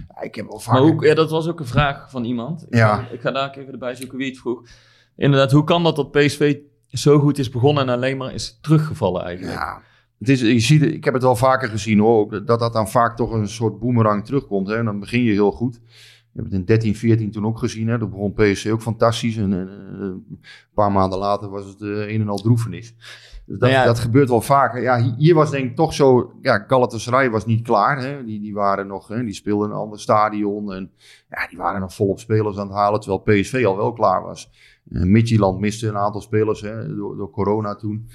Ja, 0.08 0.20
ik 0.22 0.34
heb 0.34 0.46
al 0.48 0.58
vaak... 0.58 0.94
Maar 0.94 1.06
ja, 1.06 1.14
dat 1.14 1.30
was 1.30 1.48
ook 1.48 1.60
een 1.60 1.66
vraag 1.66 2.10
van 2.10 2.24
iemand. 2.24 2.62
Ik, 2.68 2.74
Ja. 2.74 2.96
ga, 2.96 3.08
ik 3.10 3.20
ga 3.20 3.30
daar 3.30 3.56
even 3.56 3.72
erbij 3.72 3.94
zoeken 3.94 4.18
wie 4.18 4.28
het 4.28 4.38
vroeg. 4.38 4.62
Inderdaad, 5.16 5.52
hoe 5.52 5.64
kan 5.64 5.82
dat 5.82 5.96
dat 5.96 6.10
PSV 6.10 6.56
zo 6.88 7.18
goed 7.18 7.38
is 7.38 7.48
begonnen 7.50 7.82
en 7.82 7.94
alleen 7.94 8.16
maar 8.16 8.34
is 8.34 8.58
teruggevallen 8.60 9.22
eigenlijk? 9.24 9.58
Ja, 9.58 9.82
het 10.18 10.28
is, 10.28 10.40
je 10.40 10.60
ziet, 10.60 10.82
ik 10.82 11.04
heb 11.04 11.14
het 11.14 11.22
wel 11.22 11.36
vaker 11.36 11.68
gezien 11.68 11.98
hoor, 11.98 12.44
dat 12.44 12.58
dat 12.60 12.72
dan 12.72 12.88
vaak 12.88 13.16
toch 13.16 13.32
een 13.32 13.48
soort 13.48 13.78
boemerang 13.78 14.24
terugkomt. 14.24 14.68
Hè? 14.68 14.76
En 14.76 14.84
dan 14.84 15.00
begin 15.00 15.22
je 15.22 15.32
heel 15.32 15.52
goed. 15.52 15.80
Je 16.32 16.40
hebt 16.40 16.52
het 16.52 16.60
in 16.60 16.64
13, 16.66 16.96
14 16.96 17.30
toen 17.30 17.46
ook 17.46 17.58
gezien. 17.58 17.88
Hè? 17.88 17.98
Dat 17.98 18.10
begon 18.10 18.32
PSC 18.32 18.70
ook 18.70 18.82
fantastisch. 18.82 19.36
En, 19.36 19.52
en, 19.52 19.68
eh, 19.68 20.00
een 20.00 20.40
paar 20.74 20.92
maanden 20.92 21.18
later 21.18 21.48
was 21.48 21.66
het 21.66 21.80
eh, 21.82 21.88
een 21.88 22.20
en 22.20 22.28
al 22.28 22.36
droefenis. 22.38 22.94
Dus 23.46 23.58
dat, 23.58 23.68
Nou 23.70 23.72
ja. 23.72 23.84
dat 23.84 23.98
gebeurt 23.98 24.28
wel 24.28 24.40
vaker. 24.40 24.82
Ja, 24.82 25.00
hi- 25.02 25.14
hier 25.16 25.34
was 25.34 25.50
denk 25.50 25.70
ik 25.70 25.76
toch 25.76 25.94
zo... 25.94 26.32
Ja, 26.42 26.64
Galatasaray 26.66 27.30
was 27.30 27.46
niet 27.46 27.62
klaar. 27.62 27.98
Hè? 27.98 28.24
Die, 28.24 28.40
die 28.40 28.54
waren 28.54 28.86
nog... 28.86 29.08
Hè? 29.08 29.24
Die 29.24 29.34
speelden 29.34 29.70
een 29.70 29.76
ander 29.76 30.00
stadion. 30.00 30.72
En 30.72 30.90
ja, 31.28 31.46
die 31.48 31.58
waren 31.58 31.80
nog 31.80 31.94
volop 31.94 32.18
spelers 32.18 32.58
aan 32.58 32.66
het 32.66 32.76
halen. 32.76 33.00
Terwijl 33.00 33.40
PSV 33.40 33.62
al 33.66 33.76
wel 33.76 33.92
klaar 33.92 34.22
was. 34.22 34.50
Uh, 34.88 35.02
Midtjylland 35.02 35.60
miste 35.60 35.88
een 35.88 35.96
aantal 35.96 36.20
spelers 36.20 36.60
hè? 36.60 36.94
Door, 36.94 37.16
door 37.16 37.30
corona 37.30 37.74
toen. 37.74 38.08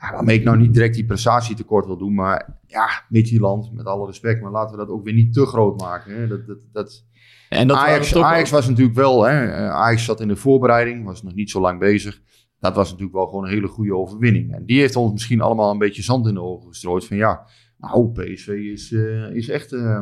Ja, 0.00 0.12
waarmee 0.12 0.38
ik 0.38 0.44
nou 0.44 0.56
niet 0.58 0.74
direct 0.74 0.94
die 0.94 1.06
prestatietekort 1.06 1.86
wil 1.86 1.96
doen. 1.98 2.14
Maar 2.14 2.60
ja, 2.66 2.88
Midtjylland, 3.08 3.72
met 3.72 3.86
alle 3.86 4.06
respect. 4.06 4.42
Maar 4.42 4.50
laten 4.50 4.70
we 4.78 4.84
dat 4.84 4.94
ook 4.94 5.04
weer 5.04 5.14
niet 5.14 5.32
te 5.32 5.46
groot 5.46 5.80
maken. 5.80 6.14
Hè? 6.14 6.26
Dat, 6.26 6.46
dat, 6.46 6.58
dat, 6.72 7.04
En 7.48 7.68
dat 7.68 7.76
Ajax, 7.76 8.16
Ajax 8.16 8.50
was 8.50 8.68
natuurlijk 8.68 8.96
wel, 8.96 9.22
hè, 9.22 9.46
eh, 9.46 9.70
Ajax 9.70 10.04
zat 10.04 10.20
in 10.20 10.28
de 10.28 10.36
voorbereiding, 10.36 11.04
was 11.04 11.22
nog 11.22 11.34
niet 11.34 11.50
zo 11.50 11.60
lang 11.60 11.78
bezig. 11.78 12.20
Dat 12.62 12.74
was 12.74 12.90
natuurlijk 12.90 13.16
wel 13.16 13.26
gewoon 13.26 13.44
een 13.44 13.50
hele 13.50 13.68
goede 13.68 13.94
overwinning. 13.94 14.54
En 14.54 14.64
die 14.64 14.80
heeft 14.80 14.96
ons 14.96 15.12
misschien 15.12 15.40
allemaal 15.40 15.70
een 15.70 15.78
beetje 15.78 16.02
zand 16.02 16.26
in 16.26 16.34
de 16.34 16.42
ogen 16.42 16.68
gestrooid. 16.68 17.04
Van 17.06 17.16
ja, 17.16 17.46
nou, 17.78 18.12
PSV 18.12 18.48
is, 18.48 18.92
eh, 18.92 19.34
is 19.34 19.48
echt, 19.48 19.72
eh 19.72 19.98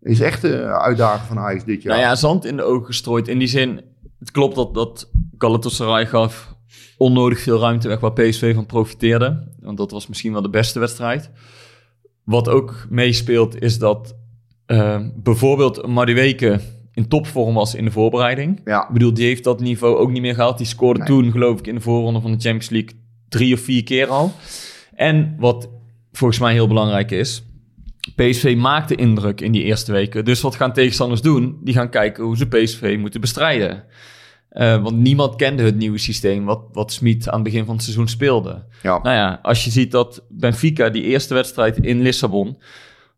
is 0.00 0.20
echt 0.20 0.44
eh 0.44 0.72
uitdager 0.72 1.26
van 1.26 1.38
Ajax 1.38 1.64
dit 1.64 1.82
jaar. 1.82 1.96
Nou 1.96 2.08
ja, 2.08 2.14
zand 2.14 2.44
in 2.44 2.56
de 2.56 2.62
ogen 2.62 2.86
gestrooid. 2.86 3.28
In 3.28 3.38
die 3.38 3.48
zin, 3.48 3.80
het 4.18 4.30
klopt 4.30 4.54
dat, 4.54 4.74
dat 4.74 5.10
Galatasaray 5.38 6.06
gaf 6.06 6.54
onnodig 6.96 7.40
veel 7.40 7.60
ruimte 7.60 7.88
weg 7.88 8.00
waar 8.00 8.12
PSV 8.12 8.54
van 8.54 8.66
profiteerde. 8.66 9.54
Want 9.60 9.76
dat 9.76 9.90
was 9.90 10.06
misschien 10.06 10.32
wel 10.32 10.42
de 10.42 10.50
beste 10.50 10.78
wedstrijd. 10.78 11.30
Wat 12.24 12.48
ook 12.48 12.86
meespeelt 12.90 13.62
is 13.62 13.78
dat 13.78 14.16
bijvoorbeeld 15.14 15.86
Madueke 15.86 16.60
in 17.00 17.08
topvorm 17.08 17.54
was 17.54 17.74
in 17.74 17.84
de 17.84 17.90
voorbereiding. 17.90 18.60
Ja. 18.64 18.82
Ik 18.82 18.92
bedoel, 18.92 19.14
die 19.14 19.26
heeft 19.26 19.44
dat 19.44 19.60
niveau 19.60 19.96
ook 19.96 20.10
niet 20.10 20.22
meer 20.22 20.34
gehaald. 20.34 20.58
Die 20.58 20.66
scoorde 20.66 20.98
Nee. 20.98 21.08
toen, 21.08 21.30
geloof 21.30 21.58
ik, 21.58 21.66
in 21.66 21.74
de 21.74 21.80
voorronde 21.80 22.20
van 22.20 22.30
de 22.30 22.40
Champions 22.40 22.70
League 22.70 22.90
drie 23.28 23.54
of 23.54 23.60
vier 23.60 23.84
keer 23.84 24.06
al. 24.06 24.32
En 24.94 25.34
wat 25.38 25.68
volgens 26.12 26.40
mij 26.40 26.52
heel 26.52 26.68
belangrijk 26.68 27.10
is, 27.10 27.42
PSV 28.16 28.54
maakte 28.58 28.94
indruk 28.94 29.40
in 29.40 29.52
die 29.52 29.62
eerste 29.62 29.92
weken. 29.92 30.24
Dus 30.24 30.40
wat 30.40 30.54
gaan 30.54 30.72
tegenstanders 30.72 31.22
doen? 31.22 31.58
Die 31.62 31.74
gaan 31.74 31.90
kijken 31.90 32.24
hoe 32.24 32.36
ze 32.36 32.46
PSV 32.46 32.96
moeten 33.00 33.20
bestrijden. 33.20 33.84
Eh, 34.50 34.82
want 34.82 34.96
niemand 34.96 35.36
kende 35.36 35.62
het 35.62 35.76
nieuwe 35.76 35.98
systeem 35.98 36.44
wat, 36.44 36.60
wat 36.72 36.92
Smit 36.92 37.28
aan 37.28 37.34
het 37.34 37.42
begin 37.42 37.64
van 37.64 37.74
het 37.74 37.82
seizoen 37.84 38.08
speelde. 38.08 38.64
Ja. 38.82 38.98
Nou 39.02 39.16
ja, 39.16 39.38
als 39.42 39.64
je 39.64 39.70
ziet 39.70 39.90
dat 39.90 40.24
Benfica 40.28 40.88
die 40.88 41.02
eerste 41.02 41.34
wedstrijd 41.34 41.76
in 41.78 42.00
Lissabon... 42.02 42.58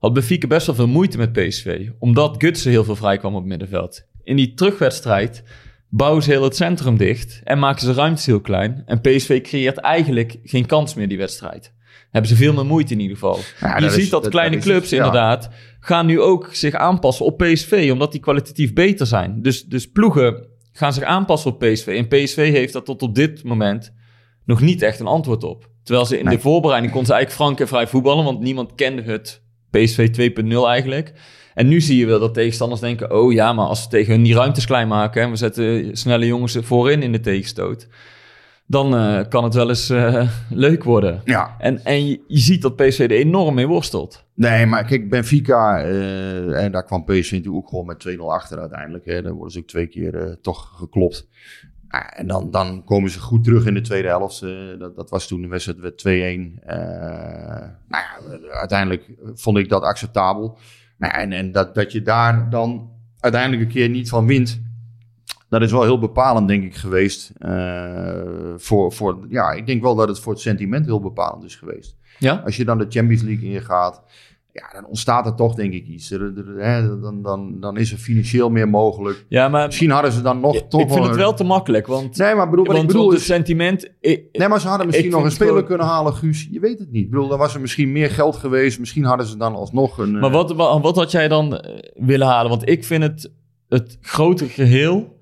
had 0.02 0.12
Benfica 0.12 0.46
best 0.46 0.66
wel 0.66 0.74
veel 0.74 0.86
moeite 0.88 1.18
met 1.18 1.32
PSV. 1.32 1.88
Omdat 1.98 2.34
Gutsen 2.38 2.70
heel 2.70 2.84
veel 2.84 2.96
vrij 2.96 3.18
kwam 3.18 3.32
op 3.34 3.38
het 3.40 3.48
middenveld. 3.48 4.06
In 4.22 4.36
die 4.36 4.54
terugwedstrijd 4.54 5.42
bouwen 5.88 6.22
ze 6.22 6.30
heel 6.30 6.42
het 6.42 6.56
centrum 6.56 6.96
dicht... 6.96 7.40
en 7.44 7.58
maken 7.58 7.80
ze 7.80 7.92
ruimtes 7.92 8.26
heel 8.26 8.40
klein. 8.40 8.82
En 8.86 9.00
PSV 9.00 9.40
creëert 9.40 9.76
eigenlijk 9.78 10.38
geen 10.42 10.66
kans 10.66 10.94
meer 10.94 11.08
die 11.08 11.18
wedstrijd. 11.18 11.72
Hebben 12.10 12.30
ze 12.30 12.36
veel 12.36 12.52
meer 12.52 12.66
moeite 12.66 12.92
in 12.92 13.00
ieder 13.00 13.16
geval. 13.16 13.38
Ja, 13.60 13.74
je 13.74 13.80
dat 13.82 13.92
ziet 13.92 14.02
is- 14.02 14.10
dat, 14.10 14.22
dat- 14.22 14.30
kleine 14.30 14.56
dat 14.56 14.64
is- 14.64 14.70
clubs 14.70 14.90
ja. 14.90 14.96
inderdaad 14.96 15.48
gaan 15.80 16.06
nu 16.06 16.20
ook 16.20 16.48
zich 16.54 16.74
aanpassen 16.74 17.26
op 17.26 17.38
PSV, 17.38 17.88
omdat 17.92 18.12
die 18.12 18.20
kwalitatief 18.20 18.72
beter 18.72 19.06
zijn. 19.06 19.42
Dus, 19.42 19.64
dus 19.64 19.90
ploegen 19.90 20.46
gaan 20.72 20.92
zich 20.92 21.02
aanpassen 21.02 21.50
op 21.50 21.58
PSV. 21.58 21.86
En 21.86 22.08
PSV 22.08 22.50
heeft 22.52 22.72
daar 22.72 22.82
tot 22.82 23.02
op 23.02 23.14
dit 23.14 23.44
moment 23.44 23.92
nog 24.44 24.60
niet 24.60 24.82
echt 24.82 25.00
een 25.00 25.06
antwoord 25.06 25.44
op. 25.44 25.70
Terwijl 25.82 26.06
ze 26.06 26.18
in 26.18 26.24
Nee. 26.24 26.36
de 26.36 26.42
voorbereiding 26.42 26.92
kon 26.92 27.06
ze 27.06 27.12
eigenlijk 27.12 27.42
frank 27.42 27.60
en 27.60 27.68
vrij 27.68 27.86
voetballen, 27.86 28.24
want 28.24 28.40
niemand 28.40 28.74
kende 28.74 29.02
het 29.02 29.41
PSV 29.72 30.32
2.0 30.50 30.66
eigenlijk. 30.66 31.12
En 31.54 31.68
nu 31.68 31.80
zie 31.80 31.98
je 31.98 32.06
wel 32.06 32.20
dat 32.20 32.34
tegenstanders 32.34 32.80
denken, 32.80 33.12
oh 33.12 33.32
ja, 33.32 33.52
maar 33.52 33.66
als 33.66 33.82
we 33.82 33.88
tegen 33.88 34.12
hun 34.12 34.22
die 34.22 34.34
ruimtes 34.34 34.66
klein 34.66 34.88
maken 34.88 35.22
en 35.22 35.30
we 35.30 35.36
zetten 35.36 35.96
snelle 35.96 36.26
jongens 36.26 36.56
voorin 36.60 37.02
in 37.02 37.12
de 37.12 37.20
tegenstoot, 37.20 37.88
dan 38.66 38.96
eh, 38.96 39.28
kan 39.28 39.44
het 39.44 39.54
wel 39.54 39.68
eens 39.68 39.90
eh, 39.90 40.28
leuk 40.66 40.84
worden. 40.84 41.20
Ja, 41.24 41.56
En, 41.58 41.84
en 41.84 42.06
je, 42.06 42.20
je 42.26 42.38
ziet 42.38 42.62
dat 42.62 42.76
PSV 42.76 42.98
er 42.98 43.10
enorm 43.10 43.54
mee 43.54 43.66
worstelt. 43.66 44.24
nee, 44.34 44.66
maar 44.66 44.84
kijk, 44.84 45.10
Benfica, 45.10 45.82
eh, 45.82 46.64
en 46.64 46.72
daar 46.72 46.84
kwam 46.84 47.04
PSV 47.04 47.32
natuurlijk 47.32 47.56
ook 47.56 47.68
gewoon 47.68 47.86
met 47.86 48.08
2-0 48.08 48.20
achter 48.20 48.58
uiteindelijk. 48.58 49.04
Hè. 49.04 49.22
Dan 49.22 49.32
worden 49.32 49.52
ze 49.52 49.58
ook 49.58 49.66
twee 49.66 49.86
keer 49.86 50.38
toch 50.42 50.72
geklopt. 50.76 51.28
Ja, 51.92 52.10
en 52.12 52.26
dan, 52.26 52.50
dan 52.50 52.84
komen 52.84 53.10
ze 53.10 53.20
goed 53.20 53.44
terug 53.44 53.66
in 53.66 53.74
de 53.74 53.80
tweede 53.80 54.08
helft. 54.08 54.42
Eh, 54.42 54.50
dat, 54.78 54.96
dat 54.96 55.10
was 55.10 55.26
toen 55.26 55.42
de 55.42 55.48
wedstrijd 55.48 55.78
werd 55.78 56.00
2-1. 56.00 56.60
Eh, 56.64 56.76
nou 57.88 58.02
ja, 58.04 58.18
uiteindelijk 58.50 59.10
vond 59.34 59.58
ik 59.58 59.68
dat 59.68 59.82
acceptabel. 59.82 60.58
Nou 60.96 61.14
en 61.14 61.32
en 61.32 61.52
dat, 61.52 61.74
dat 61.74 61.92
je 61.92 62.02
daar 62.02 62.50
dan 62.50 62.90
uiteindelijk 63.20 63.62
een 63.62 63.68
keer 63.68 63.88
niet 63.88 64.08
van 64.08 64.26
wint. 64.26 64.60
Dat 65.48 65.62
is 65.62 65.72
wel 65.72 65.82
heel 65.82 65.98
bepalend, 65.98 66.48
denk 66.48 66.64
ik, 66.64 66.74
geweest. 66.74 67.32
eh, 67.38 68.22
voor, 68.56 68.92
voor, 68.92 69.26
ja, 69.28 69.50
ik 69.50 69.66
denk 69.66 69.82
wel 69.82 69.94
dat 69.94 70.08
het 70.08 70.20
voor 70.20 70.32
het 70.32 70.42
sentiment 70.42 70.86
heel 70.86 71.00
bepalend 71.00 71.44
is 71.44 71.56
geweest. 71.56 71.96
Ja? 72.18 72.42
Als 72.44 72.56
je 72.56 72.64
dan 72.64 72.78
de 72.78 72.86
Champions 72.88 73.22
League 73.22 73.48
ingaat, 73.50 74.02
ja, 74.52 74.70
dan 74.72 74.86
ontstaat 74.86 75.26
er 75.26 75.34
toch 75.34 75.54
denk 75.54 75.72
ik 75.72 75.86
iets. 75.86 76.10
Hè, 76.10 77.00
dan, 77.00 77.22
dan, 77.22 77.60
dan 77.60 77.76
is 77.76 77.92
er 77.92 77.98
financieel 77.98 78.50
meer 78.50 78.68
mogelijk. 78.68 79.24
Ja, 79.28 79.48
maar 79.48 79.66
Misschien 79.66 79.90
hadden 79.90 80.12
ze 80.12 80.22
dan 80.22 80.40
nog 80.40 80.54
ik 80.54 80.70
toch 80.70 80.92
vind 80.92 81.06
het 81.06 81.16
wel 81.16 81.34
te 81.34 81.44
makkelijk, 81.44 81.86
want, 81.86 82.16
Nee, 82.16 82.34
maar 82.34 82.50
bedoel, 82.50 82.64
wat 82.64 82.76
ik 82.76 82.86
bedoel 82.86 83.10
het 83.10 83.18
is... 83.18 83.24
sentiment... 83.26 83.90
ik- 84.00 84.24
Nee, 84.32 84.48
maar 84.48 84.60
ze 84.60 84.68
hadden 84.68 84.86
misschien 84.86 85.08
ik 85.08 85.14
nog 85.14 85.24
een 85.24 85.30
speler 85.30 85.52
gewoon- 85.52 85.68
kunnen 85.68 85.86
halen, 85.86 86.12
Guus. 86.14 86.48
Je 86.50 86.60
weet 86.60 86.78
het 86.78 86.90
niet. 86.90 87.04
Ik 87.04 87.10
bedoel, 87.10 87.28
dan 87.28 87.38
was 87.38 87.54
er 87.54 87.60
misschien 87.60 87.92
meer 87.92 88.10
geld 88.10 88.36
geweest. 88.36 88.78
Misschien 88.78 89.04
hadden 89.04 89.26
ze 89.26 89.36
dan 89.36 89.54
alsnog 89.54 89.98
een... 89.98 90.12
Maar 90.12 90.22
eh, 90.22 90.32
wat, 90.32 90.52
wat, 90.52 90.82
wat 90.82 90.96
had 90.96 91.10
jij 91.10 91.28
dan 91.28 91.56
eh, 91.58 91.78
willen 91.94 92.26
halen? 92.26 92.50
Want 92.50 92.68
ik 92.68 92.84
vind 92.84 93.02
het, 93.02 93.30
het 93.68 93.98
grote 94.00 94.46
geheel 94.48 95.16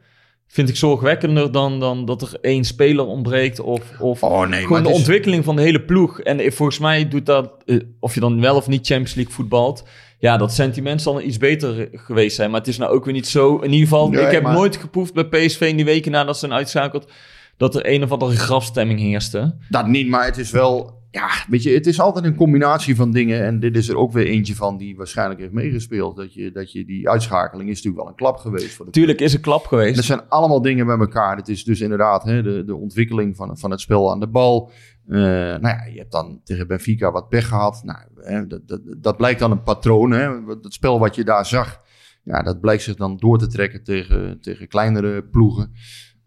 vind 0.52 0.68
ik 0.68 0.76
zorgwekkender 0.76 1.52
dan, 1.52 1.80
dan 1.80 2.04
dat 2.04 2.22
er 2.22 2.38
één 2.40 2.64
speler 2.64 3.06
ontbreekt 3.06 3.60
of, 3.60 3.80
of 3.98 4.22
Oh 4.22 4.46
nee, 4.48 4.62
gewoon 4.62 4.82
de 4.82 4.88
is- 4.88 4.94
ontwikkeling 4.96 5.44
van 5.44 5.56
de 5.56 5.62
hele 5.62 5.82
ploeg. 5.84 6.20
En 6.20 6.40
eh, 6.40 6.50
volgens 6.50 6.78
mij 6.78 7.08
doet 7.08 7.26
dat, 7.26 7.52
eh, 7.66 7.76
of 8.00 8.14
je 8.14 8.20
dan 8.20 8.40
wel 8.40 8.56
of 8.56 8.68
niet 8.68 8.86
Champions 8.86 9.14
League 9.14 9.32
voetbalt, 9.34 9.84
ja, 10.18 10.36
dat 10.36 10.52
sentiment 10.52 11.02
zal 11.02 11.20
iets 11.20 11.36
beter 11.38 11.88
geweest 11.92 12.36
zijn. 12.36 12.50
Maar 12.50 12.58
het 12.60 12.68
is 12.68 12.78
nou 12.78 12.92
ook 12.92 13.04
weer 13.04 13.14
niet 13.14 13.28
zo. 13.28 13.56
In 13.56 13.72
ieder 13.72 13.88
geval, 13.88 14.08
Nee, 14.08 14.24
ik 14.24 14.30
heb 14.32 14.42
maar- 14.42 14.52
nooit 14.54 14.76
geproefd 14.76 15.14
bij 15.14 15.24
PSV 15.28 15.60
in 15.60 15.76
die 15.76 15.84
weken 15.84 16.12
nadat 16.12 16.34
ze 16.34 16.40
zijn 16.40 16.52
uitschakeld, 16.52 17.10
dat 17.56 17.74
er 17.74 17.90
een 17.92 18.02
of 18.02 18.10
andere 18.12 18.36
grafstemming 18.36 19.00
heerste. 19.00 19.56
Dat 19.68 19.86
niet, 19.86 20.08
maar 20.08 20.24
het 20.24 20.38
is 20.38 20.50
wel... 20.50 20.98
Ja, 21.10 21.28
weet 21.48 21.62
je, 21.62 21.70
het 21.70 21.86
is 21.86 22.00
altijd 22.00 22.24
een 22.24 22.34
combinatie 22.34 22.96
van 22.96 23.10
dingen. 23.10 23.44
En 23.44 23.60
dit 23.60 23.76
is 23.76 23.88
er 23.88 23.96
ook 23.96 24.12
weer 24.12 24.26
eentje 24.26 24.54
van 24.54 24.76
die 24.76 24.96
waarschijnlijk 24.96 25.40
heeft 25.40 25.52
meegespeeld. 25.52 26.16
Dat 26.16 26.34
je, 26.34 26.52
dat 26.52 26.72
je 26.72 26.84
die 26.84 27.08
uitschakeling 27.08 27.68
is 27.68 27.74
natuurlijk 27.74 28.02
wel 28.02 28.10
een 28.10 28.18
klap 28.18 28.36
geweest 28.36 28.74
voor 28.74 28.84
de 28.84 28.90
Tuurlijk 28.90 29.20
is 29.20 29.34
een 29.34 29.40
klap 29.40 29.66
geweest. 29.66 29.96
Dat 29.96 30.04
zijn 30.04 30.28
allemaal 30.28 30.62
dingen 30.62 30.86
bij 30.86 30.98
elkaar. 30.98 31.36
Het 31.36 31.48
is 31.48 31.64
dus 31.64 31.80
inderdaad 31.80 32.24
hè, 32.24 32.42
de, 32.42 32.64
de 32.64 32.76
ontwikkeling 32.76 33.36
van, 33.36 33.58
van 33.58 33.70
het 33.70 33.80
spel 33.80 34.10
aan 34.10 34.20
de 34.20 34.28
bal. 34.28 34.70
Eh, 35.08 35.18
nou 35.18 35.68
ja, 35.68 35.84
je 35.84 35.98
hebt 35.98 36.12
dan 36.12 36.40
tegen 36.44 36.66
Benfica 36.66 37.10
wat 37.10 37.28
pech 37.28 37.48
gehad. 37.48 37.82
Nou, 37.84 37.98
hè, 38.16 38.46
dat, 38.46 38.68
dat, 38.68 38.80
dat 38.98 39.16
blijkt 39.16 39.40
dan 39.40 39.50
een 39.50 39.62
patroon. 39.62 40.10
Hè. 40.10 40.28
Het 40.46 40.72
spel 40.72 40.98
wat 40.98 41.14
je 41.14 41.24
daar 41.24 41.46
zag, 41.46 41.80
ja, 42.22 42.42
dat 42.42 42.60
blijkt 42.60 42.82
zich 42.82 42.96
dan 42.96 43.16
door 43.16 43.38
te 43.38 43.46
trekken 43.46 43.84
tegen, 43.84 44.40
tegen 44.40 44.68
kleinere 44.68 45.24
ploegen. 45.24 45.72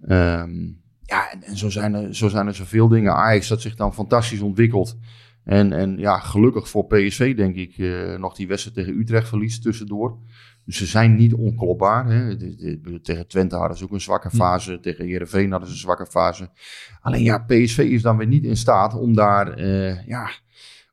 Ehm, 0.01 0.71
ja, 1.13 1.31
en, 1.31 1.43
en 1.43 1.57
zo, 1.57 1.69
zijn 1.69 1.93
er, 1.93 2.15
zo 2.15 2.27
zijn 2.29 2.47
er 2.47 2.55
zoveel 2.55 2.87
dingen. 2.87 3.13
Ajax 3.13 3.47
dat 3.47 3.61
zich 3.61 3.75
dan 3.75 3.93
fantastisch 3.93 4.41
ontwikkelt. 4.41 4.97
En, 5.43 5.73
en 5.73 5.97
ja, 5.97 6.19
gelukkig 6.19 6.69
voor 6.69 6.85
PSV 6.85 7.35
denk 7.35 7.55
ik 7.55 7.77
eh, 7.77 8.17
nog 8.17 8.35
die 8.35 8.47
wedstrijd 8.47 8.75
tegen 8.77 8.99
Utrecht 8.99 9.27
verliest 9.27 9.61
tussendoor. 9.61 10.17
Dus 10.65 10.77
ze 10.77 10.85
zijn 10.85 11.15
niet 11.15 11.33
onklopbaar. 11.33 12.05
Hè. 12.05 12.37
De- 12.37 12.55
de- 12.55 12.79
de- 12.81 13.01
Tegen 13.01 13.27
Twente 13.27 13.55
hadden 13.55 13.77
ze 13.77 13.83
ook 13.83 13.91
een 13.91 14.01
zwakke 14.01 14.29
fase. 14.29 14.79
Tegen 14.79 15.05
Heerenveen 15.05 15.49
hadden 15.51 15.67
ze 15.69 15.73
een 15.75 15.79
zwakke 15.81 16.05
fase. 16.05 16.49
Alleen 17.01 17.23
ja, 17.23 17.37
PSV 17.37 17.77
is 17.77 18.01
dan 18.01 18.17
weer 18.17 18.27
niet 18.27 18.43
in 18.43 18.57
staat 18.57 18.93
om 18.99 19.13
daar, 19.13 19.53
eh, 19.53 20.07
ja, 20.07 20.29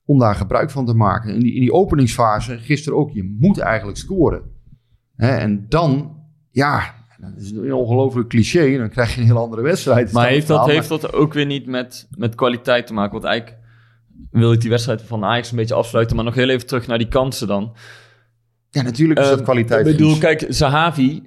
om 0.04 0.18
daar 0.18 0.35
gebruik 0.35 0.70
van 0.70 0.87
te 0.87 0.94
maken. 0.94 1.35
In 1.35 1.40
die, 1.40 1.54
in 1.54 1.61
die 1.61 1.72
openingsfase, 1.72 2.59
gisteren 2.59 2.98
ook, 2.98 3.11
je 3.11 3.37
moet 3.38 3.59
eigenlijk 3.59 3.98
scoren. 3.98 4.42
Hè, 5.16 5.37
en 5.37 5.66
dan, 5.68 6.16
ja, 6.50 6.94
dat 7.20 7.30
is 7.37 7.50
een 7.50 7.72
ongelooflijk 7.74 8.28
cliché. 8.28 8.76
Dan 8.78 8.88
krijg 8.90 9.14
je 9.14 9.20
een 9.20 9.26
heel 9.26 9.38
andere 9.38 9.62
wedstrijd. 9.62 10.12
Maar 10.12 10.26
heeft 10.28 10.46
dat, 10.46 10.56
verhaal. 10.59 10.76
heeft 10.76 10.88
dat 10.88 11.12
ook 11.12 11.33
weer 11.33 11.46
niet 11.46 11.66
met, 11.66 12.09
met 12.16 12.35
kwaliteit 12.35 12.87
te 12.87 12.92
maken? 12.92 13.12
Want 13.12 13.24
eigenlijk 13.24 13.59
wil 14.30 14.52
ik 14.52 14.61
die 14.61 14.70
wedstrijd 14.70 15.02
van 15.02 15.24
Ajax 15.24 15.50
een 15.50 15.56
beetje 15.56 15.74
afsluiten. 15.74 16.16
Maar 16.16 16.24
nog 16.24 16.35
heel 16.35 16.48
even 16.48 16.66
terug 16.66 16.87
naar 16.87 16.98
die 16.98 17.09
kansen 17.09 17.46
dan. 17.46 17.76
Ja, 18.70 18.83
natuurlijk 18.83 19.20
is 19.20 19.28
dat 19.28 19.38
Eh, 19.38 19.44
kwaliteit. 19.44 19.87
Ik 19.87 19.96
bedoel, 19.96 20.18
kijk, 20.18 20.46
Zahavi, 20.48 21.22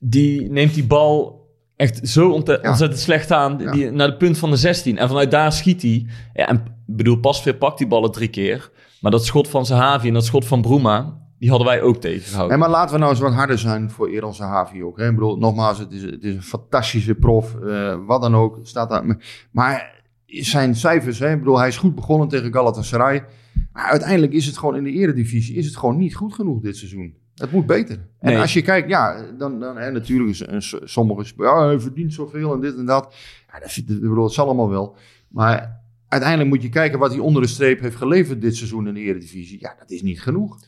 die 0.00 0.50
neemt 0.50 0.74
die 0.74 0.86
bal 0.86 1.42
echt 1.76 2.08
zo 2.08 2.28
Ja. 2.28 2.34
ontzettend 2.34 2.98
slecht 2.98 3.30
aan. 3.30 3.58
Ja. 3.58 3.70
Die, 3.72 3.90
naar 3.90 4.08
de 4.10 4.16
punt 4.16 4.38
van 4.38 4.50
de 4.50 4.56
16. 4.56 4.98
En 4.98 5.08
vanuit 5.08 5.30
daar 5.30 5.52
schiet 5.52 5.82
hij. 5.82 6.06
Ja, 6.34 6.48
en 6.48 6.62
bedoel, 6.86 7.16
Pasveer 7.16 7.54
pakt 7.54 7.78
die 7.78 7.86
ballen 7.86 8.12
drie 8.12 8.28
keer. 8.28 8.70
Maar 9.00 9.10
dat 9.10 9.24
schot 9.24 9.48
van 9.48 9.66
Zahavi 9.66 10.08
en 10.08 10.14
dat 10.14 10.24
schot 10.24 10.44
van 10.46 10.62
Bruma, 10.62 11.18
die 11.44 11.52
hadden 11.52 11.72
wij 11.72 11.82
ook 11.82 12.00
tegengehouden. 12.00 12.58
Nee, 12.58 12.68
maar 12.68 12.76
laten 12.76 12.92
we 12.94 12.98
nou 12.98 13.10
eens 13.10 13.20
wat 13.20 13.32
harder 13.32 13.58
zijn 13.58 13.90
voor 13.90 14.08
Eran 14.08 14.34
Sahavi 14.34 14.84
ook. 14.84 14.98
Hè? 14.98 15.08
Ik 15.08 15.14
bedoel, 15.14 15.38
nogmaals, 15.38 15.78
het 15.78 15.92
is, 15.92 16.02
het 16.02 16.24
is 16.24 16.34
een 16.34 16.42
fantastische 16.42 17.14
prof. 17.14 17.54
eh, 17.54 17.96
wat 18.06 18.22
dan 18.22 18.34
ook. 18.34 18.58
Staat 18.62 18.88
daar. 18.88 19.16
Maar 19.50 20.02
zijn 20.26 20.74
cijfers, 20.74 21.18
hè? 21.18 21.32
Ik 21.32 21.38
bedoel, 21.38 21.58
hij 21.58 21.68
is 21.68 21.76
goed 21.76 21.94
begonnen 21.94 22.28
tegen 22.28 22.52
Galatasaray. 22.52 23.24
Maar 23.72 23.84
uiteindelijk 23.84 24.32
is 24.32 24.46
het 24.46 24.58
gewoon 24.58 24.76
in 24.76 24.84
de 24.84 24.90
eredivisie 24.90 25.56
is 25.56 25.66
het 25.66 25.76
gewoon 25.76 25.96
niet 25.96 26.14
goed 26.14 26.34
genoeg 26.34 26.60
dit 26.60 26.76
seizoen. 26.76 27.14
Het 27.34 27.50
moet 27.52 27.66
beter. 27.66 28.06
En 28.20 28.40
als 28.40 28.52
je 28.52 28.62
kijkt, 28.62 28.88
ja, 28.88 29.22
dan, 29.38 29.60
dan 29.60 29.76
hè, 29.76 29.90
natuurlijk 29.90 30.30
is 30.30 30.46
een, 30.46 30.88
sommige 30.88 31.32
ja, 31.36 31.66
hij 31.66 31.80
verdient 31.80 32.12
zoveel 32.12 32.54
en 32.54 32.60
dit 32.60 32.76
en 32.76 32.86
dat. 32.86 33.14
Ja, 33.52 33.60
dat, 33.60 33.76
ik 33.76 33.86
bedoel, 33.86 34.24
het 34.24 34.32
zal 34.32 34.46
allemaal 34.46 34.70
wel. 34.70 34.96
Maar 35.28 35.80
uiteindelijk 36.08 36.50
moet 36.50 36.62
je 36.62 36.68
kijken 36.68 36.98
wat 36.98 37.10
hij 37.10 37.20
onder 37.20 37.42
de 37.42 37.48
streep 37.48 37.80
heeft 37.80 37.96
geleverd 37.96 38.40
dit 38.40 38.56
seizoen 38.56 38.88
in 38.88 38.94
de 38.94 39.00
eredivisie. 39.00 39.60
Ja, 39.60 39.74
dat 39.78 39.90
is 39.90 40.02
niet 40.02 40.22
genoeg. 40.22 40.58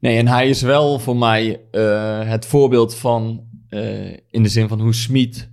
Nee, 0.00 0.18
en 0.18 0.28
hij 0.28 0.48
is 0.48 0.62
wel 0.62 0.98
voor 0.98 1.16
mij 1.16 1.60
eh, 1.70 2.28
het 2.28 2.46
voorbeeld 2.46 2.94
van, 2.94 3.44
eh, 3.68 4.12
in 4.12 4.42
de 4.42 4.48
zin 4.48 4.68
van 4.68 4.80
hoe 4.80 4.94
Smit 4.94 5.50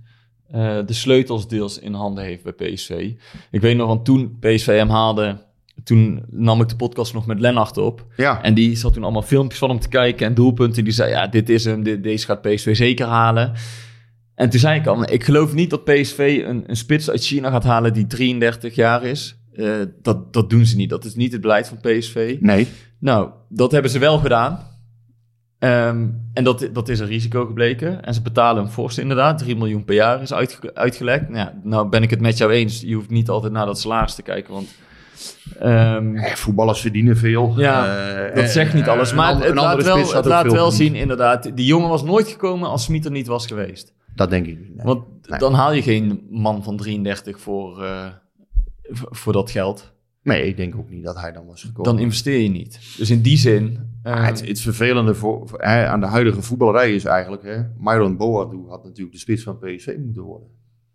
eh, 0.50 0.78
de 0.86 0.92
sleutels 0.92 1.48
deels 1.48 1.78
in 1.78 1.92
handen 1.92 2.24
heeft 2.24 2.42
bij 2.42 2.52
PSV. 2.52 3.12
Ik 3.50 3.60
weet 3.60 3.76
nog, 3.76 3.86
want 3.86 4.04
toen 4.04 4.36
PSV 4.40 4.66
hem 4.66 4.88
haalde, 4.88 5.44
toen 5.84 6.24
nam 6.30 6.60
ik 6.60 6.68
de 6.68 6.76
podcast 6.76 7.14
nog 7.14 7.26
met 7.26 7.40
Lennart 7.40 7.76
op. 7.76 8.06
Ja. 8.16 8.42
En 8.42 8.54
die 8.54 8.76
zat 8.76 8.92
toen 8.92 9.02
allemaal 9.02 9.22
filmpjes 9.22 9.58
van 9.58 9.68
hem 9.68 9.80
te 9.80 9.88
kijken 9.88 10.26
en 10.26 10.34
doelpunten. 10.34 10.84
Die 10.84 10.92
zei, 10.92 11.10
ja, 11.10 11.26
dit 11.26 11.48
is 11.48 11.64
hem, 11.64 11.82
dit, 11.82 12.02
deze 12.02 12.26
gaat 12.26 12.42
PSV 12.42 12.76
zeker 12.76 13.06
halen. 13.06 13.52
En 14.34 14.50
toen 14.50 14.60
zei 14.60 14.80
ik 14.80 14.86
al, 14.86 15.12
ik 15.12 15.24
geloof 15.24 15.54
niet 15.54 15.70
dat 15.70 15.84
PSV 15.84 16.42
een, 16.46 16.64
een 16.66 16.76
spits 16.76 17.10
uit 17.10 17.24
China 17.24 17.50
gaat 17.50 17.64
halen 17.64 17.92
die 17.92 18.06
33 18.06 18.74
jaar 18.74 19.04
is. 19.04 19.36
Eh, 19.56 19.72
dat, 20.02 20.32
dat 20.32 20.50
doen 20.50 20.64
ze 20.66 20.76
niet. 20.76 20.90
Dat 20.90 21.04
is 21.04 21.14
niet 21.14 21.32
het 21.32 21.40
beleid 21.40 21.68
van 21.68 21.78
PSV. 21.80 22.36
Nee. 22.40 22.68
Nou, 23.00 23.30
dat 23.48 23.72
hebben 23.72 23.90
ze 23.90 23.98
wel 23.98 24.18
gedaan. 24.18 24.58
Ehm, 25.58 26.06
en 26.32 26.44
dat, 26.44 26.68
dat 26.72 26.88
is 26.88 27.00
een 27.00 27.06
risico 27.06 27.44
gebleken. 27.46 28.02
En 28.04 28.14
ze 28.14 28.22
betalen 28.22 28.62
een 28.62 28.70
fors 28.70 28.98
inderdaad. 28.98 29.38
3 29.38 29.56
miljoen 29.56 29.84
per 29.84 29.94
jaar 29.94 30.22
is 30.22 30.32
uitge- 30.32 30.74
uitgelegd. 30.74 31.28
Nou, 31.28 31.36
ja, 31.36 31.60
nou 31.62 31.88
ben 31.88 32.02
ik 32.02 32.10
het 32.10 32.20
met 32.20 32.38
jou 32.38 32.52
eens. 32.52 32.80
Je 32.80 32.94
hoeft 32.94 33.10
niet 33.10 33.28
altijd 33.28 33.52
naar 33.52 33.66
dat 33.66 33.80
salaris 33.80 34.14
te 34.14 34.22
kijken. 34.22 34.52
Want 34.52 34.68
ehm, 35.58 36.16
Eh, 36.16 36.34
voetballers 36.34 36.80
verdienen 36.80 37.16
veel. 37.16 37.54
Ja, 37.56 37.96
Eh, 37.98 38.34
dat 38.34 38.44
eh, 38.44 38.50
zegt 38.50 38.74
niet 38.74 38.88
alles. 38.88 39.10
een 39.10 39.16
Maar 39.16 39.34
het, 39.34 39.44
een 39.44 39.54
laat 39.54 39.82
wel, 39.84 40.12
het 40.14 40.24
laat 40.24 40.52
wel 40.52 40.70
zien 40.70 40.94
inderdaad. 40.94 41.56
Die 41.56 41.66
jongen 41.66 41.88
was 41.88 42.02
nooit 42.04 42.28
gekomen 42.28 42.68
als 42.68 42.84
Smit 42.84 43.04
er 43.04 43.10
niet 43.10 43.26
was 43.26 43.46
geweest. 43.46 43.94
Dat 44.14 44.30
denk 44.30 44.46
ik 44.46 44.58
niet. 44.58 44.74
nee. 44.76 44.86
Want 44.86 45.04
Nee. 45.28 45.38
dan 45.38 45.54
haal 45.54 45.72
je 45.72 45.82
geen 45.82 46.26
man 46.30 46.62
van 46.64 46.76
33 46.76 47.40
voor, 47.40 47.82
eh, 47.84 48.06
voor 48.90 49.32
dat 49.32 49.50
geld. 49.50 49.94
Nee, 50.22 50.46
ik 50.46 50.56
denk 50.56 50.76
ook 50.76 50.90
niet 50.90 51.04
dat 51.04 51.20
hij 51.20 51.32
dan 51.32 51.46
was 51.46 51.60
gekomen. 51.64 51.92
Dan 51.92 51.98
investeer 52.02 52.38
je 52.40 52.48
niet. 52.48 52.94
Dus 52.98 53.10
in 53.10 53.20
die 53.22 53.36
zin... 53.36 53.90
eh, 54.02 54.24
het, 54.26 54.46
het 54.48 54.60
vervelende 54.60 55.14
voor, 55.14 55.48
voor- 55.48 55.62
hè, 55.62 55.86
aan 55.86 56.00
de 56.00 56.06
huidige 56.06 56.42
voetballerij 56.42 56.94
is 56.94 57.04
eigenlijk... 57.04 57.42
Hè, 57.42 57.62
Myron 57.78 58.16
Boadu 58.16 58.64
had 58.68 58.84
natuurlijk 58.84 59.12
de 59.12 59.18
spits 59.20 59.42
van 59.42 59.58
PSV 59.58 59.96
moeten 60.04 60.22
worden. 60.22 60.48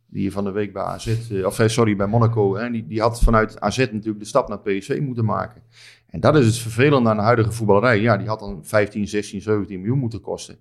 Die 0.07 0.31
van 0.31 0.43
de 0.43 0.51
week 0.51 0.73
bij 0.73 0.81
AZ... 0.83 1.31
eh, 1.31 1.45
Of 1.45 1.59
eh, 1.59 1.67
sorry, 1.67 1.95
bij 1.95 2.07
Monaco. 2.07 2.55
Hè, 2.55 2.69
die, 2.71 2.87
die 2.87 3.01
had 3.01 3.21
vanuit 3.21 3.59
AZ 3.59 3.77
natuurlijk 3.77 4.19
de 4.19 4.25
stap 4.25 4.47
naar 4.49 4.59
PSV 4.59 4.99
moeten 5.01 5.25
maken. 5.25 5.61
En 6.07 6.19
dat 6.19 6.35
is 6.35 6.45
het 6.45 6.57
vervelende 6.57 7.09
aan 7.09 7.15
de 7.17 7.21
huidige 7.21 7.51
voetballerij. 7.51 8.01
Ja, 8.01 8.17
die 8.17 8.27
had 8.27 8.39
dan 8.39 8.59
15, 8.63 9.07
16, 9.07 9.41
17 9.41 9.79
miljoen 9.79 9.99
moeten 9.99 10.21
kosten. 10.21 10.57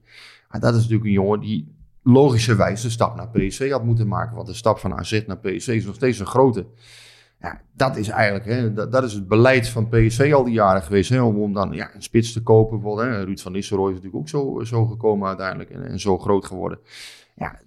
Maar 0.50 0.60
dat 0.60 0.70
is 0.74 0.78
natuurlijk 0.80 1.04
een 1.06 1.12
jongen 1.12 1.40
die 1.40 1.74
logischerwijs 2.02 2.82
de 2.82 2.90
stap 2.90 3.16
naar 3.16 3.28
PSV 3.28 3.70
had 3.70 3.84
moeten 3.84 4.08
maken. 4.08 4.34
Want 4.36 4.46
de 4.48 4.54
stap 4.54 4.78
van 4.78 4.94
AZ 4.94 5.22
naar 5.26 5.38
PSV 5.38 5.68
is 5.68 5.84
nog 5.84 5.94
steeds 5.94 6.18
een 6.18 6.26
grote. 6.26 6.66
Ja, 7.40 7.60
dat 7.72 7.96
is 7.96 8.08
eigenlijk, 8.08 8.44
hè, 8.44 8.72
dat, 8.72 8.92
dat 8.92 9.04
is 9.04 9.12
het 9.12 9.28
beleid 9.28 9.68
van 9.68 9.88
PSV 9.88 10.30
al 10.34 10.44
die 10.44 10.54
jaren 10.54 10.82
geweest. 10.82 11.10
Hè, 11.10 11.22
om, 11.22 11.42
om 11.42 11.52
dan 11.52 11.72
ja, 11.72 11.94
een 11.94 12.02
spits 12.02 12.32
te 12.32 12.42
kopen. 12.42 12.98
Hè. 12.98 13.24
Ruud 13.24 13.40
van 13.40 13.52
Nistelrooy 13.52 13.88
is 13.88 13.94
natuurlijk 13.94 14.22
ook 14.22 14.28
zo, 14.28 14.64
zo 14.64 14.86
gekomen 14.86 15.28
uiteindelijk. 15.28 15.70
En, 15.70 15.86
en 15.86 16.00
zo 16.00 16.18
groot 16.18 16.44
geworden. 16.44 16.78
Ja, 17.34 17.60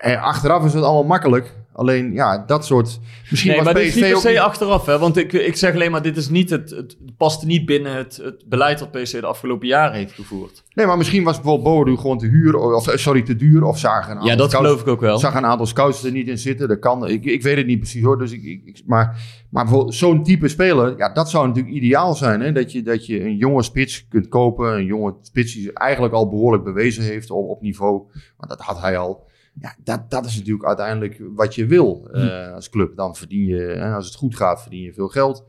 achteraf 0.00 0.64
is 0.64 0.72
het 0.74 0.82
allemaal 0.82 1.04
makkelijk. 1.04 1.56
Alleen, 1.72 2.12
ja, 2.12 2.44
dat 2.46 2.64
soort... 2.66 2.98
Misschien 3.30 3.50
Nee, 3.52 3.62
was 3.62 3.72
maar 3.72 3.82
PSV 3.82 3.94
dit 3.94 3.94
is 4.04 4.12
niet 4.12 4.22
per 4.22 4.32
se 4.32 4.40
achteraf, 4.40 4.86
hè? 4.86 4.98
Want 4.98 5.16
ik, 5.16 5.32
ik 5.32 5.56
zeg 5.56 5.74
alleen 5.74 5.90
maar, 5.90 6.02
dit 6.02 6.16
is 6.16 6.28
niet 6.28 6.50
het, 6.50 6.70
het 6.70 6.96
past 7.16 7.44
niet 7.46 7.66
binnen 7.66 7.92
het, 7.96 8.16
het 8.22 8.44
beleid 8.48 8.78
dat 8.78 8.90
PSV 8.90 9.20
de 9.20 9.26
afgelopen 9.26 9.66
jaren 9.68 9.96
heeft 9.96 10.12
gevoerd. 10.12 10.64
Nee, 10.74 10.86
maar 10.86 10.96
misschien 10.96 11.24
was 11.24 11.34
bijvoorbeeld 11.40 11.74
Boadu 11.74 11.96
gewoon 11.96 12.18
te 12.18 12.26
huur. 12.26 12.56
Of, 12.56 12.88
eh, 12.88 12.96
sorry, 12.96 13.22
te 13.22 13.36
duur. 13.36 13.64
Of 13.64 13.78
zagen 13.78 14.10
een 14.16 14.22
Ja, 14.24 14.30
aantal 14.30 14.36
dat 14.36 14.50
scouts- 14.50 14.66
geloof 14.68 14.80
ik 14.82 14.88
ook 14.88 15.00
wel. 15.00 15.18
zag 15.18 15.34
een 15.34 15.46
aantal 15.46 15.66
scouts 15.66 16.04
er 16.04 16.12
niet 16.12 16.28
in 16.28 16.38
zitten. 16.38 16.68
Dat 16.68 16.78
kan. 16.78 17.08
Ik, 17.08 17.24
ik 17.24 17.42
weet 17.42 17.56
het 17.56 17.66
niet 17.66 17.78
precies 17.78 18.02
hoor. 18.02 18.18
Dus 18.18 18.32
ik, 18.32 18.42
ik, 18.42 18.60
ik- 18.64 18.82
maar, 18.86 19.22
maar 19.50 19.64
bijvoorbeeld 19.64 19.94
zo'n 19.94 20.22
type 20.22 20.48
speler, 20.48 20.94
ja, 20.96 21.12
dat 21.12 21.30
zou 21.30 21.46
natuurlijk 21.46 21.74
ideaal 21.74 22.14
zijn. 22.14 22.40
Hè? 22.40 22.52
Dat, 22.52 22.72
je, 22.72 22.82
dat 22.82 23.06
je 23.06 23.24
een 23.24 23.36
jonge 23.36 23.62
spits 23.62 24.06
kunt 24.08 24.28
kopen. 24.28 24.72
Een 24.76 24.84
jonge 24.84 25.14
spits 25.22 25.52
die 25.54 25.62
zich 25.62 25.72
eigenlijk 25.72 26.14
al 26.14 26.28
behoorlijk 26.28 26.64
bewezen 26.64 27.02
heeft 27.04 27.30
op, 27.30 27.48
op 27.48 27.60
niveau. 27.62 28.02
Maar 28.38 28.48
dat 28.48 28.60
had 28.60 28.80
hij 28.80 28.98
al. 28.98 29.26
Ja, 29.60 29.74
dat, 29.84 30.10
dat 30.10 30.24
is 30.26 30.36
natuurlijk 30.36 30.66
uiteindelijk 30.66 31.22
wat 31.34 31.54
je 31.54 31.66
wil 31.66 32.08
eh, 32.12 32.52
als 32.52 32.70
club. 32.70 32.96
Dan 32.96 33.16
verdien 33.16 33.44
je, 33.44 33.56
hè, 33.56 33.94
als 33.94 34.06
het 34.06 34.14
goed 34.14 34.36
gaat, 34.36 34.62
verdien 34.62 34.82
je 34.82 34.92
veel 34.92 35.08
geld. 35.08 35.44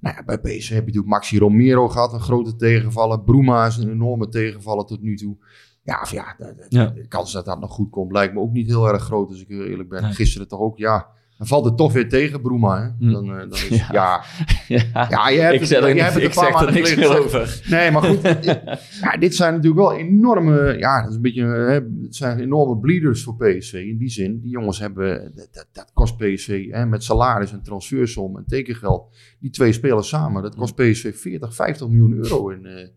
Nou 0.00 0.16
ja, 0.16 0.24
bij 0.24 0.38
PSV 0.38 0.68
heb 0.68 0.78
je 0.78 0.86
natuurlijk 0.86 1.06
Maxi 1.06 1.38
Romero 1.38 1.88
gehad, 1.88 2.12
een 2.12 2.20
grote 2.20 2.56
tegenvaller. 2.56 3.20
Bruma 3.20 3.66
is 3.66 3.76
een 3.76 3.90
enorme 3.90 4.28
tegenvaller 4.28 4.84
tot 4.84 5.02
nu 5.02 5.16
toe. 5.16 5.36
Ja, 5.82 6.00
of 6.02 6.10
ja, 6.12 6.34
de, 6.38 6.54
de- 6.56 6.66
Ja. 6.68 6.86
de 6.86 7.06
kans 7.08 7.32
dat 7.32 7.44
dat 7.44 7.60
nog 7.60 7.70
goed 7.72 7.90
komt 7.90 8.12
lijkt 8.12 8.34
me 8.34 8.40
ook 8.40 8.52
niet 8.52 8.66
heel 8.66 8.88
erg 8.88 9.02
groot, 9.02 9.28
als 9.28 9.40
ik 9.40 9.48
heel 9.48 9.64
eerlijk 9.64 9.88
ben. 9.88 10.02
Nee. 10.02 10.12
Gisteren 10.12 10.48
toch 10.48 10.60
ook, 10.60 10.78
ja. 10.78 11.06
Dan 11.42 11.50
valt 11.50 11.64
het 11.64 11.76
toch 11.76 11.92
weer 11.92 12.08
tegen, 12.08 12.40
Bruma. 12.42 12.82
Hè? 12.82 13.06
Hm. 13.06 13.12
Dan, 13.12 13.24
eh, 13.30 13.38
dan 13.38 13.50
is, 13.52 13.68
Ja. 13.78 13.86
ja. 13.92 14.22
Ja, 14.92 15.06
Ja, 15.10 15.28
je 15.28 15.40
hebt 15.40 15.54
ik 15.54 15.60
het- 15.60 15.68
zeg 15.68 15.94
je 15.94 16.00
hebt 16.02 16.14
het 16.14 16.22
ik 16.22 16.28
een 16.28 16.34
paar 16.34 16.44
zeg 16.44 16.54
er 16.54 16.64
maanden 16.64 16.74
niks 16.74 16.96
meer 16.96 17.18
over. 17.18 17.60
Nee, 17.70 17.90
maar 17.90 18.02
goed. 18.02 18.22
dit, 18.22 18.60
ja, 19.00 19.16
dit 19.18 19.34
zijn 19.34 19.54
natuurlijk 19.54 19.80
wel 19.80 19.96
enorme, 19.96 20.78
ja, 20.78 21.00
dat 21.00 21.10
is 21.10 21.16
een 21.16 21.22
beetje, 21.22 21.44
hè, 21.44 21.72
het 22.02 22.14
zijn 22.16 22.40
enorme 22.40 22.78
bleeders 22.80 23.22
voor 23.22 23.36
PSV. 23.36 23.72
In 23.72 23.96
die 23.98 24.08
zin, 24.08 24.40
die 24.40 24.50
jongens 24.50 24.78
hebben, 24.78 25.32
dat, 25.72 25.90
kost 25.92 26.16
PSV 26.16 26.70
hè, 26.70 26.86
met 26.86 27.04
salaris 27.04 27.52
en 27.52 27.62
transfersom 27.62 28.36
en 28.36 28.44
tekengeld. 28.46 29.16
Die 29.40 29.50
twee 29.50 29.72
spelers 29.72 30.08
samen, 30.08 30.42
dat 30.42 30.54
kost 30.54 30.74
PSV 30.74 31.14
40, 31.16 31.54
50 31.54 31.88
miljoen 31.88 32.12
euro 32.14 32.48
in, 32.48 32.66
eh, 32.66 32.88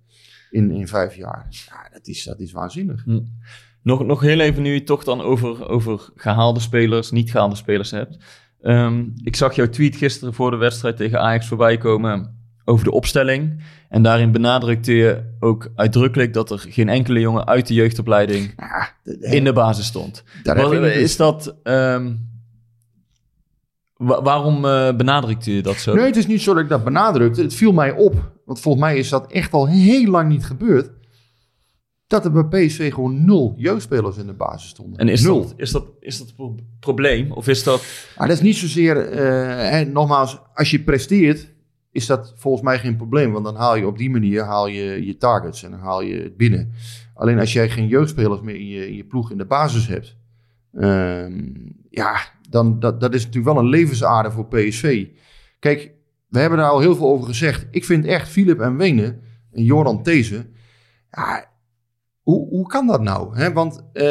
in, 0.49 0.71
in 0.71 0.88
vijf 0.88 1.15
jaar. 1.15 1.47
Ja, 1.49 1.89
dat 1.93 2.08
is, 2.08 2.23
dat 2.23 2.39
is 2.39 2.51
waanzinnig. 2.51 3.05
Nog, 3.86 4.06
nog 4.06 4.21
heel 4.21 4.39
even 4.39 4.62
nu 4.62 4.74
je 4.74 4.84
toch 4.84 5.04
dan 5.04 5.21
over, 5.21 5.67
over 5.69 6.10
gehaalde 6.15 6.60
spelers, 6.60 7.12
niet 7.12 7.32
gehaalde 7.32 7.56
spelers 7.56 7.91
hebt. 7.91 8.17
Ehm, 8.62 9.04
ik 9.24 9.36
zag 9.36 9.56
jouw 9.56 9.69
tweet 9.69 9.95
gisteren 9.95 10.34
voor 10.34 10.52
de 10.52 10.58
wedstrijd 10.58 10.98
tegen 10.98 11.19
Ajax 11.21 11.48
voorbij 11.48 11.78
komen 11.78 12.38
over 12.63 12.84
de 12.86 12.91
opstelling. 12.91 13.63
En 13.89 14.02
daarin 14.04 14.32
benadrukte 14.32 14.93
je 14.93 15.36
ook 15.39 15.71
uitdrukkelijk 15.76 16.34
dat 16.34 16.52
er 16.52 16.60
geen 16.69 16.89
enkele 16.89 17.19
jongen 17.19 17.45
uit 17.48 17.67
de 17.67 17.74
jeugdopleiding 17.74 18.54
Ja, 18.58 18.89
de- 19.04 19.17
de- 19.17 19.36
in 19.36 19.43
de 19.43 19.54
basis 19.54 19.86
stond. 19.86 20.24
Wat- 20.43 20.71
is 21.02 21.15
dat... 21.17 21.56
ehm, 21.63 22.13
wa- 23.93 24.21
waarom 24.21 24.65
eh, 24.65 24.95
benadrukte 24.95 25.56
je 25.56 25.62
dat 25.62 25.76
zo? 25.76 25.93
Nee, 25.95 26.06
het 26.06 26.15
is 26.17 26.28
niet 26.28 26.41
zo 26.41 26.54
dat 26.54 26.63
ik 26.63 26.69
dat 26.69 26.84
benadrukte. 26.84 27.41
Het 27.41 27.56
viel 27.56 27.71
mij 27.71 27.91
op, 27.91 28.32
want 28.45 28.60
volgens 28.60 28.84
mij 28.84 28.98
is 28.98 29.10
dat 29.10 29.32
echt 29.32 29.54
al 29.54 29.67
heel 29.67 30.10
lang 30.10 30.30
niet 30.30 30.45
gebeurd. 30.45 30.89
Dat 32.07 32.25
er 32.25 32.31
bij 32.31 32.65
PSV 32.65 32.93
gewoon 32.93 33.25
nul 33.25 33.53
jeugdspelers 33.57 34.17
in 34.17 34.25
de 34.25 34.33
basis 34.33 34.69
stonden. 34.69 34.99
En 34.99 35.07
is 35.07 35.23
nul. 35.23 35.41
dat, 35.41 35.53
is, 35.57 35.71
dat, 35.71 35.91
is 35.99 36.17
dat 36.17 36.27
een 36.27 36.35
pro- 36.35 36.55
probleem? 36.79 37.31
Of 37.31 37.47
is 37.47 37.63
dat... 37.63 37.85
Maar 38.17 38.27
dat 38.27 38.37
is 38.37 38.43
niet 38.43 38.55
zozeer, 38.55 38.97
eh, 39.09 39.69
hè, 39.69 39.85
nogmaals, 39.85 40.39
als 40.53 40.71
je 40.71 40.79
presteert, 40.79 41.53
is 41.91 42.05
dat 42.05 42.33
volgens 42.35 42.63
mij 42.63 42.79
geen 42.79 42.95
probleem. 42.95 43.31
Want 43.31 43.45
dan 43.45 43.55
haal 43.55 43.75
je 43.75 43.87
op 43.87 43.97
die 43.97 44.09
manier 44.09 44.43
haal 44.43 44.67
je, 44.67 45.05
je 45.05 45.17
targets 45.17 45.63
en 45.63 45.71
dan 45.71 45.79
haal 45.79 46.01
je 46.01 46.21
het 46.21 46.37
binnen. 46.37 46.71
Alleen 47.13 47.39
als 47.39 47.53
jij 47.53 47.69
geen 47.69 47.87
jeugdspelers 47.87 48.41
meer 48.41 48.55
in 48.55 48.67
je, 48.67 48.87
in 48.87 48.95
je 48.95 49.05
ploeg 49.05 49.31
in 49.31 49.37
de 49.37 49.45
basis 49.45 49.87
hebt, 49.87 50.17
ehm, 50.73 51.43
ja, 51.89 52.17
dan 52.49 52.79
dat, 52.79 52.99
dat 52.99 53.13
is 53.13 53.25
natuurlijk 53.25 53.53
wel 53.53 53.63
een 53.63 53.69
levensader 53.69 54.31
voor 54.31 54.47
PSV. 54.47 55.07
Kijk, 55.59 55.91
we 56.27 56.39
hebben 56.39 56.59
daar 56.59 56.69
al 56.69 56.79
heel 56.79 56.95
veel 56.95 57.07
over 57.07 57.27
gezegd. 57.27 57.67
Ik 57.71 57.85
vind 57.85 58.05
echt 58.05 58.29
Philip 58.29 58.59
en 58.59 58.77
Wenen 58.77 59.21
en 59.51 59.63
Joran 59.63 60.03
These, 60.03 60.45
ja, 61.11 61.45
hoe, 62.25 62.47
hoe 62.49 62.67
kan 62.67 62.88
dat 62.88 63.01
nou? 63.01 63.51
Want 63.53 63.83
eh, 63.93 64.05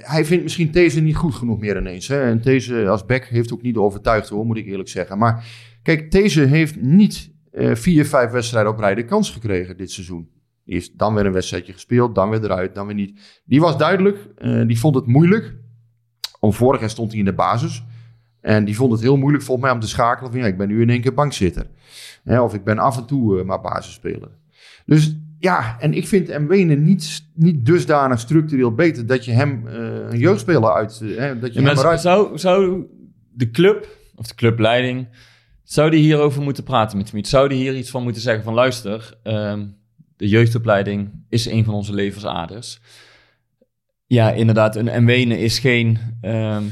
hij 0.00 0.24
vindt 0.24 0.42
misschien 0.42 0.70
These 0.70 1.00
niet 1.00 1.16
goed 1.16 1.34
genoeg 1.34 1.58
meer 1.58 1.76
ineens. 1.76 2.08
Hè? 2.08 2.22
En 2.22 2.40
These 2.40 2.88
als 2.88 3.06
back 3.06 3.24
heeft 3.24 3.52
ook 3.52 3.62
niet 3.62 3.76
overtuigd 3.76 4.28
hoor, 4.28 4.46
moet 4.46 4.56
ik 4.56 4.66
eerlijk 4.66 4.88
zeggen. 4.88 5.18
Maar 5.18 5.46
kijk, 5.82 6.10
These 6.10 6.40
heeft 6.40 6.80
niet 6.80 7.30
eh, 7.52 7.74
vier, 7.74 8.06
vijf 8.06 8.30
wedstrijden 8.30 8.72
op 8.72 8.78
rij 8.78 8.94
de 8.94 9.04
kans 9.04 9.30
gekregen 9.30 9.76
dit 9.76 9.90
seizoen. 9.90 10.28
Heeft 10.64 10.98
dan 10.98 11.14
weer 11.14 11.26
een 11.26 11.32
wedstrijdje 11.32 11.72
gespeeld, 11.72 12.14
dan 12.14 12.30
weer 12.30 12.44
eruit, 12.44 12.74
dan 12.74 12.86
weer 12.86 12.94
niet. 12.94 13.42
Die 13.44 13.60
was 13.60 13.78
duidelijk, 13.78 14.28
eh, 14.36 14.66
die 14.66 14.78
vond 14.78 14.94
het 14.94 15.06
moeilijk. 15.06 15.54
Om 16.40 16.52
vorig 16.52 16.80
jaar 16.80 16.90
stond 16.90 17.10
hij 17.10 17.18
in 17.18 17.24
de 17.24 17.34
basis. 17.34 17.84
En 18.40 18.64
die 18.64 18.76
vond 18.76 18.92
het 18.92 19.00
heel 19.00 19.16
moeilijk 19.16 19.44
volgens 19.44 19.66
mij 19.66 19.74
om 19.74 19.82
te 19.82 19.88
schakelen 19.88 20.30
van 20.30 20.40
ja, 20.40 20.46
ik 20.46 20.56
ben 20.56 20.68
nu 20.68 20.82
in 20.82 20.90
één 20.90 21.00
keer 21.00 21.14
bankzitter. 21.14 21.66
Of 22.24 22.54
ik 22.54 22.64
ben 22.64 22.78
af 22.78 22.96
en 22.96 23.06
toe 23.06 23.38
eh, 23.38 23.44
maar 23.44 23.60
basisspeler. 23.60 24.30
Dus 24.86 25.16
ja, 25.42 25.76
en 25.80 25.94
ik 25.94 26.06
vind 26.06 26.38
Mwene 26.38 26.74
niet, 26.74 27.24
niet 27.34 27.66
dusdanig 27.66 28.20
structureel 28.20 28.74
beter 28.74 29.06
dat 29.06 29.24
je 29.24 29.32
hem 29.32 29.66
eh, 29.66 29.74
een 30.10 30.18
jeugdspeler 30.18 30.72
uit... 30.72 31.00
eh, 31.02 31.16
hè, 31.16 31.38
dat 31.38 31.54
je 31.54 31.60
Ja, 31.60 31.66
hem 31.66 31.78
eruit... 31.78 32.00
zou, 32.00 32.38
zou 32.38 32.86
de 33.32 33.50
club, 33.50 33.88
of 34.14 34.26
de 34.26 34.34
clubleiding, 34.34 35.08
zou 35.62 35.90
die 35.90 36.00
hierover 36.00 36.42
moeten 36.42 36.64
praten 36.64 36.98
met 36.98 37.08
Smit? 37.08 37.28
Zou 37.28 37.48
die 37.48 37.58
hier 37.58 37.76
iets 37.76 37.90
van 37.90 38.02
moeten 38.02 38.22
zeggen 38.22 38.44
van 38.44 38.54
luister, 38.54 39.18
ehm, 39.22 39.66
de 40.16 40.28
jeugdopleiding 40.28 41.10
is 41.28 41.46
een 41.46 41.64
van 41.64 41.74
onze 41.74 41.94
levensaders. 41.94 42.80
Ja, 44.06 44.30
inderdaad, 44.30 44.76
een 44.76 45.04
Mwene 45.04 45.38
is 45.38 45.58
geen 45.58 45.98
ehm, 46.20 46.62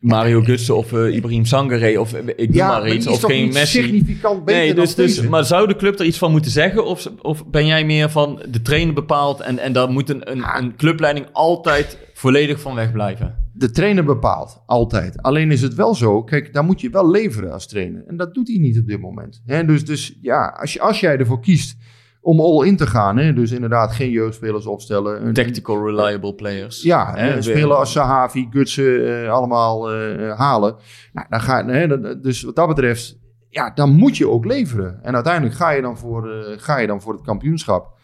Mario 0.00 0.42
Gutsen 0.42 0.76
of 0.76 0.92
eh, 0.92 1.14
Ibrahim 1.14 1.44
Sangare 1.44 2.00
of 2.00 2.12
eh, 2.12 2.26
ik 2.36 2.54
ja, 2.54 2.68
maar 2.68 2.92
iets, 2.92 3.06
of 3.06 3.22
geen 3.22 3.52
Messi. 3.52 3.82
significant 3.82 4.44
beter 4.44 4.60
Nee, 4.60 4.74
dan 4.74 4.84
dus, 4.84 4.94
dus, 4.94 5.20
maar 5.20 5.44
zou 5.44 5.68
de 5.68 5.76
club 5.76 5.98
er 5.98 6.04
iets 6.04 6.18
van 6.18 6.30
moeten 6.30 6.50
zeggen? 6.50 6.84
Of, 6.84 7.10
of 7.22 7.46
ben 7.46 7.66
jij 7.66 7.84
meer 7.84 8.10
van 8.10 8.42
de 8.48 8.62
trainer 8.62 8.94
bepaalt 8.94 9.40
en, 9.40 9.58
en 9.58 9.72
daar 9.72 9.90
moet 9.90 10.10
een, 10.10 10.30
een, 10.30 10.44
een 10.56 10.76
clubleiding 10.76 11.26
altijd 11.32 11.98
volledig 12.14 12.60
van 12.60 12.74
weg 12.74 12.92
blijven? 12.92 13.34
De 13.52 13.70
trainer 13.70 14.04
bepaalt, 14.04 14.62
altijd. 14.66 15.22
Alleen 15.22 15.52
is 15.52 15.62
het 15.62 15.74
wel 15.74 15.94
zo, 15.94 16.22
kijk, 16.22 16.52
daar 16.52 16.64
moet 16.64 16.80
je 16.80 16.90
wel 16.90 17.10
leveren 17.10 17.52
als 17.52 17.66
trainer. 17.66 18.04
En 18.06 18.16
dat 18.16 18.34
doet 18.34 18.48
hij 18.48 18.58
niet 18.58 18.78
op 18.78 18.86
dit 18.86 19.00
moment. 19.00 19.42
Hè, 19.46 19.64
dus, 19.64 19.84
dus 19.84 20.18
ja, 20.20 20.56
als, 20.60 20.72
je, 20.72 20.80
als 20.80 21.00
jij 21.00 21.16
ervoor 21.18 21.40
kiest 21.40 21.76
om 22.20 22.40
all 22.40 22.66
in 22.66 22.76
te 22.76 22.86
gaan, 22.86 23.16
hè, 23.16 23.32
dus 23.32 23.50
inderdaad 23.50 23.92
geen 23.92 24.10
jeugdspelers 24.10 24.66
opstellen. 24.66 25.26
Een, 25.26 25.32
Tactical 25.32 25.86
reliable 25.86 26.34
players. 26.34 26.82
Ja, 26.82 27.12
Hè, 27.14 27.30
eh, 27.34 27.40
spelen 27.40 27.76
als 27.76 27.92
Sahavi, 27.92 28.46
Gutsen, 28.50 29.22
eh, 29.24 29.30
allemaal 29.30 29.92
eh, 29.92 30.38
halen. 30.38 30.76
Nou, 31.12 31.26
dan 31.30 31.40
ga, 31.40 31.66
hè, 31.66 31.86
dat- 32.00 32.22
dus 32.22 32.42
wat 32.42 32.56
dat 32.56 32.68
betreft, 32.68 33.18
ja, 33.48 33.70
dan 33.74 33.90
moet 33.92 34.16
je 34.16 34.28
ook 34.28 34.44
leveren. 34.44 34.98
En 35.02 35.14
uiteindelijk 35.14 35.54
ga 35.54 35.70
je 35.70 35.82
dan 35.82 35.98
voor, 35.98 36.28
ga 36.56 36.78
je 36.78 36.86
dan 36.86 37.00
voor 37.00 37.12
het 37.12 37.22
kampioenschap. 37.22 37.98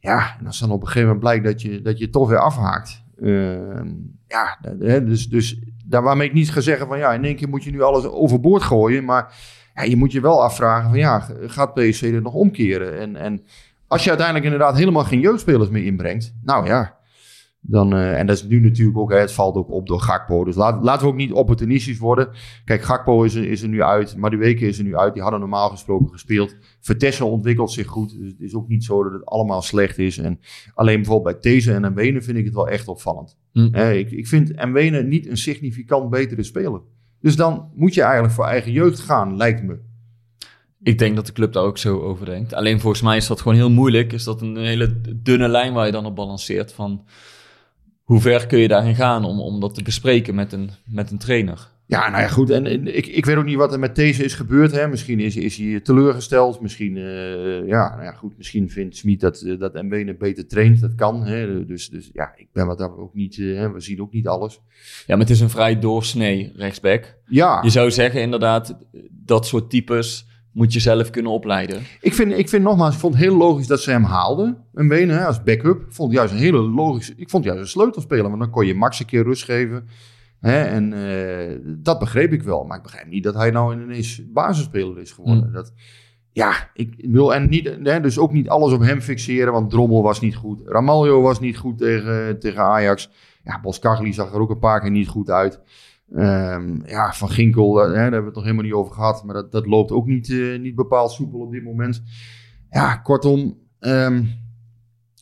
Ja, 0.00 0.36
en 0.40 0.46
als 0.46 0.58
dan 0.58 0.70
op 0.70 0.80
een 0.80 0.86
gegeven 0.86 1.08
moment 1.08 1.24
blijkt 1.24 1.44
dat 1.44 1.62
je, 1.62 1.82
dat 1.82 1.98
je 1.98 2.10
toch 2.10 2.28
weer 2.28 2.38
afhaakt. 2.38 3.02
Ehm, 3.22 3.88
ja, 4.26 4.58
hè, 4.78 5.04
dus, 5.04 5.28
dus 5.28 5.58
daar 5.86 6.02
waarmee 6.02 6.26
ik 6.28 6.34
niet 6.34 6.50
ga 6.52 6.60
zeggen 6.60 6.86
van 6.86 6.98
ja, 6.98 7.12
in 7.12 7.24
één 7.24 7.36
keer 7.36 7.48
moet 7.48 7.64
je 7.64 7.70
nu 7.70 7.82
alles 7.82 8.04
overboord 8.04 8.62
gooien. 8.62 9.04
Maar 9.04 9.34
ja, 9.74 9.82
je 9.82 9.96
moet 9.96 10.12
je 10.12 10.20
wel 10.20 10.42
afvragen 10.42 10.90
van 10.90 10.98
ja, 10.98 11.28
gaat 11.40 11.74
PSV 11.74 12.10
er 12.14 12.22
nog 12.22 12.34
omkeren? 12.34 12.98
En, 12.98 13.16
en 13.16 13.44
als 13.86 14.02
je 14.02 14.08
uiteindelijk 14.08 14.46
inderdaad 14.46 14.76
helemaal 14.76 15.04
geen 15.04 15.20
jeugdspelers 15.20 15.68
meer 15.68 15.84
inbrengt, 15.84 16.34
nou 16.42 16.66
ja, 16.66 16.98
dan, 17.66 17.92
eh, 17.92 18.18
en 18.18 18.26
dat 18.26 18.36
is 18.36 18.44
nu 18.44 18.60
natuurlijk 18.60 18.98
ook, 18.98 19.10
hè, 19.10 19.18
het 19.18 19.32
valt 19.32 19.56
ook 19.56 19.70
op 19.70 19.86
door 19.86 20.00
Gakpo. 20.00 20.44
Dus 20.44 20.54
laat, 20.54 20.84
laten 20.84 21.06
we 21.06 21.12
ook 21.12 21.18
niet 21.18 21.32
opportunistisch 21.32 21.98
worden. 21.98 22.28
Kijk, 22.64 22.82
Gakpo 22.82 23.22
is 23.22 23.34
er, 23.34 23.50
is 23.50 23.62
er 23.62 23.68
nu 23.68 23.82
uit, 23.82 24.16
Madueke 24.16 24.66
is 24.66 24.78
er 24.78 24.84
nu 24.84 24.96
uit. 24.96 25.12
Die 25.12 25.22
hadden 25.22 25.40
normaal 25.40 25.68
gesproken 25.68 26.08
gespeeld. 26.08 26.56
Vertessen 26.80 27.26
ontwikkelt 27.26 27.72
zich 27.72 27.86
goed. 27.86 28.18
Dus 28.18 28.30
het 28.30 28.40
is 28.40 28.54
ook 28.54 28.68
niet 28.68 28.84
zo 28.84 29.02
dat 29.02 29.12
het 29.12 29.24
allemaal 29.26 29.62
slecht 29.62 29.98
is. 29.98 30.18
En 30.18 30.40
alleen 30.74 30.96
bijvoorbeeld 30.96 31.40
bij 31.40 31.52
These 31.52 31.72
en 31.72 31.92
Mwene 31.92 32.22
vind 32.22 32.38
ik 32.38 32.44
het 32.44 32.54
wel 32.54 32.68
echt 32.68 32.88
opvallend. 32.88 33.38
Hm. 33.52 33.74
Ik, 33.74 34.10
ik 34.10 34.26
vind 34.26 34.66
Mwene 34.66 35.02
niet 35.02 35.26
een 35.26 35.36
significant 35.36 36.10
betere 36.10 36.42
speler. 36.42 36.80
Dus 37.24 37.36
dan 37.36 37.70
moet 37.74 37.94
je 37.94 38.02
eigenlijk 38.02 38.34
voor 38.34 38.44
eigen 38.44 38.72
jeugd 38.72 39.00
gaan, 39.00 39.36
lijkt 39.36 39.62
me. 39.62 39.78
Ik 40.82 40.98
denk 40.98 41.16
dat 41.16 41.26
de 41.26 41.32
club 41.32 41.52
daar 41.52 41.62
ook 41.62 41.78
zo 41.78 42.00
over 42.00 42.26
denkt. 42.26 42.54
Alleen 42.54 42.80
volgens 42.80 43.02
mij 43.02 43.16
is 43.16 43.26
dat 43.26 43.40
gewoon 43.40 43.56
heel 43.56 43.70
moeilijk. 43.70 44.12
Is 44.12 44.24
dat 44.24 44.40
een 44.40 44.56
hele 44.56 45.00
dunne 45.16 45.48
lijn 45.48 45.72
waar 45.72 45.86
je 45.86 45.92
dan 45.92 46.06
op 46.06 46.14
balanceert. 46.14 46.72
Van 46.72 47.04
hoe 48.02 48.20
ver 48.20 48.46
kun 48.46 48.58
je 48.58 48.68
daarin 48.68 48.94
gaan 48.94 49.24
om, 49.24 49.40
om 49.40 49.60
dat 49.60 49.74
te 49.74 49.82
bespreken 49.82 50.34
met 50.34 50.52
een, 50.52 50.70
met 50.84 51.10
een 51.10 51.18
trainer? 51.18 51.68
Ja, 51.86 52.10
nou 52.10 52.22
ja, 52.22 52.28
goed. 52.28 52.50
En, 52.50 52.66
en 52.66 52.96
ik, 52.96 53.06
ik 53.06 53.24
weet 53.24 53.36
ook 53.36 53.44
niet 53.44 53.56
wat 53.56 53.72
er 53.72 53.78
met 53.78 53.96
deze 53.96 54.24
is 54.24 54.34
gebeurd. 54.34 54.72
Hè. 54.72 54.88
Misschien 54.88 55.20
is, 55.20 55.36
is 55.36 55.56
hij 55.56 55.80
teleurgesteld. 55.80 56.60
Misschien, 56.60 56.96
eh, 56.96 57.66
ja, 57.66 57.88
nou 57.90 58.02
ja, 58.02 58.12
goed. 58.12 58.36
Misschien 58.36 58.70
vindt 58.70 58.96
Smit 58.96 59.20
dat, 59.20 59.40
eh, 59.40 59.58
dat 59.58 59.72
beter 60.18 60.46
traint. 60.46 60.80
Dat 60.80 60.94
kan. 60.94 61.24
Hè. 61.24 61.66
Dus, 61.66 61.88
dus 61.88 62.10
ja, 62.12 62.32
ik 62.36 62.48
ben 62.52 62.66
wat 62.66 62.78
daar 62.78 62.96
ook 62.96 63.14
niet... 63.14 63.38
eh, 63.38 63.56
hè. 63.56 63.72
we 63.72 63.80
zien 63.80 64.00
ook 64.00 64.12
niet 64.12 64.28
alles. 64.28 64.60
Ja, 65.06 65.16
maar 65.16 65.18
het 65.18 65.30
is 65.30 65.40
een 65.40 65.50
vrij 65.50 65.78
doorsnee 65.78 66.52
rechtsback. 66.56 67.16
Ja, 67.26 67.60
Je 67.62 67.70
zou 67.70 67.90
zeggen 67.90 68.20
inderdaad, 68.20 68.76
dat 69.10 69.46
soort 69.46 69.70
types 69.70 70.26
moet 70.52 70.72
je 70.72 70.80
zelf 70.80 71.10
kunnen 71.10 71.32
opleiden. 71.32 71.82
ik 72.00 72.14
vind, 72.14 72.32
ik 72.32 72.48
vind 72.48 72.62
nogmaals, 72.62 72.94
ik 72.94 73.00
vond 73.00 73.14
het 73.14 73.22
heel 73.22 73.36
logisch 73.36 73.66
dat 73.66 73.80
ze 73.80 73.90
hem 73.90 74.04
haalden. 74.04 74.56
Hè, 74.74 75.24
als 75.24 75.42
backup. 75.42 75.80
Ik 75.80 75.92
vond 75.92 76.12
juist 76.12 76.32
een 76.32 76.38
hele 76.38 76.58
logische... 76.58 77.12
Ik 77.16 77.30
vond 77.30 77.44
juist 77.44 77.60
een 77.60 77.68
sleutelspeler. 77.68 78.28
Want 78.28 78.38
dan 78.38 78.50
kon 78.50 78.66
je 78.66 78.74
Max 78.74 79.00
een 79.00 79.06
keer 79.06 79.22
rust 79.22 79.44
geven. 79.44 79.88
Hè, 80.44 80.62
en 80.62 80.92
eh, 80.92 81.58
dat 81.64 81.98
begreep 81.98 82.32
ik 82.32 82.42
wel. 82.42 82.64
Maar 82.64 82.76
ik 82.76 82.82
begrijp 82.82 83.06
niet 83.06 83.24
dat 83.24 83.34
hij 83.34 83.50
nou 83.50 83.82
ineens 83.82 84.22
basisspeler 84.32 84.98
is 84.98 85.12
geworden. 85.12 85.44
Hmm. 85.44 85.52
Dat, 85.52 85.72
ja, 86.32 86.70
ik 86.74 86.94
wil 87.08 87.34
en 87.34 87.48
niet, 87.48 87.76
hè, 87.82 88.00
dus 88.00 88.18
ook 88.18 88.32
niet 88.32 88.48
alles 88.48 88.72
op 88.72 88.80
hem 88.80 89.00
fixeren. 89.00 89.52
Want 89.52 89.70
Drommel 89.70 90.02
was 90.02 90.20
niet 90.20 90.34
goed. 90.34 90.62
Ramaljo 90.64 91.20
was 91.20 91.40
niet 91.40 91.56
goed 91.56 91.78
tegen, 91.78 92.38
tegen 92.38 92.62
Ajax. 92.62 93.10
Ja, 93.44 93.60
Boskagli 93.60 94.12
zag 94.12 94.32
er 94.32 94.40
ook 94.40 94.50
een 94.50 94.58
paar 94.58 94.80
keer 94.80 94.90
niet 94.90 95.08
goed 95.08 95.30
uit. 95.30 95.60
Ehm, 96.14 96.86
ja, 96.86 97.12
Van 97.12 97.30
Ginkel, 97.30 97.76
hè, 97.76 97.86
daar 97.86 98.00
hebben 98.00 98.20
we 98.20 98.26
het 98.26 98.34
nog 98.34 98.44
helemaal 98.44 98.64
niet 98.64 98.72
over 98.72 98.94
gehad. 98.94 99.24
Maar 99.24 99.34
dat, 99.34 99.52
dat 99.52 99.66
loopt 99.66 99.90
ook 99.90 100.06
niet, 100.06 100.30
eh, 100.30 100.58
niet 100.60 100.74
bepaald 100.74 101.12
soepel 101.12 101.40
op 101.40 101.52
dit 101.52 101.64
moment. 101.64 102.02
Ja, 102.70 102.96
kortom. 102.96 103.58
ehm, 103.78 104.22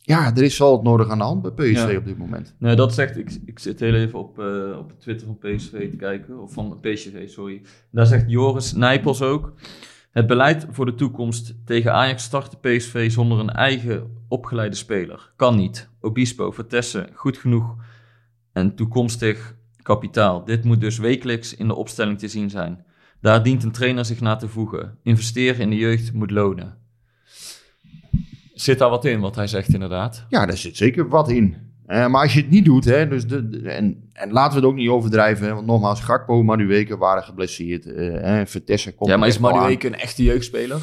ja, 0.05 0.35
er 0.35 0.43
is 0.43 0.57
wel 0.57 0.71
het 0.71 0.83
nodig 0.83 1.09
aan 1.09 1.17
de 1.17 1.23
hand 1.23 1.41
bij 1.41 1.51
PSV 1.51 1.91
Ja. 1.91 1.97
op 1.97 2.05
dit 2.05 2.17
moment. 2.17 2.55
Nee, 2.59 2.75
dat 2.75 2.93
zegt, 2.93 3.17
ik, 3.17 3.37
ik 3.45 3.59
zit 3.59 3.79
heel 3.79 3.93
even 3.93 4.19
op, 4.19 4.39
eh, 4.39 4.77
op 4.77 4.99
Twitter 4.99 5.27
van 5.27 5.37
PSV 5.37 5.89
te 5.89 5.95
kijken, 5.95 6.41
of 6.41 6.53
van 6.53 6.77
PSV, 6.81 7.29
sorry. 7.29 7.61
Daar 7.91 8.05
zegt 8.05 8.29
Joris 8.29 8.73
Nijpels 8.73 9.21
ook, 9.21 9.53
het 10.11 10.27
beleid 10.27 10.67
voor 10.69 10.85
de 10.85 10.95
toekomst 10.95 11.55
tegen 11.65 11.93
Ajax 11.93 12.23
startte 12.23 12.57
PSV 12.57 13.11
zonder 13.11 13.39
een 13.39 13.49
eigen 13.49 14.17
opgeleide 14.27 14.75
speler. 14.75 15.31
Kan 15.35 15.55
niet. 15.55 15.89
Obispo, 16.01 16.51
Vertessen, 16.51 17.09
goed 17.13 17.37
genoeg 17.37 17.75
en 18.53 18.75
toekomstig 18.75 19.55
kapitaal. 19.81 20.43
Dit 20.45 20.63
moet 20.63 20.81
dus 20.81 20.97
wekelijks 20.97 21.55
in 21.55 21.67
de 21.67 21.75
opstelling 21.75 22.19
te 22.19 22.27
zien 22.27 22.49
zijn. 22.49 22.85
Daar 23.21 23.43
dient 23.43 23.63
een 23.63 23.71
trainer 23.71 24.05
zich 24.05 24.21
naar 24.21 24.39
te 24.39 24.47
voegen. 24.47 24.97
Investeren 25.03 25.61
in 25.61 25.69
de 25.69 25.75
jeugd 25.75 26.13
moet 26.13 26.31
lonen. 26.31 26.77
Zit 28.53 28.77
daar 28.79 28.89
wat 28.89 29.05
in, 29.05 29.19
wat 29.19 29.35
hij 29.35 29.47
zegt 29.47 29.73
inderdaad? 29.73 30.25
Ja, 30.29 30.45
daar 30.45 30.57
zit 30.57 30.77
zeker 30.77 31.07
wat 31.07 31.29
in. 31.29 31.55
Eh, 31.85 32.07
maar 32.07 32.21
als 32.21 32.33
je 32.33 32.41
het 32.41 32.49
niet 32.49 32.65
doet, 32.65 32.85
hè, 32.85 33.07
dus 33.07 33.27
de, 33.27 33.49
de- 33.49 33.69
en, 33.69 34.09
en 34.13 34.31
laten 34.31 34.53
we 34.53 34.59
het 34.59 34.65
ook 34.65 34.75
niet 34.79 34.89
overdrijven, 34.89 35.47
hè, 35.47 35.53
want 35.53 35.65
nogmaals, 35.65 36.01
Gakpo, 36.01 36.43
Madueke 36.43 36.97
waren 36.97 37.23
geblesseerd. 37.23 37.85
eh 37.85 38.13
hè, 38.21 38.45
Vertessen 38.45 38.95
komt 38.95 39.09
Ja, 39.09 39.17
maar 39.17 39.27
is 39.27 39.35
aan. 39.35 39.41
Madueke 39.41 39.87
een 39.87 39.95
echte 39.95 40.23
jeugdspeler? 40.23 40.81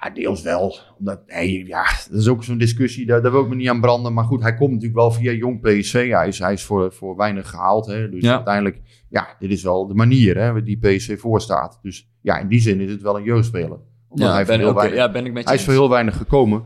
Ja, 0.00 0.10
deels 0.10 0.42
wel. 0.42 0.76
Omdat, 0.98 1.20
nee, 1.26 1.66
ja, 1.66 1.84
dat 2.10 2.20
is 2.20 2.28
ook 2.28 2.44
zo'n 2.44 2.58
discussie, 2.58 3.06
daar, 3.06 3.22
daar 3.22 3.32
wil 3.32 3.42
ik 3.42 3.48
me 3.48 3.54
niet 3.54 3.68
aan 3.68 3.80
branden. 3.80 4.12
Maar 4.12 4.24
goed, 4.24 4.42
hij 4.42 4.54
komt 4.54 4.70
natuurlijk 4.70 4.98
wel 5.00 5.10
via 5.10 5.32
jong 5.32 5.60
PSV. 5.60 6.10
Hij 6.10 6.28
is, 6.28 6.38
hij 6.38 6.52
is 6.52 6.62
voor, 6.64 6.92
voor 6.92 7.16
weinig 7.16 7.48
gehaald. 7.50 7.86
Hè, 7.86 8.08
dus 8.10 8.22
Ja. 8.22 8.34
uiteindelijk, 8.34 8.80
ja, 9.08 9.26
dit 9.38 9.50
is 9.50 9.62
wel 9.62 9.86
de 9.86 9.94
manier 9.94 10.38
hè, 10.38 10.62
die 10.62 10.78
PSV 10.78 11.20
voorstaat. 11.20 11.78
Dus 11.82 12.08
ja, 12.20 12.38
in 12.38 12.48
die 12.48 12.60
zin 12.60 12.80
is 12.80 12.90
het 12.90 13.02
wel 13.02 13.16
een 13.16 13.24
jeugdspeler. 13.24 13.78
Omdat 14.08 14.32
hij, 14.32 14.44
ben, 14.44 14.74
weinig, 14.74 14.94
ja, 14.96 15.10
ben 15.10 15.26
ik 15.26 15.32
met 15.32 15.42
je 15.42 15.48
hij 15.48 15.58
is 15.58 15.64
voor 15.64 15.72
heel 15.72 15.88
weinig 15.90 16.16
gekomen. 16.16 16.64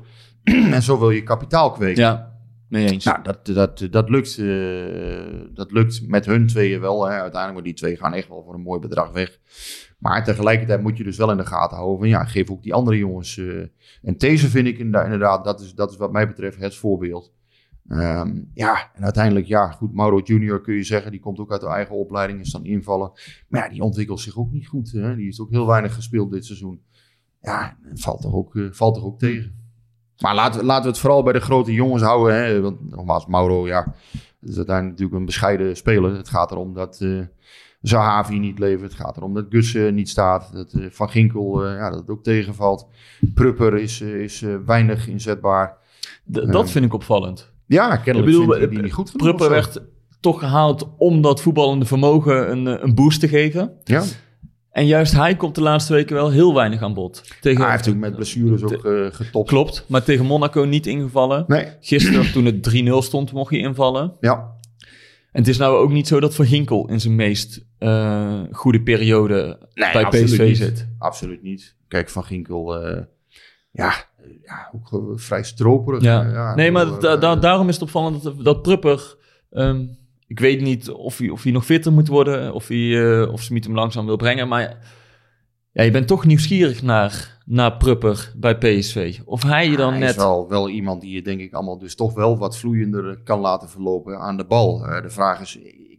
en 0.74 0.82
zo 0.82 0.98
wil 0.98 1.10
je 1.10 1.22
kapitaal 1.22 1.72
kweken. 1.72 2.02
Ja, 2.02 2.32
mee 2.68 2.90
eens. 2.90 3.04
Nou, 3.04 3.22
dat, 3.22 3.46
dat, 3.46 3.88
dat, 3.90 4.08
lukt, 4.08 4.38
eh, 4.38 5.54
dat 5.54 5.72
lukt 5.72 6.08
met 6.08 6.26
hun 6.26 6.46
tweeën 6.46 6.80
wel. 6.80 7.04
Hè. 7.04 7.10
Uiteindelijk, 7.10 7.54
maar 7.54 7.62
die 7.62 7.74
twee 7.74 7.96
gaan 7.96 8.14
echt 8.14 8.28
wel 8.28 8.42
voor 8.44 8.54
een 8.54 8.60
mooi 8.60 8.80
bedrag 8.80 9.10
weg. 9.10 9.38
Maar 9.98 10.24
tegelijkertijd 10.24 10.82
moet 10.82 10.96
je 10.96 11.04
dus 11.04 11.16
wel 11.16 11.30
in 11.30 11.36
de 11.36 11.46
gaten 11.46 11.76
houden. 11.76 11.98
Van, 11.98 12.08
ja, 12.08 12.24
geef 12.24 12.50
ook 12.50 12.62
die 12.62 12.74
andere 12.74 12.96
jongens. 12.96 13.38
eh, 13.38 13.60
en 14.02 14.16
deze 14.18 14.48
vind 14.48 14.66
ik 14.66 14.78
inderdaad, 14.78 15.04
inderdaad, 15.04 15.44
dat 15.44 15.60
is, 15.60 15.74
dat 15.74 15.90
is 15.90 15.96
wat 15.96 16.12
mij 16.12 16.28
betreft 16.28 16.60
het 16.60 16.74
voorbeeld. 16.74 17.32
Ehm, 17.88 18.40
ja, 18.54 18.90
en 18.94 19.04
uiteindelijk, 19.04 19.46
ja, 19.46 19.70
goed, 19.70 19.94
Mauro 19.94 20.20
Junior 20.24 20.60
kun 20.60 20.74
je 20.74 20.82
zeggen, 20.82 21.10
die 21.10 21.20
komt 21.20 21.38
ook 21.38 21.52
uit 21.52 21.60
de 21.60 21.66
eigen 21.66 21.94
opleiding, 21.94 22.40
is 22.40 22.50
dan 22.50 22.64
invallen. 22.64 23.12
Maar 23.48 23.62
ja, 23.62 23.68
die 23.68 23.82
ontwikkelt 23.82 24.20
zich 24.20 24.38
ook 24.38 24.50
niet 24.50 24.66
goed. 24.66 24.92
Hè. 24.92 25.14
Die 25.14 25.24
heeft 25.24 25.40
ook 25.40 25.50
heel 25.50 25.66
weinig 25.66 25.94
gespeeld 25.94 26.30
dit 26.30 26.44
seizoen. 26.44 26.82
Ja, 27.40 27.78
valt 27.94 28.20
toch 28.20 28.34
ook, 28.34 28.56
eh, 28.56 28.66
valt 28.70 28.94
toch 28.94 29.04
ook 29.04 29.18
tegen. 29.18 29.57
Maar 30.18 30.34
laten, 30.34 30.60
we- 30.60 30.66
laten 30.66 30.82
we 30.82 30.88
het 30.90 30.98
vooral 30.98 31.22
bij 31.22 31.32
de 31.32 31.40
grote 31.40 31.72
jongens 31.72 32.02
houden. 32.02 32.34
Hè? 32.36 32.60
Want 32.60 32.90
nogmaals, 32.90 33.26
Mauro, 33.26 33.66
ja, 33.66 33.94
is 34.40 34.56
uiteindelijk 34.56 34.84
natuurlijk 34.88 35.18
een 35.18 35.24
bescheiden 35.26 35.76
speler. 35.76 36.16
Het 36.16 36.28
gaat 36.28 36.50
erom 36.50 36.74
dat 36.74 37.00
eh 37.00 37.20
Zahavi 37.82 38.38
niet 38.38 38.58
levert. 38.58 38.90
Het 38.92 39.00
gaat 39.00 39.16
erom 39.16 39.34
dat 39.34 39.46
Gus 39.48 39.74
eh, 39.74 39.92
niet 39.92 40.08
staat. 40.08 40.50
Dat 40.52 40.72
eh, 40.72 40.86
Van 40.90 41.10
Ginkel 41.10 41.64
eh, 41.64 41.76
ja, 41.76 41.90
dat 41.90 41.98
het 41.98 42.08
ook 42.10 42.22
tegenvalt. 42.22 42.86
Prupper 43.34 43.76
is, 43.76 44.00
is 44.00 44.44
weinig 44.66 45.08
inzetbaar. 45.08 45.76
D- 46.32 46.52
dat 46.52 46.70
vind 46.70 46.84
ik 46.84 46.94
opvallend. 46.94 47.52
Ja, 47.66 47.96
kennelijk 47.96 48.32
Ik 48.32 48.46
bedoel, 48.46 48.68
die 48.70 48.82
niet 48.82 48.92
goed 48.92 49.10
genoeg. 49.10 49.26
Prupper 49.26 49.50
werd 49.50 49.82
toch 50.20 50.38
gehaald 50.38 50.88
om 50.96 51.20
dat 51.20 51.40
voetballende 51.42 51.84
vermogen 51.84 52.50
een, 52.50 52.82
een 52.84 52.94
boost 52.94 53.20
te 53.20 53.28
geven. 53.28 53.72
Ja, 53.84 54.02
En 54.78 54.86
juist 54.86 55.12
hij 55.12 55.36
komt 55.36 55.54
de 55.54 55.60
laatste 55.60 55.92
weken 55.92 56.14
wel 56.14 56.30
heel 56.30 56.54
weinig 56.54 56.82
aan 56.82 56.94
bod. 56.94 57.22
Tegen, 57.40 57.60
hij 57.62 57.70
heeft 57.70 57.84
natuurlijk 57.86 58.06
met 58.06 58.14
blessures 58.16 58.62
ook 58.62 58.84
eh, 58.84 59.06
getopt. 59.10 59.48
Klopt, 59.48 59.84
maar 59.88 60.02
tegen 60.02 60.24
Monaco 60.26 60.64
niet 60.64 60.86
ingevallen. 60.86 61.44
Nee, 61.46 61.66
Gisteren 61.80 62.32
toen 62.32 62.44
het 62.44 62.70
3-0 62.86 62.88
stond 62.98 63.32
mocht 63.32 63.50
hij 63.50 63.58
invallen. 63.58 64.12
ja. 64.20 64.56
En 65.32 65.40
het 65.44 65.48
is 65.48 65.56
nou 65.58 65.76
ook 65.76 65.90
niet 65.90 66.08
zo 66.08 66.20
dat 66.20 66.34
Van 66.34 66.44
Ginkel 66.46 66.88
in 66.88 67.00
zijn 67.00 67.14
meest 67.16 67.64
eh, 67.78 68.40
goede 68.52 68.82
periode 68.82 69.58
Nee, 69.74 69.92
bij 69.92 70.08
PSV 70.08 70.38
niet. 70.38 70.56
zit. 70.56 70.88
Absoluut 70.98 71.42
niet. 71.42 71.74
Kijk, 71.88 72.08
Van 72.08 72.24
Ginkel, 72.24 72.82
eh, 72.84 73.02
ja, 73.70 73.92
ja, 74.44 74.70
ook 74.74 75.12
vrij 75.20 75.42
stroperig. 75.44 76.02
Ja. 76.02 76.22
ja, 76.32 76.54
nee, 76.54 76.70
maar 76.70 76.84
bedoel, 76.84 77.00
da- 77.00 77.16
da- 77.16 77.36
daarom 77.36 77.68
is 77.68 77.74
het 77.74 77.82
opvallend 77.82 78.22
dat, 78.22 78.44
dat 78.44 78.62
Prupper... 78.62 79.16
ehm, 79.50 79.84
ik 80.28 80.40
weet 80.40 80.60
niet 80.60 80.90
of 80.90 81.18
hij, 81.18 81.28
of 81.28 81.42
hij 81.42 81.52
nog 81.52 81.64
fitter 81.64 81.92
moet 81.92 82.08
worden, 82.08 82.54
of, 82.54 82.68
hij, 82.68 83.20
eh, 83.20 83.32
of 83.32 83.42
Smit 83.42 83.64
hem 83.64 83.74
langzaam 83.74 84.06
wil 84.06 84.16
brengen. 84.16 84.48
Maar 84.48 84.78
ja, 85.72 85.82
je 85.82 85.90
bent 85.90 86.06
toch 86.06 86.24
nieuwsgierig 86.24 86.82
naar, 86.82 87.40
naar 87.44 87.76
Prupper 87.76 88.32
bij 88.36 88.58
PSV. 88.58 89.18
Of 89.24 89.42
hij 89.42 89.70
je 89.70 89.76
dan 89.76 89.90
hij 89.90 89.98
net... 89.98 90.10
is 90.10 90.16
wel, 90.16 90.48
wel 90.48 90.68
iemand 90.68 91.00
die 91.00 91.12
je 91.12 91.22
denk 91.22 91.40
ik 91.40 91.52
allemaal 91.52 91.78
dus 91.78 91.94
toch 91.94 92.14
wel 92.14 92.38
wat 92.38 92.58
vloeiender 92.58 93.22
kan 93.22 93.40
laten 93.40 93.68
verlopen 93.68 94.18
aan 94.18 94.36
de 94.36 94.46
bal. 94.46 94.86
Eh, 94.86 95.02
de 95.02 95.10
vraag 95.10 95.40
is, 95.40 95.58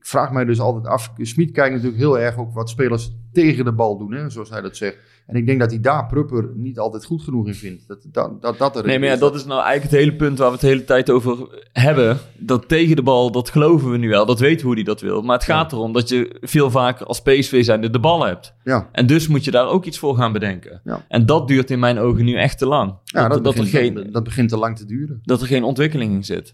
vraag 0.10 0.32
mij 0.32 0.46
dus 0.46 0.60
altijd 0.60 0.88
af, 0.88 1.14
Smit 1.18 1.52
kijkt 1.52 1.74
natuurlijk 1.74 2.02
heel 2.02 2.20
erg 2.20 2.38
ook 2.38 2.54
wat 2.54 2.70
spelers 2.70 3.12
tegen 3.34 3.66
de 3.66 3.74
bal 3.74 3.98
doen, 3.98 4.12
hè, 4.12 4.30
zoals 4.30 4.50
hij 4.50 4.62
dat 4.62 4.78
zegt. 4.78 4.98
En 5.30 5.36
ik 5.36 5.46
denk 5.46 5.60
dat 5.60 5.70
hij 5.70 5.80
daar 5.80 6.08
Prupper 6.08 6.50
niet 6.56 6.80
altijd 6.80 7.06
goed 7.06 7.22
genoeg 7.22 7.48
in 7.48 7.56
vindt. 7.56 7.88
Dat 7.88 8.06
dat, 8.12 8.42
dat, 8.42 8.58
dat 8.58 8.76
er 8.76 8.86
Nee, 8.86 9.00
maar 9.00 9.08
ja, 9.08 9.16
dat 9.16 9.36
is 9.36 9.46
nou 9.46 9.62
eigenlijk 9.62 9.92
het 9.92 10.02
hele 10.02 10.16
punt 10.16 10.38
waar 10.38 10.48
we 10.48 10.54
het 10.54 10.62
de 10.62 10.68
hele 10.68 10.84
tijd 10.84 11.10
over 11.10 11.38
hebben. 11.72 12.18
Dat 12.38 12.68
tegen 12.68 12.96
de 12.96 13.02
bal, 13.02 13.32
dat 13.32 13.50
geloven 13.50 13.92
we 13.92 13.98
nu 13.98 14.10
wel. 14.10 14.26
Dat 14.26 14.40
weten 14.40 14.60
we 14.60 14.66
hoe 14.66 14.74
hij 14.74 14.84
dat 14.84 15.02
wil. 15.02 15.22
Maar 15.22 15.36
het 15.36 15.46
gaat 15.46 15.72
erom 15.72 15.94
dat 15.94 16.10
je 16.10 16.38
veel 16.42 16.72
vaker 16.72 17.06
als 17.06 17.22
PSV 17.22 17.64
zijnde 17.64 17.90
de 17.90 18.00
bal 18.00 18.26
hebt. 18.26 18.54
Ja, 18.64 18.90
En 18.92 19.06
dus 19.06 19.28
moet 19.28 19.44
je 19.44 19.52
daar 19.52 19.68
ook 19.68 19.86
iets 19.86 19.98
voor 19.98 20.16
gaan 20.16 20.34
bedenken. 20.34 20.82
Ja. 20.84 21.06
En 21.08 21.26
dat 21.26 21.48
duurt 21.48 21.72
in 21.72 21.80
mijn 21.80 21.98
ogen 21.98 22.26
nu 22.26 22.36
echt 22.36 22.58
te 22.58 22.66
lang. 22.66 22.96
ja 23.04 23.28
dat, 23.28 23.44
dat, 23.44 23.58
er 23.58 23.64
begint, 23.64 23.98
geen, 23.98 24.12
dat, 24.12 24.24
begint 24.24 24.50
te 24.50 24.58
lang 24.58 24.78
te 24.78 24.86
duren. 24.86 25.20
dat 25.24 25.42
er 25.42 25.48
geen 25.48 25.64
ontwikkeling 25.64 26.14
in 26.14 26.26
zit. 26.26 26.54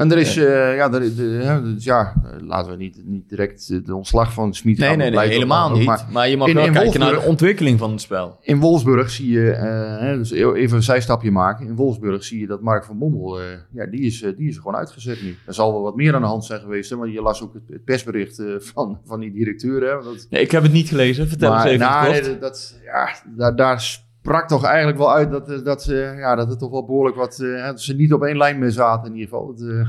En 0.00 0.10
er 0.12 0.18
is, 0.18 0.36
eh, 0.36 0.44
ja, 0.76 0.92
er, 0.92 1.16
de, 1.16 1.22
hè, 1.22 1.62
dus 1.74 1.84
ja, 1.84 2.14
laten 2.40 2.70
we 2.70 2.76
niet, 2.76 3.02
niet 3.04 3.28
direct 3.28 3.86
de 3.86 3.94
ontslag 3.94 4.32
van 4.32 4.54
Smit 4.54 4.78
Nee, 4.78 4.96
nee, 4.96 5.18
helemaal 5.18 5.70
niet. 5.70 5.86
maar- 5.86 6.06
Maar, 6.10 6.28
je 6.28 6.36
mag 6.36 6.48
in- 6.48 6.54
wel 6.54 6.64
in 6.66 6.72
kijken 6.72 7.00
naar 7.00 7.12
de 7.12 7.20
ontwikkeling 7.20 7.78
van 7.78 7.90
het 7.90 8.00
spel. 8.00 8.38
In 8.42 8.60
Wolfsburg 8.60 9.10
zie 9.10 9.30
je, 9.30 9.50
eh, 9.50 10.12
dus 10.16 10.30
even 10.30 10.76
een 10.76 10.82
zijstapje 10.82 11.30
maken. 11.30 11.66
In 11.66 11.74
Wolfsburg 11.76 12.24
zie 12.24 12.40
je 12.40 12.46
dat 12.46 12.60
Mark 12.60 12.84
van 12.84 12.98
Bommel, 12.98 13.40
eh, 13.40 13.46
ja, 13.72 13.86
die 13.86 14.00
is, 14.00 14.18
die 14.36 14.48
is 14.48 14.54
er 14.56 14.62
gewoon 14.62 14.76
uitgezet 14.78 15.22
nu. 15.22 15.36
Er 15.46 15.54
zal 15.54 15.72
wel 15.72 15.82
wat 15.82 15.96
meer 15.96 16.14
aan 16.14 16.20
de 16.20 16.26
hand 16.26 16.44
zijn 16.44 16.60
geweest, 16.60 16.90
hè, 16.90 16.96
want 16.96 17.12
je 17.12 17.22
las 17.22 17.42
ook 17.42 17.54
het, 17.54 17.84
persbericht 17.84 18.42
van, 18.58 19.00
van 19.04 19.20
die 19.20 19.32
directeur. 19.32 19.80
Hè, 19.82 20.04
dat, 20.04 20.26
Nee, 20.30 20.42
ik 20.42 20.50
heb 20.50 20.62
het 20.62 20.72
niet 20.72 20.88
gelezen. 20.88 21.28
Vertel 21.28 21.50
maar, 21.50 21.64
eens 21.66 21.74
even 21.74 21.86
nou, 21.86 22.10
nee, 22.10 22.38
dat- 22.38 22.80
ja, 22.84 23.08
daar, 23.36 23.56
daar 23.56 23.80
sprak 24.20 24.48
toch 24.48 24.64
eigenlijk 24.64 24.98
wel 24.98 25.12
uit 25.12 25.30
dat, 25.30 25.50
eh, 25.50 25.64
dat, 25.64 25.86
eh, 25.86 26.18
ja, 26.18 26.34
dat 26.34 26.48
het 26.48 26.58
toch 26.58 26.70
wel 26.70 26.84
behoorlijk 26.84 27.16
wat, 27.16 27.38
eh, 27.38 27.64
dat 27.64 27.80
ze 27.80 27.94
niet 27.94 28.12
op 28.12 28.22
één 28.22 28.36
lijn 28.36 28.58
meer 28.58 28.70
zaten 28.70 29.06
in 29.06 29.18
ieder 29.18 29.28
geval. 29.28 29.46
Dat, 29.46 29.68
eh, 29.68 29.88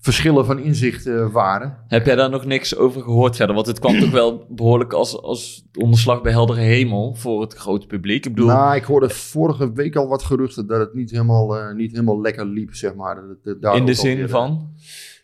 verschillen 0.00 0.46
van 0.46 0.58
inzicht 0.58 1.30
waren. 1.32 1.78
Heb 1.88 2.06
jij 2.06 2.14
daar 2.14 2.30
nog 2.30 2.44
niks 2.44 2.76
over 2.76 3.02
gehoord 3.02 3.36
verder? 3.36 3.54
Want 3.54 3.66
het 3.66 3.78
kwam 3.78 4.00
toch 4.00 4.10
wel 4.10 4.46
behoorlijk 4.48 4.92
als, 4.92 5.22
als 5.22 5.66
onderslag 5.78 6.22
bij 6.22 6.32
heldere 6.32 6.60
hemel 6.60 7.14
voor 7.14 7.40
het 7.40 7.54
grote 7.54 7.86
publiek. 7.86 8.26
Ik 8.26 8.34
bedoel, 8.34 8.48
Nou, 8.48 8.76
ik 8.76 8.84
hoorde 8.84 9.08
vorige 9.08 9.72
week 9.72 9.96
al 9.96 10.08
wat 10.08 10.22
geruchten 10.22 10.66
dat 10.66 10.80
het 10.80 10.94
niet 10.94 11.10
helemaal, 11.10 11.72
niet 11.74 11.90
helemaal 11.90 12.20
lekker 12.20 12.46
liep, 12.46 12.74
zeg 12.74 12.94
maar. 12.94 13.22
Dat 13.60 13.74
in 13.76 13.86
de 13.86 13.94
zin 13.94 14.28
van... 14.28 14.72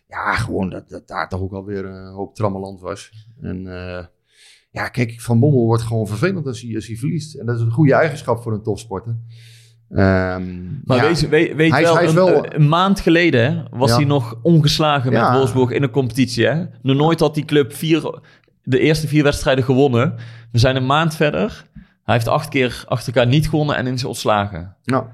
Ja, 0.07 0.33
gewoon 0.33 0.69
dat, 0.69 0.89
dat 0.89 1.07
daar 1.07 1.29
toch 1.29 1.41
ook 1.41 1.53
alweer 1.53 1.85
een 1.85 2.13
hoop 2.13 2.35
trammeland 2.35 2.81
was. 2.81 3.11
En 3.41 3.67
ja, 4.75 4.87
kijk, 4.87 5.21
Van 5.21 5.39
Bommel 5.39 5.65
wordt 5.65 5.83
gewoon 5.83 6.07
vervelend 6.07 6.47
als 6.47 6.61
hij, 6.61 6.75
als 6.75 6.87
hij 6.87 6.95
verliest. 6.95 7.35
En 7.35 7.45
dat 7.45 7.55
is 7.55 7.61
een 7.61 7.71
goede 7.71 7.93
eigenschap 7.93 8.41
voor 8.41 8.53
een 8.53 8.63
topsporter. 8.63 9.15
Ehm, 9.89 10.43
Maar 10.85 10.97
ja, 10.97 11.03
weet, 11.03 11.29
weet, 11.29 11.55
weet 11.55 11.71
Hij 11.71 11.81
is- 11.81 11.87
wel, 11.87 11.95
hij 11.97 12.07
een, 12.07 12.13
wel- 12.15 12.53
een 12.53 12.69
maand 12.69 12.99
geleden 12.99 13.67
was 13.71 13.89
Ja. 13.89 13.95
hij 13.95 14.05
nog 14.05 14.39
ongeslagen 14.41 15.11
met 15.11 15.21
Ja. 15.21 15.37
Wolfsburg 15.37 15.69
in 15.71 15.81
de 15.81 15.89
competitie. 15.89 16.45
Hè? 16.47 16.63
Nog 16.81 16.95
nooit 16.97 17.19
had 17.19 17.33
die 17.35 17.45
club 17.45 17.73
vier, 17.73 18.19
de 18.63 18.79
eerste 18.79 19.07
vier 19.07 19.23
wedstrijden 19.23 19.63
gewonnen. 19.63 20.15
We 20.51 20.59
zijn 20.59 20.75
een 20.75 20.85
maand 20.85 21.15
verder. 21.15 21.65
Hij 22.03 22.13
heeft 22.15 22.27
acht 22.27 22.49
keer 22.49 22.83
achter 22.87 23.13
elkaar 23.15 23.31
niet 23.31 23.49
gewonnen 23.49 23.75
en 23.75 23.87
is 23.87 24.03
ontslagen. 24.03 24.75
Nou. 24.83 25.05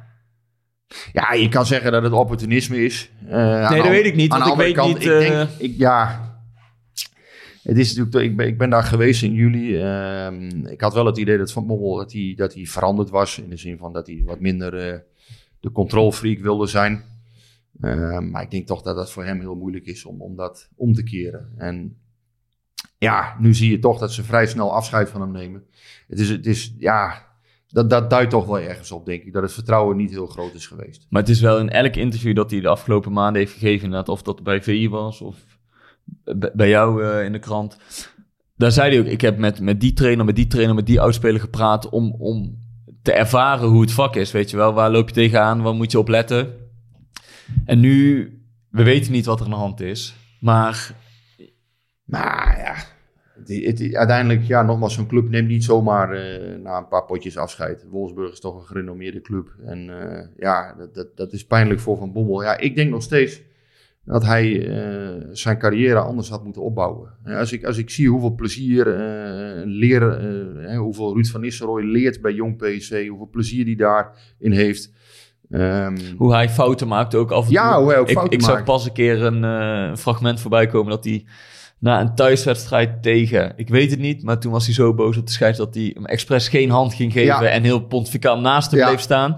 Ja, 1.13 1.33
je 1.33 1.49
kan 1.49 1.65
zeggen 1.65 1.91
dat 1.91 2.03
het 2.03 2.11
opportunisme 2.11 2.83
is. 2.83 3.11
Eh, 3.27 3.65
aan 3.65 3.75
dat 3.77 3.87
weet 3.87 4.05
ik 4.05 4.15
niet, 4.15 4.31
aan 4.31 4.39
want 4.39 4.57
de 4.57 4.63
ik 4.69 4.77
andere 4.77 4.93
weet 4.93 4.99
kant, 5.03 5.21
niet, 5.21 5.27
Ik 5.27 5.29
eh, 5.31 5.37
denk, 5.37 5.49
ik, 5.57 5.73
ja, 5.77 6.29
het 7.63 7.77
is 7.77 7.95
natuurlijk, 7.95 8.31
ik 8.31 8.37
ben, 8.37 8.47
ik 8.47 8.57
ben 8.57 8.69
daar 8.69 8.83
geweest 8.83 9.23
in 9.23 9.33
juli. 9.33 9.77
Ehm, 9.77 10.65
ik 10.65 10.81
had 10.81 10.93
wel 10.93 11.05
het 11.05 11.17
idee 11.17 11.37
dat 11.37 11.51
Van 11.51 11.67
Bommel 11.67 11.95
dat 11.95 12.11
hij, 12.11 12.33
dat 12.35 12.53
hij 12.53 12.65
veranderd 12.65 13.09
was. 13.09 13.39
In 13.39 13.49
de 13.49 13.57
zin 13.57 13.77
van 13.77 13.93
dat 13.93 14.07
hij 14.07 14.21
wat 14.25 14.39
minder 14.39 14.73
eh, 14.73 14.99
de 15.59 15.71
controlfreak 15.71 16.39
wilde 16.39 16.67
zijn. 16.67 17.03
Ehm, 17.81 18.29
maar 18.29 18.41
ik 18.41 18.51
denk 18.51 18.67
toch 18.67 18.81
dat 18.81 18.95
dat 18.95 19.11
voor 19.11 19.25
hem 19.25 19.39
heel 19.39 19.55
moeilijk 19.55 19.85
is 19.85 20.05
om, 20.05 20.21
om 20.21 20.35
dat 20.35 20.69
om 20.75 20.93
te 20.93 21.03
keren. 21.03 21.53
En 21.57 21.97
ja, 22.97 23.35
nu 23.39 23.53
zie 23.53 23.71
je 23.71 23.79
toch 23.79 23.99
dat 23.99 24.13
ze 24.13 24.23
vrij 24.23 24.45
snel 24.45 24.73
afscheid 24.73 25.09
van 25.09 25.21
hem 25.21 25.31
nemen. 25.31 25.63
Het 26.07 26.19
is, 26.19 26.29
het 26.29 26.45
is 26.45 26.75
ja, 26.77 27.27
dat, 27.67 27.89
dat 27.89 28.09
duidt 28.09 28.29
toch 28.29 28.45
wel 28.45 28.59
ergens 28.59 28.91
op, 28.91 29.05
denk 29.05 29.23
ik. 29.23 29.33
Dat 29.33 29.43
het 29.43 29.53
vertrouwen 29.53 29.97
niet 29.97 30.09
heel 30.09 30.27
groot 30.27 30.53
is 30.53 30.67
geweest. 30.67 31.07
Maar 31.09 31.21
het 31.21 31.31
is 31.31 31.41
wel 31.41 31.59
in 31.59 31.69
elk 31.69 31.95
interview 31.95 32.35
dat 32.35 32.51
hij 32.51 32.59
de 32.59 32.67
afgelopen 32.67 33.11
maanden 33.11 33.41
heeft 33.41 33.53
gegeven, 33.53 34.07
of 34.07 34.21
dat 34.21 34.43
bij 34.43 34.61
VI 34.61 34.89
was 34.89 35.21
of 35.21 35.50
bij 36.53 36.69
jou 36.69 37.03
eh, 37.05 37.25
in 37.25 37.31
de 37.31 37.39
krant. 37.39 37.77
Daar 38.55 38.71
zei 38.71 38.89
hij 38.91 38.99
ook, 38.99 39.05
ik 39.11 39.21
heb 39.21 39.37
met, 39.37 39.59
met 39.59 39.79
die 39.81 39.93
trainer, 39.93 40.25
met 40.25 40.35
die 40.35 40.47
trainer, 40.47 40.75
met 40.75 40.85
die 40.85 41.01
oudspeler 41.01 41.39
gepraat 41.39 41.89
om, 41.89 42.15
om 42.19 42.57
te 43.01 43.11
ervaren 43.13 43.67
hoe 43.67 43.81
het 43.81 43.91
vak 43.91 44.15
is. 44.15 44.31
Weet 44.31 44.49
je 44.49 44.57
wel, 44.57 44.73
waar 44.73 44.91
loop 44.91 45.07
je 45.07 45.13
tegenaan, 45.15 45.61
waar 45.61 45.73
moet 45.73 45.91
je 45.91 45.99
op 45.99 46.07
letten? 46.07 46.53
En 47.65 47.79
nu, 47.79 48.25
we 48.69 48.83
weten 48.83 49.11
niet 49.11 49.25
wat 49.25 49.39
er 49.39 49.45
aan 49.45 49.51
de 49.51 49.57
hand 49.57 49.79
is, 49.81 50.15
maar 50.39 50.91
Nou 52.05 52.57
ja, 52.57 52.75
het- 53.45 53.95
uiteindelijk, 53.95 54.43
ja, 54.43 54.61
nogmaals, 54.63 54.93
zo'n 54.93 55.07
club 55.07 55.29
neemt 55.29 55.47
niet 55.47 55.63
zomaar 55.63 56.11
eh, 56.11 56.59
na 56.59 56.77
een 56.77 56.87
paar 56.87 57.05
potjes 57.05 57.37
afscheid. 57.37 57.85
Wolfsburg 57.89 58.31
is 58.31 58.39
toch 58.39 58.55
een 58.55 58.65
gerenommeerde 58.67 59.21
club. 59.21 59.55
En 59.65 59.89
eh, 60.01 60.27
ja, 60.37 60.73
dat, 60.77 60.93
dat, 60.93 61.17
dat 61.17 61.33
is 61.33 61.45
pijnlijk 61.45 61.79
voor 61.79 61.97
Van 61.97 62.11
Bommel. 62.11 62.43
Ja, 62.43 62.57
ik 62.57 62.75
denk 62.75 62.89
nog 62.89 63.03
steeds 63.03 63.41
dat 64.03 64.25
hij 64.25 64.67
eh, 64.69 65.25
zijn 65.31 65.57
carrière 65.57 65.99
anders 65.99 66.29
had 66.29 66.43
moeten 66.43 66.61
opbouwen. 66.61 67.09
Als, 67.25 67.51
ik, 67.51 67.63
als 67.65 67.77
ik 67.77 67.89
zie 67.89 68.09
hoeveel 68.09 68.35
plezier 68.35 68.85
leren, 69.65 70.55
hè, 70.69 70.75
hoeveel 70.77 71.13
Ruud 71.13 71.27
van 71.27 71.41
Nistelrooy 71.41 71.83
leert 71.83 72.21
bij 72.21 72.33
Jong 72.33 72.57
PSC, 72.57 73.07
hoeveel 73.07 73.29
plezier 73.31 73.65
hij 73.65 73.75
daarin 73.75 74.51
heeft. 74.51 74.91
Ehm, 75.49 75.97
hoe 76.17 76.33
hij 76.33 76.49
fouten 76.49 76.87
maakt 76.87 77.15
ook 77.15 77.31
af 77.31 77.45
en 77.45 77.51
Ja, 77.51 77.71
toe. 77.73 77.81
hoe 77.81 77.91
hij 77.91 77.99
ook 77.99 78.07
ik, 78.07 78.13
fouten 78.15 78.37
ik 78.39 78.43
zag 78.45 78.63
pas 78.63 78.85
een 78.85 78.91
keer 78.93 79.21
een 79.23 79.97
fragment 79.97 80.39
voorbij 80.39 80.67
komen 80.67 80.91
dat 80.91 81.03
hij 81.03 81.25
na 81.79 82.01
een 82.01 82.15
thuiswedstrijd 82.15 83.03
tegen, 83.03 83.53
ik 83.55 83.69
weet 83.69 83.89
het 83.91 83.99
niet, 83.99 84.23
maar 84.23 84.39
toen 84.39 84.51
was 84.51 84.65
hij 84.65 84.73
zo 84.73 84.93
boos 84.93 85.17
op 85.17 85.25
de 85.25 85.31
scheids 85.31 85.57
dat 85.57 85.73
hij 85.75 85.91
hem 85.93 86.05
expres 86.05 86.47
geen 86.47 86.69
hand 86.69 86.93
ging 86.93 87.11
geven 87.11 87.25
Ja. 87.25 87.43
en 87.43 87.63
heel 87.63 87.85
pontificaal 87.87 88.39
naast 88.39 88.71
hem 88.71 88.79
Ja. 88.79 88.87
bleef 88.87 88.99
staan. 88.99 89.35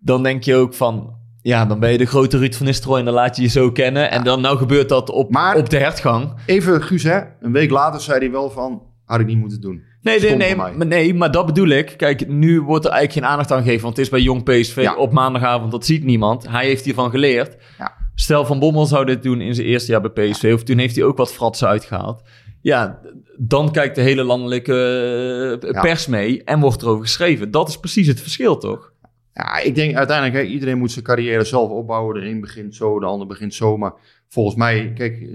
Dan 0.00 0.22
denk 0.22 0.42
je 0.42 0.54
ook 0.54 0.74
van, 0.74 1.16
ja, 1.42 1.66
dan 1.66 1.80
ben 1.80 1.92
je 1.92 1.98
de 1.98 2.06
grote 2.06 2.38
Ruud 2.38 2.54
van 2.54 2.66
Nistelrooy 2.66 2.98
en 2.98 3.04
dan 3.04 3.14
laat 3.14 3.36
je 3.36 3.42
je 3.42 3.48
zo 3.48 3.72
kennen. 3.72 4.10
En 4.10 4.24
dan 4.24 4.40
nou 4.40 4.56
gebeurt 4.58 4.88
dat 4.88 5.10
op, 5.10 5.30
Maar- 5.30 5.56
op 5.56 5.70
de 5.70 5.78
hertgang. 5.78 6.32
even, 6.46 6.82
Guus, 6.82 7.02
hè, 7.02 7.20
een 7.40 7.52
week 7.52 7.70
later 7.70 8.00
zei 8.00 8.18
hij 8.18 8.30
wel 8.30 8.50
van, 8.50 8.82
had 9.04 9.20
ik 9.20 9.26
niet 9.26 9.38
moeten 9.38 9.60
doen. 9.60 9.82
Nee, 10.02 10.20
nee, 10.20 10.34
nee, 10.36 10.56
maar, 10.56 10.86
nee, 10.86 11.14
maar 11.14 11.30
dat 11.30 11.46
bedoel 11.46 11.68
ik. 11.68 11.94
Kijk, 11.96 12.28
nu 12.28 12.60
wordt 12.60 12.84
er 12.84 12.90
eigenlijk 12.90 13.20
geen 13.24 13.30
aandacht 13.32 13.52
aan 13.52 13.62
gegeven. 13.62 13.82
Want 13.82 13.96
het 13.96 14.04
is 14.04 14.10
bij 14.10 14.20
Jong 14.20 14.42
PSV 14.44 14.76
Ja. 14.82 14.96
op 14.96 15.12
maandagavond. 15.12 15.70
Dat 15.70 15.86
ziet 15.86 16.04
niemand. 16.04 16.48
Hij 16.48 16.66
heeft 16.66 16.84
hiervan 16.84 17.10
geleerd. 17.10 17.56
Ja. 17.78 17.92
Stel 18.14 18.44
Van 18.44 18.58
Bommel 18.58 18.86
zou 18.86 19.04
dit 19.04 19.22
doen 19.22 19.40
in 19.40 19.54
zijn 19.54 19.66
eerste 19.66 19.92
jaar 19.92 20.00
bij 20.00 20.10
PSV. 20.30 20.50
Of 20.54 20.62
toen 20.62 20.78
heeft 20.78 20.96
hij 20.96 21.04
ook 21.04 21.16
wat 21.16 21.32
fratsen 21.32 21.68
uitgehaald. 21.68 22.22
Ja, 22.62 22.98
dan 23.36 23.72
kijkt 23.72 23.94
de 23.94 24.00
hele 24.00 24.22
landelijke 24.24 25.58
eh, 25.72 25.80
pers 25.82 26.06
mee. 26.06 26.44
En 26.44 26.60
wordt 26.60 26.82
erover 26.82 27.02
geschreven. 27.04 27.50
Dat 27.50 27.68
is 27.68 27.78
precies 27.78 28.06
het 28.06 28.20
verschil, 28.20 28.58
toch? 28.58 28.92
Ja, 29.38 29.58
ik 29.58 29.74
denk 29.74 29.94
uiteindelijk, 29.96 30.36
hè, 30.36 30.52
iedereen 30.52 30.78
moet 30.78 30.92
zijn 30.92 31.04
carrière 31.04 31.44
zelf 31.44 31.70
opbouwen. 31.70 32.14
De 32.14 32.26
een 32.26 32.40
begint 32.40 32.74
zo, 32.74 33.00
de 33.00 33.06
ander 33.06 33.26
begint 33.26 33.54
zo. 33.54 33.76
Maar 33.76 33.92
volgens 34.28 34.56
mij, 34.56 34.92
kijk, 34.92 35.20
eh, 35.20 35.28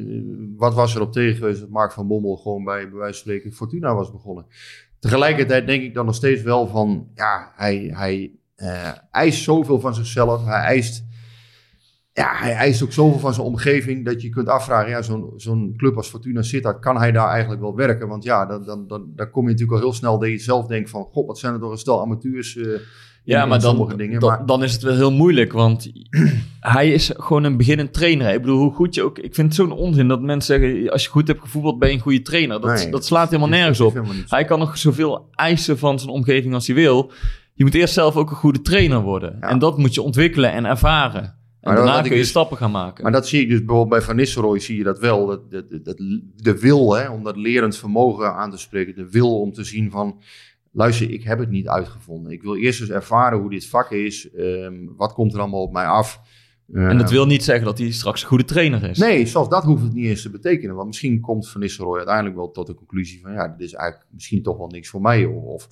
wat 0.58 0.74
was 0.74 0.96
er 0.96 1.02
op 1.02 1.12
tegen 1.12 1.36
geweest 1.36 1.60
dat 1.60 1.70
Mark 1.70 1.92
van 1.92 2.08
Bommel 2.08 2.36
gewoon 2.36 2.64
bij, 2.64 2.90
bij 2.90 3.00
wijze 3.00 3.14
van 3.14 3.14
spreken 3.14 3.54
Fortuna 3.54 3.96
was 3.96 4.12
begonnen. 4.12 4.46
Tegelijkertijd 5.00 5.68
denk 5.68 5.84
ik 5.84 5.94
dan 5.94 6.06
nog 6.06 6.16
steeds 6.16 6.42
wel 6.42 6.68
van, 6.68 7.08
ja, 7.16 7.52
hij, 7.56 7.92
hij 7.94 8.32
eh, 8.56 8.92
eist 9.12 9.44
zoveel 9.44 9.80
van 9.80 9.96
zichzelf. 9.96 10.46
Hij 10.46 10.62
eist, 10.62 11.06
ja, 12.14 12.36
hij 12.36 12.54
eist 12.54 12.84
ook 12.84 12.92
zoveel 12.92 13.20
van 13.20 13.34
zijn 13.34 13.48
omgeving 13.48 14.06
dat 14.06 14.22
je 14.22 14.30
kunt 14.30 14.48
afvragen, 14.48 14.90
ja, 14.90 15.02
zo'n 15.02 15.34
zo'n 15.36 15.74
club 15.78 15.96
als 15.96 16.10
Fortuna 16.10 16.42
Sittard, 16.42 16.80
kan 16.80 16.98
hij 16.98 17.12
daar 17.12 17.30
eigenlijk 17.30 17.62
wel 17.62 17.76
werken? 17.76 18.08
Want 18.08 18.24
ja, 18.24 18.46
dan, 18.46 18.66
dan, 18.66 18.88
dan, 18.88 19.12
dan 19.16 19.30
kom 19.32 19.44
je 19.44 19.52
natuurlijk 19.52 19.78
al 19.78 19.84
heel 19.84 19.98
snel 19.98 20.20
dat 20.20 20.30
je 20.30 20.38
zelf 20.38 20.68
denkt 20.68 20.90
van, 20.90 21.04
god, 21.04 21.28
wat 21.28 21.40
zijn 21.40 21.54
er 21.54 21.60
toch 21.60 21.72
een 21.72 21.78
stel 21.78 22.02
amateurs 22.02 22.58
eh, 22.58 22.80
Ja, 23.26 23.46
maar 23.46 23.60
dan, 23.62 23.94
dingen. 23.98 24.20
dan, 24.20 24.30
maar, 24.30 24.46
dan 24.46 24.64
is 24.64 24.74
het 24.74 24.82
wel 24.82 24.96
heel 24.96 25.12
moeilijk. 25.12 25.54
Want 25.54 25.92
hij 26.60 26.92
is 26.92 27.12
gewoon 27.18 27.44
een 27.44 27.58
beginnend 27.58 27.94
trainer. 27.94 28.34
Ik 28.34 28.42
bedoel, 28.42 28.58
hoe 28.60 28.74
goed 28.74 28.96
je 28.96 29.04
ook... 29.04 29.20
Ik 29.20 29.36
vind 29.36 29.48
het 29.48 29.56
zo'n 29.56 29.72
onzin 29.72 30.08
dat 30.08 30.22
mensen 30.22 30.60
zeggen... 30.62 30.92
Als 30.92 31.04
je 31.04 31.10
goed 31.10 31.28
hebt 31.28 31.42
gevoetbald, 31.42 31.80
ben 31.80 31.90
je 31.90 31.96
een 31.96 32.02
goede 32.02 32.22
trainer. 32.22 32.62
Dat, 32.62 32.76
Nee, 32.76 32.90
dat 32.92 33.06
slaat 33.06 33.28
helemaal 33.30 33.50
nergens 33.50 33.80
op. 33.80 33.94
helemaal. 33.94 34.16
Hij 34.28 34.46
kan 34.46 34.60
nog 34.60 34.78
zoveel 34.78 35.28
eisen 35.32 35.78
van 35.78 36.00
zijn 36.00 36.12
omgeving 36.12 36.54
als 36.54 36.68
hij 36.68 36.76
wil. 36.76 37.12
Je 37.54 37.64
moet 37.64 37.74
eerst 37.74 37.94
zelf 37.94 38.16
ook 38.16 38.30
een 38.30 38.36
goede 38.36 38.62
trainer 38.62 39.02
worden. 39.02 39.38
Ja. 39.42 39.48
En 39.50 39.60
dat 39.60 39.78
moet 39.78 39.94
je 39.94 40.02
ontwikkelen 40.02 40.52
en 40.52 40.66
ervaren. 40.66 41.24
En 41.24 41.34
Maar 41.62 41.76
daarna 41.76 42.02
kun 42.02 42.12
je 42.12 42.18
dus- 42.18 42.30
stappen 42.30 42.58
gaan 42.58 42.72
maken. 42.72 43.04
Maar 43.04 43.12
dat 43.12 43.28
zie 43.28 43.42
ik 43.42 43.50
dus 43.50 43.58
bijvoorbeeld 43.60 43.90
bij 43.90 44.02
Van 44.02 44.16
Nistelrooy 44.16 44.60
zie 44.60 44.78
je 44.78 44.84
dat 44.84 45.00
wel. 45.00 45.26
Dat, 45.26 45.52
dat- 45.84 45.98
de 46.36 46.60
wil 46.60 46.96
hè, 46.96 47.10
om 47.10 47.24
dat 47.24 47.38
lerend 47.38 47.78
vermogen 47.78 48.34
aan 48.36 48.52
te 48.52 48.58
spreken. 48.58 48.96
De 48.96 49.10
wil 49.10 49.40
om 49.42 49.54
te 49.54 49.64
zien 49.64 49.92
van, 49.92 50.20
luister, 50.74 51.10
ik 51.12 51.24
heb 51.24 51.40
het 51.40 51.50
niet 51.50 51.68
uitgevonden. 51.68 52.32
Ik 52.32 52.42
wil 52.42 52.56
eerst 52.56 52.82
eens 52.82 52.90
ervaren 52.90 53.40
hoe 53.40 53.50
dit 53.50 53.66
vak 53.68 53.92
is. 53.92 54.32
ehm, 54.32 54.74
wat 54.98 55.14
komt 55.14 55.34
er 55.34 55.40
allemaal 55.40 55.62
op 55.62 55.72
mij 55.74 55.86
af? 55.86 56.22
en 56.74 56.98
dat 56.98 57.06
Ehm, 57.06 57.14
wil 57.14 57.26
niet 57.26 57.44
zeggen 57.44 57.66
dat 57.66 57.78
hij 57.78 57.92
straks 57.92 58.22
een 58.22 58.28
goede 58.28 58.44
trainer 58.46 58.90
is. 58.90 58.98
Nee, 58.98 59.26
zelfs 59.26 59.50
dat 59.50 59.64
hoeft 59.64 59.84
het 59.84 59.94
niet 59.94 60.06
eens 60.06 60.22
te 60.22 60.30
betekenen. 60.30 60.76
Want 60.76 60.88
misschien 60.88 61.20
komt 61.20 61.50
Van 61.50 61.62
Nistelrooy 61.62 61.98
uiteindelijk 61.98 62.36
wel 62.36 62.52
tot 62.52 62.68
de 62.68 62.74
conclusie 62.74 63.22
van... 63.22 63.34
ja, 63.34 63.48
dit 63.48 63.68
is 63.68 63.74
eigenlijk 63.74 64.10
misschien 64.12 64.44
toch 64.44 64.58
wel 64.58 64.68
niks 64.68 64.90
voor 64.90 65.02
mij. 65.02 65.26
Of, 65.26 65.44
of- 65.44 65.68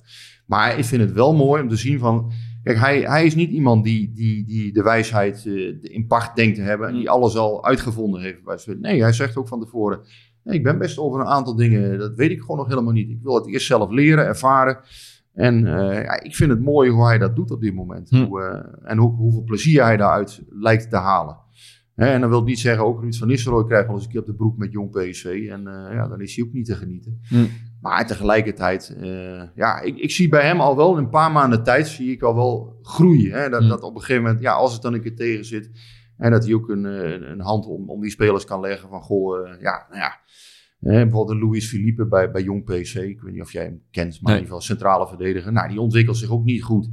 maar 0.46 0.78
ik 0.78 0.84
vind 0.84 1.02
het 1.02 1.12
wel 1.12 1.34
mooi 1.34 1.62
om 1.62 1.68
te 1.68 1.76
zien 1.76 1.98
van... 1.98 2.32
Kijk, 2.62 2.78
hij, 2.78 3.00
hij 3.00 3.24
is 3.26 3.34
niet 3.34 3.50
iemand 3.50 3.84
die, 3.84 4.12
die, 4.12 4.44
die 4.44 4.72
de 4.72 4.82
wijsheid 4.82 5.46
eh, 5.46 5.74
in 5.82 6.06
pacht 6.06 6.36
denkt 6.36 6.56
te 6.56 6.62
hebben... 6.62 6.88
en 6.88 6.94
die 6.94 7.10
alles 7.10 7.36
al 7.36 7.64
uitgevonden 7.64 8.20
heeft. 8.20 8.66
Nee, 8.80 9.02
hij 9.02 9.12
zegt 9.12 9.36
ook 9.36 9.48
van 9.48 9.60
tevoren... 9.60 10.00
Nee, 10.44 10.56
ik 10.56 10.62
ben 10.62 10.78
best 10.78 10.98
over 10.98 11.20
een 11.20 11.26
aantal 11.26 11.56
dingen, 11.56 11.98
dat 11.98 12.14
weet 12.14 12.30
ik 12.30 12.40
gewoon 12.40 12.56
nog 12.56 12.68
helemaal 12.68 12.92
niet. 12.92 13.10
Ik 13.10 13.22
wil 13.22 13.34
het 13.34 13.46
eerst 13.46 13.66
zelf 13.66 13.90
leren, 13.90 14.26
ervaren. 14.26 14.78
En 15.34 15.66
eh, 15.66 16.02
ja, 16.02 16.22
ik 16.22 16.36
vind 16.36 16.50
het 16.50 16.60
mooi 16.60 16.90
hoe 16.90 17.06
hij 17.06 17.18
dat 17.18 17.36
doet 17.36 17.50
op 17.50 17.60
dit 17.60 17.74
moment. 17.74 18.10
Hm. 18.10 18.24
Hoe, 18.24 18.40
eh, 18.42 18.90
en 18.90 18.98
hoe, 18.98 19.14
hoeveel 19.14 19.42
plezier 19.42 19.82
hij 19.82 19.96
daaruit 19.96 20.42
lijkt 20.48 20.90
te 20.90 20.96
halen. 20.96 21.36
Hè, 21.94 22.06
en 22.06 22.20
dan 22.20 22.30
wil 22.30 22.38
ik 22.38 22.44
niet 22.44 22.60
zeggen, 22.60 22.84
ook 22.84 23.00
Ruud 23.00 23.14
van 23.14 23.28
Nistelrooy 23.28 23.66
krijgt 23.66 23.86
wel 23.86 23.94
eens 23.96 24.04
een 24.04 24.10
keer 24.10 24.20
op 24.20 24.26
de 24.26 24.34
broek 24.34 24.56
met 24.56 24.72
jong 24.72 24.90
PSV. 24.90 25.48
En 25.50 25.66
eh, 25.66 25.94
ja, 25.94 26.08
dan 26.08 26.20
is 26.20 26.36
hij 26.36 26.44
ook 26.44 26.52
niet 26.52 26.66
te 26.66 26.74
genieten. 26.74 27.20
Hm. 27.28 27.44
Maar 27.80 28.06
tegelijkertijd, 28.06 28.96
ja, 29.54 29.80
ik, 29.80 29.96
ik 29.98 30.10
zie 30.10 30.28
bij 30.28 30.46
hem 30.46 30.60
al 30.60 30.76
wel 30.76 30.92
in 30.92 30.98
een 31.04 31.10
paar 31.10 31.32
maanden 31.32 31.62
tijd, 31.62 31.88
zie 31.88 32.10
ik 32.12 32.22
al 32.22 32.34
wel 32.34 32.78
groeien. 32.82 33.32
Hè? 33.32 33.48
Dat, 33.48 33.62
Hm. 33.62 33.68
dat 33.68 33.82
op 33.82 33.94
een 33.94 34.00
gegeven 34.00 34.22
moment, 34.22 34.40
ja, 34.40 34.52
als 34.52 34.72
het 34.72 34.82
dan 34.82 34.94
een 34.94 35.02
keer 35.02 35.16
tegen 35.16 35.44
zit. 35.44 35.70
En 36.22 36.30
dat 36.30 36.44
hij 36.44 36.54
ook 36.54 36.68
een, 36.68 36.86
eh, 36.86 37.30
een 37.30 37.40
hand 37.40 37.66
om, 37.66 37.90
om 37.90 38.00
die 38.00 38.10
spelers 38.10 38.44
kan 38.44 38.60
leggen 38.60 38.88
van, 38.88 39.02
goh, 39.02 39.48
eh, 39.48 39.60
ja, 39.60 39.86
nou 39.88 40.00
ja. 40.00 40.20
Eh, 40.80 41.02
bijvoorbeeld 41.02 41.42
Luis 41.42 41.68
Philippe 41.68 42.06
bij, 42.06 42.30
bij 42.30 42.42
Jong 42.42 42.64
PC. 42.64 42.94
Ik 42.94 43.20
weet 43.20 43.32
niet 43.32 43.42
of 43.42 43.52
jij 43.52 43.64
hem 43.64 43.82
kent, 43.90 44.20
maar 44.20 44.32
Nee. 44.32 44.40
in 44.40 44.42
ieder 44.42 44.44
geval 44.44 44.60
centrale 44.60 45.06
verdediger. 45.08 45.52
Nou, 45.52 45.68
die 45.68 45.80
ontwikkelt 45.80 46.16
zich 46.16 46.30
ook 46.30 46.44
niet 46.44 46.62
goed. 46.62 46.88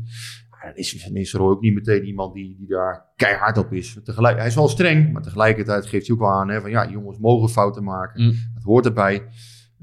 Dan 0.64 0.76
is 0.76 1.04
Van 1.04 1.14
Nistelrooy 1.14 1.52
ook 1.52 1.62
niet 1.62 1.74
meteen 1.74 2.04
iemand 2.06 2.34
die, 2.34 2.56
die 2.58 2.68
daar 2.68 3.06
keihard 3.16 3.58
op 3.58 3.74
is. 3.74 4.00
Tegelijk, 4.04 4.38
hij 4.38 4.48
is 4.48 4.56
wel 4.56 4.68
streng, 4.68 5.12
maar 5.14 5.22
tegelijkertijd 5.22 5.86
geeft 5.86 6.08
hij 6.08 6.16
ook 6.16 6.22
wel 6.22 6.32
aan 6.32 6.50
hè, 6.50 6.62
van 6.62 6.70
ja, 6.70 6.90
jongens 6.90 7.18
mogen 7.18 7.50
fouten 7.50 7.84
maken. 7.84 8.24
Mm. 8.24 8.34
Dat 8.54 8.64
hoort 8.64 8.86
erbij. 8.86 9.28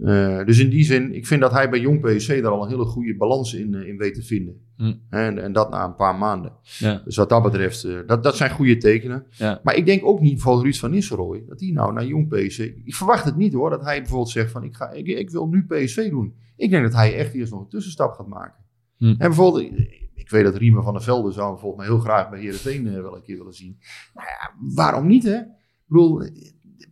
Eh, 0.04 0.44
dus 0.44 0.58
in 0.58 0.70
die 0.70 0.84
zin, 0.84 1.14
ik 1.14 1.26
vind 1.26 1.40
dat 1.40 1.52
hij 1.52 1.70
bij 1.70 1.80
Jong 1.80 2.00
PSC 2.00 2.28
daar 2.28 2.50
al 2.50 2.62
een 2.62 2.68
hele 2.68 2.84
goede 2.84 3.16
balans 3.16 3.54
in, 3.54 3.74
eh, 3.74 3.88
in 3.88 3.96
weet 3.96 4.14
te 4.14 4.22
vinden. 4.22 4.60
Mm. 4.76 5.00
En, 5.10 5.42
en 5.42 5.52
dat 5.52 5.70
na 5.70 5.84
een 5.84 5.94
paar 5.94 6.14
maanden. 6.14 6.52
Ja, 6.78 7.02
Dus 7.04 7.16
wat 7.16 7.28
dat 7.28 7.42
betreft, 7.42 7.84
eh, 7.84 7.98
dat, 8.06 8.22
dat 8.22 8.36
zijn 8.36 8.50
goede 8.50 8.76
tekenen. 8.76 9.26
ja. 9.30 9.60
Maar 9.62 9.74
ik 9.74 9.86
denk 9.86 10.04
ook 10.04 10.20
niet 10.20 10.40
voor 10.40 10.62
Ruud 10.62 10.76
van 10.76 10.90
Nistelrooy, 10.90 11.44
dat 11.48 11.60
hij 11.60 11.70
nou 11.70 11.92
naar 11.92 12.06
Jong 12.06 12.28
PSC... 12.28 12.58
Ik 12.84 12.94
verwacht 12.94 13.24
het 13.24 13.36
niet 13.36 13.52
hoor, 13.52 13.70
dat 13.70 13.84
hij 13.84 13.98
bijvoorbeeld 13.98 14.30
zegt 14.30 14.50
van 14.50 14.64
ik, 14.64 14.76
ga, 14.76 14.90
ik, 14.90 15.06
ik 15.06 15.30
wil 15.30 15.48
nu 15.48 15.64
PSV 15.66 16.10
doen. 16.10 16.34
Ik 16.56 16.70
denk 16.70 16.82
dat 16.82 16.94
hij 16.94 17.16
echt 17.16 17.34
eerst 17.34 17.52
nog 17.52 17.60
een 17.60 17.68
tussenstap 17.68 18.12
gaat 18.12 18.26
maken. 18.26 18.64
Hm. 18.96 19.04
En 19.04 19.16
bijvoorbeeld, 19.18 19.72
ik 20.14 20.30
weet 20.30 20.44
dat 20.44 20.56
Riemen 20.56 20.82
van 20.82 20.92
der 20.92 21.02
Velde 21.02 21.32
zou 21.32 21.50
hem 21.50 21.58
volgens 21.58 21.80
mij 21.80 21.90
heel 21.94 22.04
graag 22.04 22.30
bij 22.30 22.40
Heerenveen 22.40 23.02
wel 23.02 23.16
een 23.16 23.22
keer 23.22 23.38
willen 23.38 23.54
zien. 23.54 23.78
Nou 24.14 24.26
ja, 24.26 24.54
waarom 24.74 25.06
niet 25.06 25.24
hè? 25.24 25.36
Ik 25.36 25.92
bedoel, 25.92 26.22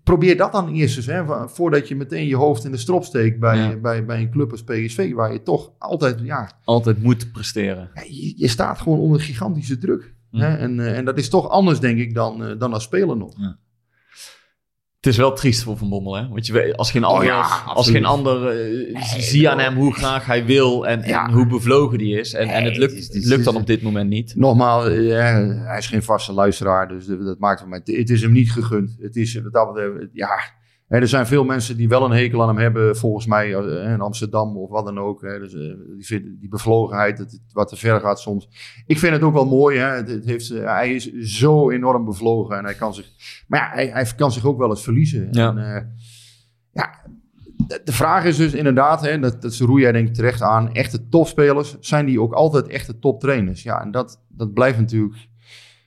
probeer 0.03 0.37
dat 0.37 0.53
dan 0.53 0.69
eerst 0.73 0.97
eens, 0.97 1.07
hè, 1.07 1.49
voordat 1.49 1.89
je 1.89 1.97
meteen 1.97 2.27
je 2.27 2.37
hoofd 2.37 2.65
in 2.65 2.71
de 2.71 2.77
strop 2.77 3.05
steekt 3.05 3.39
bij, 3.41 3.57
Ja. 3.57 3.77
bij, 3.77 4.05
bij 4.05 4.21
een 4.21 4.31
club 4.31 4.51
als 4.51 4.65
PSV, 4.65 5.13
waar 5.13 5.33
je 5.33 5.43
toch 5.43 5.73
altijd, 5.79 6.21
ja, 6.23 6.51
Altijd 6.65 7.03
moet 7.03 7.33
presteren. 7.33 7.91
je, 7.95 8.33
je 8.37 8.49
staat 8.49 8.81
gewoon 8.81 8.99
onder 8.99 9.21
gigantische 9.21 9.79
druk. 9.79 10.15
Mm. 10.31 10.41
Hè? 10.41 10.57
En, 10.57 10.81
eh, 10.81 10.97
en 10.99 11.05
dat 11.05 11.19
is 11.19 11.29
toch 11.29 11.49
anders, 11.49 11.81
denk 11.81 11.99
ik, 11.99 12.15
dan, 12.15 12.45
eh, 12.45 12.59
dan 12.59 12.73
als 12.73 12.83
speler 12.85 13.17
nog. 13.17 13.35
Het 15.05 15.13
is 15.13 15.19
wel 15.19 15.33
triest 15.33 15.63
voor 15.63 15.77
Van 15.77 15.89
Bommel, 15.89 16.17
hè? 16.17 16.29
Want 16.29 16.47
je 16.47 16.53
weet, 16.53 16.77
als 16.77 16.91
geen 16.91 17.05
ander, 17.05 17.25
ja, 17.25 17.41
als 17.41 17.63
absoluut. 17.65 17.97
geen 17.97 18.05
ander 18.07 18.49
eh, 18.49 19.03
zie 19.19 19.49
aan 19.49 19.59
hem 19.59 19.75
hoe 19.75 19.95
graag 19.95 20.27
hij 20.27 20.45
wil 20.45 20.87
en, 20.87 21.03
Ja. 21.07 21.27
en 21.27 21.33
hoe 21.33 21.47
bevlogen 21.47 21.99
die 21.99 22.19
is. 22.19 22.33
En, 22.35 22.49
en 22.49 22.65
het 22.65 22.77
lukt, 22.77 22.95
het 22.95 23.15
het 23.15 23.25
lukt 23.25 23.45
dan 23.45 23.57
op 23.57 23.67
dit 23.67 23.83
moment 23.83 24.09
niet. 24.11 24.33
Nogmaals, 24.37 24.87
eh, 24.89 25.17
hij 25.67 25.79
is 25.79 25.87
geen 25.87 26.03
vaste 26.03 26.33
luisteraar, 26.33 26.89
dus 26.89 27.07
dat 27.07 27.39
maakt 27.39 27.61
het 27.61 27.69
mij. 27.69 27.81
Het 27.85 28.11
is 28.11 28.23
hem 28.23 28.33
niet 28.33 28.53
gegund. 28.53 28.97
Het 29.01 29.17
is, 29.17 29.35
wat 29.43 29.53
dat 29.53 29.73
betreft, 29.73 30.09
ja, 30.13 30.29
er 30.89 31.09
zijn 31.09 31.27
veel 31.27 31.45
mensen 31.45 31.77
die 31.77 31.89
wel 31.89 32.05
een 32.05 32.11
hekel 32.11 32.43
aan 32.43 32.49
hem 32.49 32.59
hebben, 32.59 32.97
volgens 32.97 33.27
mij 33.27 33.55
eh, 33.55 33.93
in 33.93 34.01
Amsterdam 34.01 34.57
of 34.57 34.71
wat 34.71 34.85
dan 34.85 34.99
ook. 34.99 35.23
Hè, 35.23 35.39
dus, 35.39 35.55
eh, 35.55 35.61
die, 36.09 36.39
die 36.39 36.49
bevlogenheid, 36.49 37.19
het 37.19 37.41
wat 37.53 37.69
te 37.69 37.77
ver 37.77 38.01
gaat 38.01 38.21
soms. 38.21 38.49
Ik 38.87 38.99
vind 38.99 39.13
het 39.13 39.23
ook 39.23 39.33
wel 39.33 39.47
mooi. 39.47 39.79
Hè, 39.79 39.87
het, 39.87 40.09
het 40.09 40.25
heeft, 40.25 40.51
eh, 40.51 40.65
hij 40.65 40.95
is 40.95 41.13
zo 41.13 41.71
enorm 41.71 42.05
bevlogen 42.05 42.57
en 42.59 42.65
hij 42.65 42.75
kan 42.75 42.95
zich, 42.95 43.11
maar 43.49 43.61
ja, 43.61 43.71
hij, 43.75 43.87
hij 43.87 44.13
kan 44.17 44.33
zich 44.33 44.45
ook 44.45 44.59
wel 44.59 44.71
eens 44.71 44.83
verliezen. 44.83 45.29
Ja. 45.31 45.57
En, 45.57 45.95
ja, 46.73 46.91
de, 47.57 47.81
de 47.85 47.93
vraag 47.93 48.25
is 48.25 48.37
dus 48.37 48.53
inderdaad, 48.53 49.01
hè, 49.01 49.19
dat, 49.19 49.43
dat 49.43 49.57
roei 49.57 49.83
jij 49.83 49.93
denk 49.93 50.09
ik 50.09 50.15
terecht 50.15 50.43
aan, 50.43 50.73
echte 50.73 51.09
topspelers, 51.09 51.77
zijn 51.81 52.07
die 52.07 52.21
ook 52.21 52.33
altijd 52.33 52.67
echte 52.67 52.99
toptrainers? 52.99 53.63
Ja, 53.63 53.81
en 53.81 53.91
dat, 53.91 54.25
dat 54.29 54.53
blijft 54.53 54.79
natuurlijk... 54.79 55.33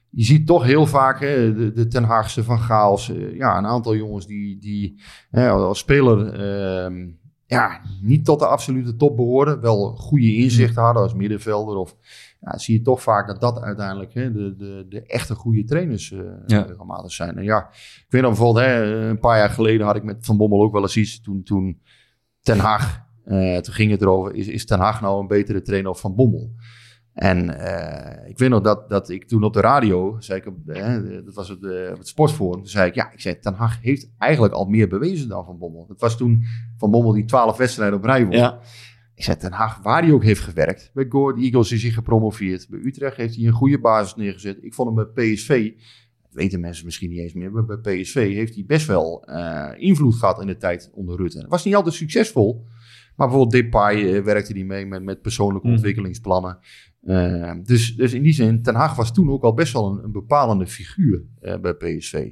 Je 0.09 0.23
ziet 0.23 0.47
toch 0.47 0.63
heel 0.63 0.85
vaak 0.85 1.19
hè, 1.19 1.53
de, 1.55 1.71
de 1.71 1.87
Ten 1.87 2.03
Haagse 2.03 2.43
Van 2.43 2.59
Gaals, 2.59 3.09
eh, 3.09 3.35
ja, 3.35 3.57
een 3.57 3.65
aantal 3.65 3.95
jongens 3.95 4.27
die, 4.27 4.59
die 4.59 5.01
hè, 5.31 5.49
als 5.49 5.79
speler 5.79 6.33
ehm, 6.33 7.07
ja, 7.45 7.81
niet 8.01 8.25
tot 8.25 8.39
de 8.39 8.47
absolute 8.47 8.95
top 8.95 9.15
behoorden, 9.15 9.61
wel 9.61 9.95
goede 9.95 10.35
inzichten 10.35 10.81
hadden 10.81 11.03
als 11.03 11.13
middenvelder. 11.13 11.75
Of 11.77 11.95
ja, 12.39 12.57
zie 12.57 12.77
je 12.77 12.81
toch 12.81 13.01
vaak 13.01 13.27
dat 13.27 13.41
dat 13.41 13.61
uiteindelijk 13.61 14.13
hè, 14.13 14.31
de, 14.31 14.55
de, 14.55 14.85
de 14.89 15.01
echte 15.01 15.35
goede 15.35 15.63
trainers 15.63 16.11
eh 16.11 16.19
Ja. 16.45 16.61
regelmatig 16.61 17.11
zijn. 17.11 17.37
En 17.37 17.43
ja, 17.43 17.67
ik 17.73 18.05
weet 18.09 18.21
nog 18.21 18.31
bijvoorbeeld, 18.31 18.65
hè, 18.65 18.83
een 19.09 19.19
paar 19.19 19.37
jaar 19.37 19.49
geleden 19.49 19.85
had 19.85 19.95
ik 19.95 20.03
met 20.03 20.25
Van 20.25 20.37
Bommel 20.37 20.61
ook 20.61 20.73
wel 20.73 20.81
eens 20.81 20.97
iets. 20.97 21.21
Toen, 21.21 21.43
toen 21.43 21.81
Ten 22.41 22.59
Haag, 22.59 23.05
eh, 23.23 23.57
toen 23.57 23.73
ging 23.73 23.91
het 23.91 24.01
erover, 24.01 24.35
is, 24.35 24.47
is 24.47 24.65
Ten 24.65 24.79
Haag 24.79 25.01
nou 25.01 25.21
een 25.21 25.27
betere 25.27 25.61
trainer 25.61 25.91
of 25.91 25.99
Van 25.99 26.15
Bommel? 26.15 26.51
En 27.17 27.59
eh, 27.59 28.29
ik 28.29 28.37
weet 28.37 28.49
nog 28.49 28.61
dat, 28.61 28.89
dat 28.89 29.09
ik 29.09 29.27
toen 29.27 29.43
op 29.43 29.53
de 29.53 29.59
radio, 29.59 30.15
zei 30.19 30.41
ik, 30.41 30.45
dat 31.25 31.35
was 31.35 31.49
op 31.49 31.61
het 31.61 32.07
sportforum, 32.07 32.59
toen 32.59 32.67
zei 32.67 32.87
ik, 32.89 32.95
ja, 32.95 33.11
ik 33.11 33.19
zei, 33.21 33.39
Ten 33.39 33.53
Haag 33.53 33.81
heeft 33.81 34.09
eigenlijk 34.17 34.53
al 34.53 34.65
meer 34.65 34.87
bewezen 34.87 35.27
dan 35.29 35.45
Van 35.45 35.57
Bommel. 35.57 35.85
Dat 35.87 35.99
was 35.99 36.17
toen 36.17 36.43
Van 36.77 36.91
Bommel 36.91 37.11
die 37.13 37.25
twaalf 37.25 37.57
wedstrijden 37.57 37.97
op 37.97 38.03
rij 38.03 38.25
won. 38.25 38.35
Ja. 38.35 38.59
Ik 39.15 39.23
zei, 39.23 39.37
Ten 39.37 39.51
Haag, 39.51 39.79
waar 39.83 40.01
hij 40.03 40.11
ook 40.11 40.23
heeft 40.23 40.41
gewerkt. 40.41 40.91
Bij 40.93 41.05
Go 41.09 41.35
Eagles 41.35 41.71
is 41.71 41.81
hij 41.81 41.91
gepromoveerd. 41.91 42.67
Bij 42.69 42.79
Utrecht 42.79 43.17
heeft 43.17 43.35
hij 43.35 43.45
een 43.45 43.51
goede 43.53 43.79
basis 43.79 44.15
neergezet. 44.15 44.57
Ik 44.61 44.73
vond 44.73 44.95
hem 44.97 45.07
bij 45.13 45.33
PSV, 45.33 45.71
dat 46.23 46.33
weten 46.33 46.59
mensen 46.59 46.85
misschien 46.85 47.09
niet 47.09 47.19
eens 47.19 47.33
meer, 47.33 47.51
maar 47.51 47.65
bij 47.65 47.77
PSV 48.01 48.33
heeft 48.33 48.55
hij 48.55 48.63
best 48.67 48.87
wel 48.87 49.23
eh, 49.25 49.69
invloed 49.77 50.15
gehad 50.15 50.41
in 50.41 50.47
de 50.47 50.57
tijd 50.57 50.89
onder 50.93 51.17
Rutte. 51.17 51.37
Het 51.39 51.49
was 51.49 51.65
niet 51.65 51.75
altijd 51.75 51.95
succesvol, 51.95 52.65
maar 53.15 53.27
bijvoorbeeld 53.27 53.63
Depay 53.63 54.13
eh, 54.15 54.23
werkte 54.23 54.53
hij 54.53 54.63
mee 54.63 54.85
met, 54.85 55.03
met 55.03 55.21
persoonlijke 55.21 55.67
Mhm. 55.67 55.75
ontwikkelingsplannen. 55.75 56.57
Eh, 57.07 57.51
dus, 57.63 57.95
dus 57.95 58.13
in 58.13 58.23
die 58.23 58.33
zin, 58.33 58.61
Ten 58.61 58.75
Haag 58.75 58.95
was 58.95 59.13
toen 59.13 59.29
ook 59.29 59.43
al 59.43 59.53
best 59.53 59.73
wel 59.73 59.91
een, 59.91 60.03
een 60.03 60.11
bepalende 60.11 60.67
figuur 60.67 61.23
eh, 61.41 61.59
bij 61.59 61.73
PSV. 61.73 62.31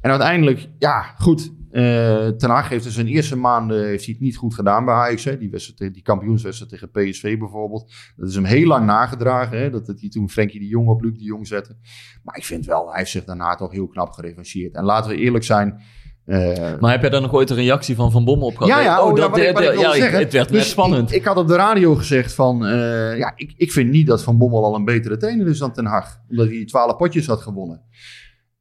En 0.00 0.10
uiteindelijk, 0.10 0.68
ja, 0.78 1.02
goed. 1.02 1.52
eh 1.70 2.28
Ten 2.28 2.50
Hag 2.50 2.68
heeft 2.68 2.84
in 2.84 2.90
zijn 2.90 3.06
eerste 3.06 3.36
maanden 3.36 3.86
heeft 3.86 4.04
hij 4.04 4.14
het 4.14 4.22
niet 4.22 4.36
goed 4.36 4.54
gedaan 4.54 4.84
bij 4.84 4.94
Ajax. 4.94 5.24
Hè. 5.24 5.38
Die, 5.38 5.50
wedstrijd, 5.50 5.94
die 5.94 6.02
kampioenswedstrijd 6.02 6.70
tegen 6.70 6.90
PSV 6.90 7.38
bijvoorbeeld. 7.38 7.92
Dat 8.16 8.28
is 8.28 8.34
hem 8.34 8.44
heel 8.44 8.66
lang 8.66 8.86
nagedragen. 8.86 9.58
Hè. 9.58 9.70
Dat, 9.70 9.86
dat 9.86 10.00
hij 10.00 10.08
toen 10.08 10.30
Frenkie 10.30 10.60
de 10.60 10.66
Jong 10.66 10.88
op 10.88 11.02
Luc 11.02 11.18
de 11.18 11.24
Jong 11.24 11.46
zette. 11.46 11.76
Maar 12.22 12.36
ik 12.36 12.44
vind 12.44 12.66
wel, 12.66 12.88
hij 12.88 12.98
heeft 12.98 13.10
zich 13.10 13.24
daarna 13.24 13.54
toch 13.54 13.72
heel 13.72 13.88
knap 13.88 14.10
gerevancheerd. 14.10 14.74
En 14.74 14.84
laten 14.84 15.10
we 15.10 15.16
eerlijk 15.16 15.44
zijn. 15.44 15.80
Eh, 16.26 16.78
Maar 16.80 16.90
heb 16.90 17.00
jij 17.00 17.10
daar 17.10 17.20
nog 17.20 17.32
ooit 17.32 17.50
een 17.50 17.56
reactie 17.56 17.94
van 17.94 18.10
Van 18.10 18.24
Bommel 18.24 18.46
op 18.46 18.56
gehad? 18.56 18.68
ja, 18.68 18.80
ja, 18.80 19.02
oh, 19.02 19.10
oh, 19.10 19.16
dat, 19.16 19.36
ik, 19.36 19.58
ik 19.58 19.78
ja, 19.78 19.92
zeggen. 19.92 20.18
het 20.18 20.32
werd 20.32 20.48
Dus 20.48 20.58
net 20.58 20.66
spannend. 20.66 21.10
Ik, 21.10 21.16
ik 21.16 21.24
had 21.24 21.36
op 21.36 21.48
de 21.48 21.56
radio 21.56 21.94
gezegd 21.94 22.32
van, 22.32 22.66
eh, 22.66 23.18
ja, 23.18 23.32
ik, 23.36 23.54
ik 23.56 23.72
vind 23.72 23.90
niet 23.90 24.06
dat 24.06 24.22
Van 24.22 24.38
Bommel 24.38 24.64
al 24.64 24.74
een 24.74 24.84
betere 24.84 25.16
trainer 25.16 25.46
is 25.46 25.58
dan 25.58 25.72
Ten 25.72 25.86
Hag. 25.86 26.20
Omdat 26.28 26.46
hij 26.46 26.64
12 26.64 26.96
potjes 26.96 27.26
had 27.26 27.40
gewonnen. 27.40 27.82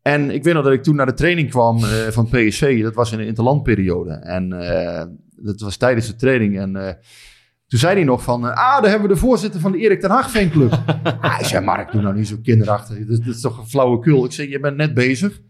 En 0.01 0.31
ik 0.31 0.43
weet 0.43 0.53
nog 0.53 0.63
dat 0.63 0.73
ik 0.73 0.83
toen 0.83 0.95
naar 0.95 1.05
de 1.05 1.13
training 1.13 1.49
kwam 1.49 1.77
eh, 1.77 1.89
van 2.09 2.25
PSV. 2.25 2.81
Dat 2.83 2.95
was 2.95 3.11
in 3.11 3.17
de 3.17 3.25
interlandperiode. 3.25 4.11
En 4.11 4.49
dat 5.35 5.59
was 5.61 5.77
tijdens 5.77 6.07
de 6.07 6.15
training. 6.15 6.59
En 6.59 6.97
toen 7.67 7.79
zei 7.79 7.95
hij 7.95 8.03
nog 8.03 8.23
van, 8.23 8.43
ah, 8.43 8.81
daar 8.81 8.89
hebben 8.89 9.07
we 9.07 9.13
de 9.13 9.19
voorzitter 9.19 9.59
van 9.59 9.71
de 9.71 9.77
Erik 9.77 9.99
ten 9.99 10.09
Hag 10.09 10.31
fanclub. 10.31 10.71
ah, 11.21 11.37
ik 11.39 11.45
zei, 11.45 11.65
Mark, 11.65 11.91
doe 11.91 12.01
nou 12.01 12.15
niet 12.15 12.27
zo 12.27 12.35
kinderachtig. 12.43 12.97
Dat, 12.97 13.17
dat 13.25 13.35
is 13.35 13.41
toch 13.41 13.57
een 13.57 13.67
flauwekul. 13.67 14.25
Ik 14.25 14.31
zei, 14.31 14.49
je 14.49 14.59
bent 14.59 14.77
net 14.77 14.93
bezig. 14.93 15.41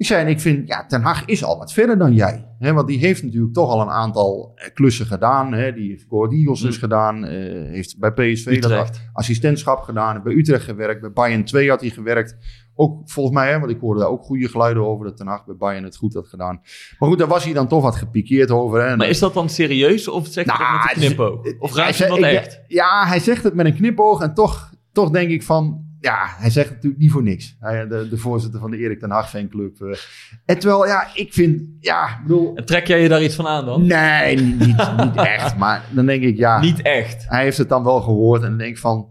Ik 0.00 0.06
zei, 0.06 0.22
en 0.24 0.28
ik 0.28 0.40
vind, 0.40 0.68
ja, 0.68 0.86
Ten 0.86 1.02
Hag 1.02 1.24
is 1.24 1.44
al 1.44 1.58
wat 1.58 1.72
verder 1.72 1.98
dan 1.98 2.14
jij. 2.14 2.46
Hè, 2.58 2.72
want 2.72 2.86
die 2.88 2.98
heeft 2.98 3.22
natuurlijk 3.22 3.52
toch 3.52 3.70
al 3.70 3.80
een 3.80 3.88
aantal 3.90 4.52
eh, 4.54 4.68
klussen 4.74 5.06
gedaan. 5.06 5.52
Hè, 5.52 5.72
die 5.72 5.88
heeft 5.90 6.04
Go 6.08 6.16
Ahead 6.24 6.32
Eagles 6.38 6.60
dus 6.60 6.76
gedaan. 6.76 7.24
eh, 7.24 7.30
heeft 7.70 7.98
bij 7.98 8.12
PSV 8.12 8.60
dat 8.60 9.00
assistentschap 9.12 9.80
gedaan. 9.82 10.22
Bij 10.22 10.32
Utrecht 10.34 10.64
gewerkt. 10.64 11.00
Bij 11.00 11.12
Bayern 11.12 11.44
2 11.44 11.68
had 11.68 11.80
hij 11.80 11.90
gewerkt. 11.90 12.36
Ook 12.74 13.10
volgens 13.10 13.34
mij, 13.36 13.50
hè, 13.52 13.58
want 13.58 13.70
ik 13.70 13.80
hoorde 13.80 14.00
daar 14.00 14.08
ook 14.08 14.22
goede 14.22 14.48
geluiden 14.48 14.86
over. 14.86 15.04
Dat 15.06 15.16
Ten 15.16 15.26
Hag 15.26 15.44
bij 15.46 15.56
Bayern 15.56 15.84
het 15.84 15.96
goed 15.96 16.14
had 16.14 16.28
gedaan. 16.28 16.60
Maar 16.98 17.08
goed, 17.08 17.18
daar 17.18 17.28
was 17.28 17.44
hij 17.44 17.52
dan 17.52 17.68
toch 17.68 17.82
wat 17.82 17.96
gepikeerd 17.96 18.50
over. 18.50 18.82
Hè. 18.88 18.96
Maar 18.96 19.08
is 19.08 19.18
dat 19.18 19.34
dan 19.34 19.48
serieus 19.48 20.08
of 20.08 20.26
zeg 20.26 20.44
je 20.44 20.50
Nou, 20.50 20.60
dat 20.72 20.94
met 20.94 21.02
een 21.02 21.08
knipoog? 21.08 21.58
Of 21.58 21.74
hij 21.74 21.82
raakt 21.84 21.96
je 21.96 22.04
zegt- 22.04 22.10
dat 22.20 22.24
echt? 22.30 22.60
Ja, 22.68 23.06
hij 23.06 23.18
zegt 23.18 23.42
het 23.42 23.54
met 23.54 23.66
een 23.66 23.74
knipoog. 23.74 24.20
En 24.22 24.34
toch, 24.34 24.70
toch 24.92 25.10
denk 25.10 25.30
ik 25.30 25.42
van... 25.42 25.88
Ja, 26.00 26.26
hij 26.38 26.50
zegt 26.50 26.70
natuurlijk 26.70 27.02
niet 27.02 27.10
voor 27.10 27.22
niks. 27.22 27.56
Hij, 27.60 27.86
de, 27.88 28.08
de 28.08 28.16
voorzitter 28.16 28.60
van 28.60 28.70
de 28.70 28.76
Erik 28.76 28.98
ten 28.98 29.10
Hag 29.10 29.30
fanclub. 29.30 29.80
eh. 29.80 29.98
En 30.44 30.58
terwijl, 30.58 30.86
ja, 30.86 31.08
ik 31.14 31.32
vind... 31.32 31.62
Ja, 31.80 32.20
bedoel... 32.22 32.54
En 32.56 32.64
trek 32.64 32.86
jij 32.86 33.02
je 33.02 33.08
daar 33.08 33.22
iets 33.22 33.34
van 33.34 33.46
aan 33.46 33.64
dan? 33.64 33.86
Nee, 33.86 34.36
niet, 34.36 34.58
niet, 34.66 34.96
niet 35.04 35.16
echt. 35.16 35.56
Maar 35.56 35.84
dan 35.90 36.06
denk 36.06 36.22
ik, 36.22 36.36
ja... 36.36 36.60
Niet 36.60 36.82
echt. 36.82 37.28
Hij 37.28 37.42
heeft 37.42 37.58
het 37.58 37.68
dan 37.68 37.84
wel 37.84 38.00
gehoord. 38.00 38.42
En 38.42 38.48
dan 38.48 38.58
denk 38.58 38.70
ik 38.70 38.78
van... 38.78 39.08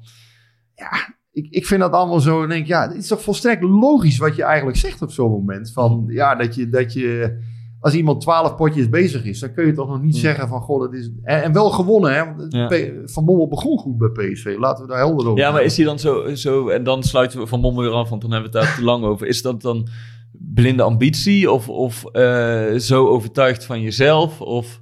Ja, 0.76 1.16
ik, 1.32 1.48
ik 1.50 1.66
vind 1.66 1.82
dat 1.82 1.92
allemaal 1.92 2.20
zo... 2.20 2.40
Dan 2.40 2.50
denk 2.50 2.68
ja, 2.68 2.88
het 2.88 2.96
is 2.98 3.08
toch 3.08 3.22
volstrekt 3.22 3.64
logisch 3.64 4.18
wat 4.18 4.36
je 4.36 4.44
eigenlijk 4.44 4.78
zegt 4.78 5.02
op 5.02 5.12
zo'n 5.12 5.32
moment. 5.32 5.72
Van, 5.72 6.06
ja, 6.08 6.36
dat 6.36 6.56
je... 6.56 6.70
Dat 6.70 6.94
je 6.94 7.40
als 7.80 7.94
iemand 7.94 8.22
twaalf 8.22 8.56
potjes 8.56 8.90
bezig 8.90 9.24
is, 9.26 9.40
dan 9.40 9.54
kun 9.54 9.66
je 9.66 9.74
toch 9.74 9.88
nog 9.88 10.02
niet 10.02 10.12
Hmm. 10.12 10.22
zeggen 10.22 10.48
van, 10.48 10.62
goh, 10.62 10.80
dat 10.82 10.94
is... 10.94 11.12
En, 11.24 11.44
en 11.44 11.54
wel 11.54 11.70
gewonnen, 11.70 12.14
hè. 12.14 12.36
want 12.36 12.54
Ja. 12.54 12.70
Van 13.06 13.26
Bommel 13.26 13.48
begon 13.48 13.78
goed 13.78 13.98
bij 13.98 14.10
PSV. 14.10 14.56
Laten 14.60 14.84
we 14.86 14.90
daar 14.90 15.00
helder 15.00 15.28
over 15.28 15.40
Ja, 15.40 15.52
maar 15.52 15.64
is 15.64 15.78
hij 15.78 15.86
dan 15.86 16.00
zo, 16.00 16.36
zo... 16.36 16.70
En 16.70 16.84
dan 16.84 17.04
sluiten 17.04 17.40
we 17.40 17.48
Van 17.48 17.62
Bommel 17.62 17.82
weer 17.84 17.92
af, 17.92 18.10
want 18.10 18.22
dan 18.22 18.32
hebben 18.32 18.52
we 18.52 18.58
het 18.58 18.68
daar 18.68 18.76
te 18.78 18.84
lang 18.84 19.04
over. 19.04 19.28
Is 19.28 19.42
dat 19.42 19.62
dan 19.62 19.88
blinde 20.32 20.84
ambitie? 20.84 21.52
Of, 21.52 21.70
of 21.70 22.06
eh, 22.06 22.74
zo 22.76 23.08
overtuigd 23.08 23.66
van 23.66 23.82
jezelf? 23.82 24.42
Of... 24.42 24.82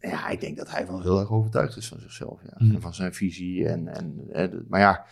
Ja, 0.00 0.28
ik 0.28 0.40
denk 0.40 0.56
dat 0.56 0.70
hij 0.70 0.86
wel 0.86 1.02
heel 1.02 1.18
erg 1.18 1.30
overtuigd 1.30 1.76
is 1.76 1.88
van 1.88 1.98
zichzelf. 2.00 2.40
Ja. 2.44 2.54
Hmm. 2.58 2.74
En 2.74 2.80
van 2.80 2.94
zijn 2.94 3.14
visie. 3.14 3.66
En, 3.68 3.88
en, 3.96 4.14
de- 4.32 4.64
maar 4.68 4.80
ja, 4.80 5.04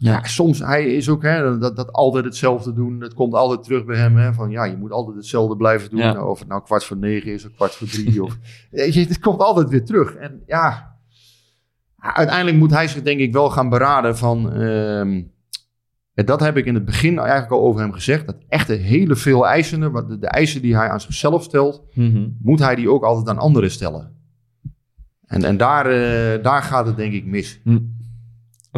Ja. 0.00 0.12
ja. 0.12 0.24
soms, 0.24 0.58
hij 0.58 0.94
is 0.94 1.08
ook 1.08 1.22
hè, 1.22 1.58
dat, 1.58 1.76
dat 1.76 1.92
altijd 1.92 2.24
hetzelfde 2.24 2.72
doen. 2.72 3.00
Het 3.00 3.14
komt 3.14 3.34
altijd 3.34 3.62
terug 3.62 3.84
bij 3.84 3.96
hem. 3.96 4.16
Hè, 4.16 4.32
van 4.32 4.50
ja, 4.50 4.64
je 4.64 4.76
moet 4.76 4.90
altijd 4.90 5.16
hetzelfde 5.16 5.56
blijven 5.56 5.90
doen. 5.90 5.98
Ja. 5.98 6.24
Of 6.24 6.38
het 6.38 6.48
nou 6.48 6.62
kwart 6.62 6.84
voor 6.84 6.96
negen 6.96 7.32
is 7.32 7.44
of 7.44 7.54
kwart 7.54 7.74
voor 7.74 7.86
drie. 7.86 8.22
of, 8.22 8.38
het 9.08 9.18
komt 9.18 9.40
altijd 9.40 9.68
weer 9.68 9.84
terug. 9.84 10.14
En 10.14 10.42
ja, 10.46 10.96
uiteindelijk 11.96 12.56
moet 12.56 12.70
hij 12.70 12.88
zich 12.88 13.02
denk 13.02 13.20
ik 13.20 13.32
wel 13.32 13.50
gaan 13.50 13.68
beraden 13.68 14.16
van... 14.16 14.52
ehm, 14.52 15.22
dat 16.14 16.40
heb 16.40 16.56
ik 16.56 16.66
in 16.66 16.74
het 16.74 16.84
begin 16.84 17.18
eigenlijk 17.18 17.50
al 17.50 17.60
over 17.62 17.80
hem 17.80 17.92
gezegd. 17.92 18.26
Dat 18.26 18.36
echte 18.48 18.72
hele 18.72 19.16
veel 19.16 19.46
eisende, 19.46 19.90
wat 19.90 20.08
de, 20.08 20.18
de 20.18 20.26
eisen 20.26 20.62
die 20.62 20.76
hij 20.76 20.88
aan 20.88 21.00
zichzelf 21.00 21.42
stelt, 21.42 21.82
moet 22.42 22.58
hij 22.58 22.74
die 22.74 22.90
ook 22.90 23.04
altijd 23.04 23.28
aan 23.28 23.42
anderen 23.42 23.70
stellen. 23.70 24.16
En, 25.26 25.44
en 25.44 25.56
daar, 25.56 25.86
eh, 25.86 26.42
daar 26.42 26.62
gaat 26.62 26.86
het 26.86 26.96
denk 26.96 27.12
ik 27.12 27.24
mis. 27.24 27.60
Hm. 27.64 27.78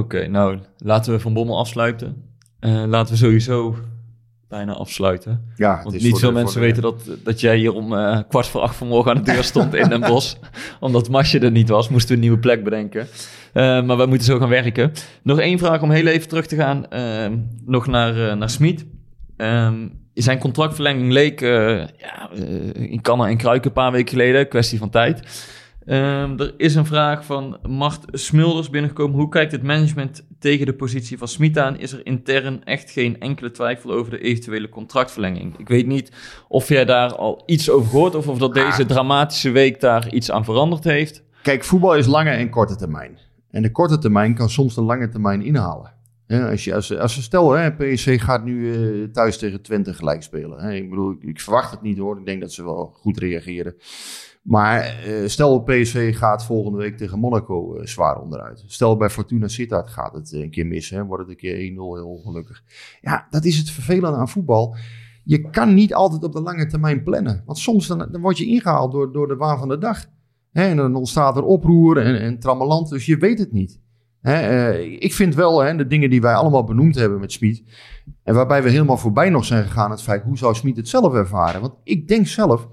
Oké, 0.01 0.27
nou, 0.27 0.59
laten 0.79 1.13
we 1.13 1.21
Van 1.21 1.33
Bommel 1.35 1.59
afsluiten. 1.59 2.17
Eh, 2.61 2.85
laten 2.87 3.13
we 3.13 3.19
sowieso 3.19 3.77
bijna 4.49 4.73
afsluiten. 4.73 5.53
Ja, 5.57 5.81
Want 5.85 6.03
niet 6.03 6.19
veel 6.19 6.29
de- 6.29 6.35
mensen 6.35 6.61
de- 6.61 6.67
weten 6.67 6.83
dat, 6.83 7.09
dat 7.25 7.41
jij 7.41 7.57
hier 7.57 7.73
om 7.75 7.95
eh, 7.95 8.19
kwart 8.29 8.47
voor 8.47 8.61
acht 8.61 8.77
vanmorgen 8.77 9.11
aan 9.17 9.25
de 9.25 9.33
deur 9.33 9.45
stond 9.45 9.75
in 9.75 9.89
Den 9.89 10.01
Bosch. 10.01 10.35
Omdat 10.81 11.09
Masje 11.09 11.39
er 11.39 11.51
niet 11.51 11.69
was, 11.69 11.89
moesten 11.89 12.09
we 12.09 12.15
een 12.15 12.21
nieuwe 12.21 12.39
plek 12.39 12.65
bedenken. 12.65 13.07
Eh, 13.53 13.83
maar 13.83 13.97
wij 13.97 14.07
moeten 14.07 14.27
zo 14.27 14.39
gaan 14.39 14.49
werken. 14.49 14.93
Nog 15.23 15.39
één 15.41 15.59
vraag 15.59 15.83
om 15.83 15.91
heel 15.91 16.07
even 16.07 16.29
terug 16.29 16.47
te 16.47 16.57
gaan. 16.57 16.89
ehm, 16.91 17.39
nog 17.67 17.87
naar, 17.87 18.37
naar 18.37 18.51
Smit. 18.51 18.87
Ehm, 19.37 19.89
zijn 20.15 20.39
contractverlenging 20.39 21.13
leek 21.13 21.41
ja, 21.41 22.31
in 22.73 23.01
kannen 23.03 23.27
en 23.29 23.37
kruiken 23.37 23.67
een 23.69 23.73
paar 23.75 23.93
weken 23.93 24.09
geleden. 24.11 24.49
Kwestie 24.49 24.79
van 24.79 24.91
tijd. 24.91 25.21
Ehm, 25.87 26.39
er 26.39 26.55
is 26.57 26.75
een 26.75 26.87
vraag 26.87 27.25
van 27.25 27.59
Mart 27.69 28.05
Smulders 28.11 28.71
binnengekomen. 28.71 29.17
Hoe 29.17 29.29
kijkt 29.29 29.53
het 29.53 29.63
management 29.63 30.27
tegen 30.39 30.67
de 30.67 30.75
positie 30.75 31.19
van 31.19 31.29
Smit 31.29 31.59
aan? 31.59 31.79
Is 31.79 31.93
er 31.93 32.07
intern 32.07 32.65
echt 32.65 32.91
geen 32.91 33.21
enkele 33.21 33.51
twijfel 33.51 33.93
over 33.93 34.11
de 34.11 34.19
eventuele 34.19 34.69
contractverlenging? 34.69 35.59
Ik 35.59 35.69
weet 35.69 35.87
niet 35.87 36.13
of 36.49 36.69
jij 36.69 36.85
daar 36.85 37.15
al 37.15 37.43
iets 37.47 37.71
over 37.71 37.91
hoort 37.91 38.15
of 38.15 38.29
of 38.29 38.39
dat 38.39 38.55
deze 38.55 38.87
dramatische 38.87 39.51
week 39.51 39.81
daar 39.81 40.13
iets 40.13 40.31
aan 40.31 40.45
veranderd 40.45 40.85
heeft. 40.85 41.23
Kijk, 41.43 41.65
voetbal 41.65 41.97
is 41.97 42.07
lange 42.07 42.31
en 42.31 42.51
korte 42.51 42.77
termijn. 42.77 43.19
En 43.51 43.63
de 43.63 43.71
korte 43.71 43.99
termijn 43.99 44.35
kan 44.35 44.51
soms 44.51 44.75
de 44.75 44.83
lange 44.83 45.09
termijn 45.09 45.43
inhalen. 45.43 45.99
Als, 46.29 46.65
je, 46.65 46.75
als, 46.75 46.99
als 46.99 47.17
we 47.17 47.23
stel, 47.23 47.51
hè, 47.51 47.73
PSC 47.73 48.21
gaat 48.21 48.45
nu 48.45 48.73
eh, 48.73 49.09
thuis 49.13 49.39
tegen 49.39 49.63
Twente 49.63 49.95
gelijk 49.95 50.23
spelen. 50.23 50.59
Hè. 50.59 50.73
Ik 50.73 50.91
bedoel, 50.91 51.11
ik, 51.11 51.23
ik 51.23 51.41
verwacht 51.41 51.71
het 51.71 51.83
niet 51.83 51.99
hoor. 51.99 52.19
Ik 52.19 52.27
denk 52.27 52.41
dat 52.41 52.53
ze 52.53 52.65
wel 52.65 52.93
goed 52.95 53.19
reageren. 53.19 53.75
Maar 54.51 54.81
eh, 54.81 55.27
stel 55.27 55.63
PSV 55.63 56.17
gaat 56.17 56.45
volgende 56.45 56.79
week 56.79 56.97
tegen 56.97 57.19
Monaco 57.19 57.75
eh, 57.75 57.87
zwaar 57.87 58.21
onderuit. 58.21 58.65
Stel 58.67 58.97
bij 58.97 59.11
Fortuna 59.11 59.49
Sittard 59.49 59.91
gaat 59.91 60.15
het 60.15 60.33
een 60.33 60.51
keer 60.51 60.67
mis. 60.67 60.91
Hè, 60.91 61.05
wordt 61.05 61.23
het 61.23 61.31
een 61.31 61.37
keer 61.37 61.71
1-0 61.71 61.75
heel 61.75 62.09
ongelukkig. 62.09 62.63
Ja, 63.01 63.27
dat 63.31 63.45
is 63.45 63.59
het 63.59 63.71
vervelende 63.71 64.19
aan 64.19 64.29
voetbal. 64.29 64.77
Je 65.25 65.51
kan 65.51 65.75
niet 65.75 65.95
altijd 65.95 66.25
op 66.25 66.33
de 66.33 66.41
lange 66.41 66.67
termijn 66.67 67.03
plannen. 67.03 67.43
Want 67.47 67.59
soms 67.59 67.87
dan, 67.87 67.99
dan 67.99 68.21
word 68.21 68.39
je 68.39 68.47
ingehaald 68.47 68.93
door, 68.93 69.13
door 69.13 69.29
de 69.29 69.37
waan 69.37 69.59
van 69.59 69.69
de 69.69 69.79
dag. 69.79 70.05
Hè, 70.53 70.69
en 70.69 70.77
dan 70.77 70.95
ontstaat 70.95 71.37
er 71.37 71.45
oproer 71.45 71.99
en, 71.99 72.21
en. 72.21 72.85
Dus 72.89 73.07
je 73.07 73.17
weet 73.17 73.39
het 73.39 73.53
niet. 73.53 73.81
Hè, 74.21 74.35
eh, 74.35 74.93
ik 74.93 75.13
vind 75.13 75.35
wel 75.35 75.61
hè, 75.61 75.77
de 75.77 75.87
dingen 75.87 76.11
die 76.11 76.21
wij 76.21 76.35
allemaal 76.35 76.65
benoemd 76.65 76.95
hebben 76.95 77.21
met 77.21 77.33
Smit. 77.33 77.65
En 78.23 78.35
waarbij 78.35 78.63
we 78.63 78.71
helemaal 78.71 78.97
voorbij 78.97 79.31
nog 79.31 79.45
zijn 79.45 79.65
gegaan. 79.65 79.91
Het 79.91 80.03
feit 80.03 80.23
hoe 80.23 80.39
zou 80.39 80.55
Smit 80.55 80.77
het 80.77 80.89
zelf 80.89 81.15
ervaren. 81.15 81.61
Want 81.61 81.75
ik 81.85 82.09
denk 82.09 82.27
zelf 82.27 82.69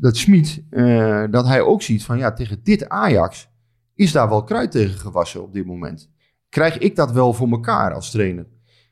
dat 0.00 0.16
Smit, 0.16 0.64
eh, 0.70 1.24
dat 1.30 1.46
hij 1.46 1.60
ook 1.60 1.82
ziet 1.82 2.04
van 2.04 2.18
ja, 2.18 2.32
tegen 2.32 2.60
dit 2.62 2.88
Ajax 2.88 3.48
is 3.94 4.12
daar 4.12 4.28
wel 4.28 4.44
kruid 4.44 4.70
tegen 4.70 4.98
gewassen 4.98 5.42
op 5.42 5.52
dit 5.52 5.66
moment. 5.66 6.10
Krijg 6.48 6.78
ik 6.78 6.96
dat 6.96 7.12
wel 7.12 7.32
voor 7.32 7.50
elkaar 7.50 7.94
als 7.94 8.10
trainer? 8.10 8.46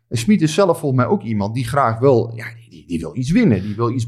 En 0.09 0.18
Smit 0.18 0.42
is 0.42 0.54
zelf 0.54 0.78
volgens 0.78 1.00
mij 1.00 1.11
ook 1.11 1.22
iemand 1.22 1.54
die 1.54 1.66
graag 1.66 1.98
wel, 1.98 2.36
ja, 2.36 2.46
die, 2.68 2.86
die 2.86 2.98
wil 2.98 3.16
iets 3.16 3.30
winnen. 3.30 3.62
Die 3.62 3.76
wil 3.76 3.90
iets 3.90 4.06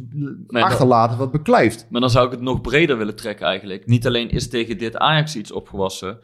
achterlaten 0.49 1.19
wat 1.19 1.31
beklijft. 1.31 1.87
Maar 1.91 2.01
dan 2.01 2.11
zou 2.11 2.27
ik 2.27 2.33
het 2.33 2.41
nog 2.41 2.61
breder 2.61 2.99
willen 2.99 3.17
trekken 3.17 3.47
eigenlijk. 3.47 3.87
Niet 3.87 4.07
alleen 4.07 4.31
is 4.31 4.49
tegen 4.49 4.79
dit 4.79 4.97
Ajax 4.97 5.37
iets 5.37 5.53
opgewassen, 5.53 6.19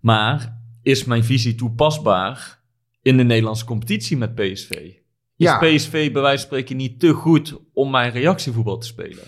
maar 0.00 0.60
is 0.82 1.04
mijn 1.04 1.24
visie 1.24 1.54
toepasbaar 1.54 2.62
in 3.02 3.16
de 3.16 3.22
Nederlandse 3.22 3.64
competitie 3.64 4.16
met 4.16 4.34
PSV? 4.34 4.70
Is 4.70 4.98
Ja. 5.36 5.58
PSV 5.58 6.12
bij 6.12 6.22
wijze 6.22 6.38
van 6.38 6.46
spreken 6.46 6.76
niet 6.76 7.00
te 7.00 7.12
goed 7.12 7.58
om 7.72 7.90
mijn 7.90 8.12
reactievoetbal 8.12 8.78
te 8.78 8.86
spelen? 8.86 9.24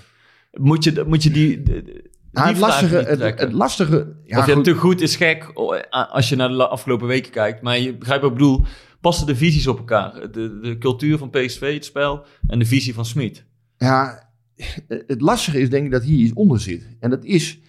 Moet 0.55 0.85
je, 0.85 1.05
moet 1.07 1.23
je 1.23 1.31
die, 1.31 1.63
Ja, 2.33 2.47
het, 2.47 2.59
lastige, 2.59 2.97
het, 2.97 3.41
het 3.41 3.53
lastige, 3.53 4.17
ja, 4.25 4.39
of 4.39 4.47
je 4.47 4.53
goed. 4.55 4.65
te 4.65 4.75
goed 4.75 5.01
is 5.01 5.17
gek 5.17 5.53
a- 5.95 6.09
als 6.11 6.29
je 6.29 6.37
naar 6.37 6.49
de 6.49 6.67
afgelopen 6.69 7.07
weken 7.07 7.31
kijkt. 7.33 7.63
Maar 7.63 7.79
je 7.79 7.97
begrijpt 7.97 8.23
wat 8.23 8.33
ik 8.33 8.37
bedoel. 8.39 8.65
Passen 9.01 9.27
de 9.27 9.37
visies 9.37 9.67
op 9.67 9.79
elkaar? 9.79 10.31
De, 10.33 10.59
de 10.61 10.79
cultuur 10.79 11.19
van 11.19 11.31
PSV, 11.31 11.75
het 11.75 11.85
spel, 11.85 12.25
en 12.47 12.59
de 12.59 12.65
visie 12.67 12.95
van 12.95 13.05
Smit. 13.05 13.45
Ja, 13.77 14.29
het 14.87 15.21
lastige 15.21 15.61
is 15.61 15.71
denk 15.71 15.85
ik 15.85 15.91
dat 15.93 16.03
hier 16.05 16.19
iets 16.19 16.33
onder 16.33 16.61
zit. 16.61 16.89
En 17.01 17.11
dat 17.11 17.25
is 17.25 17.61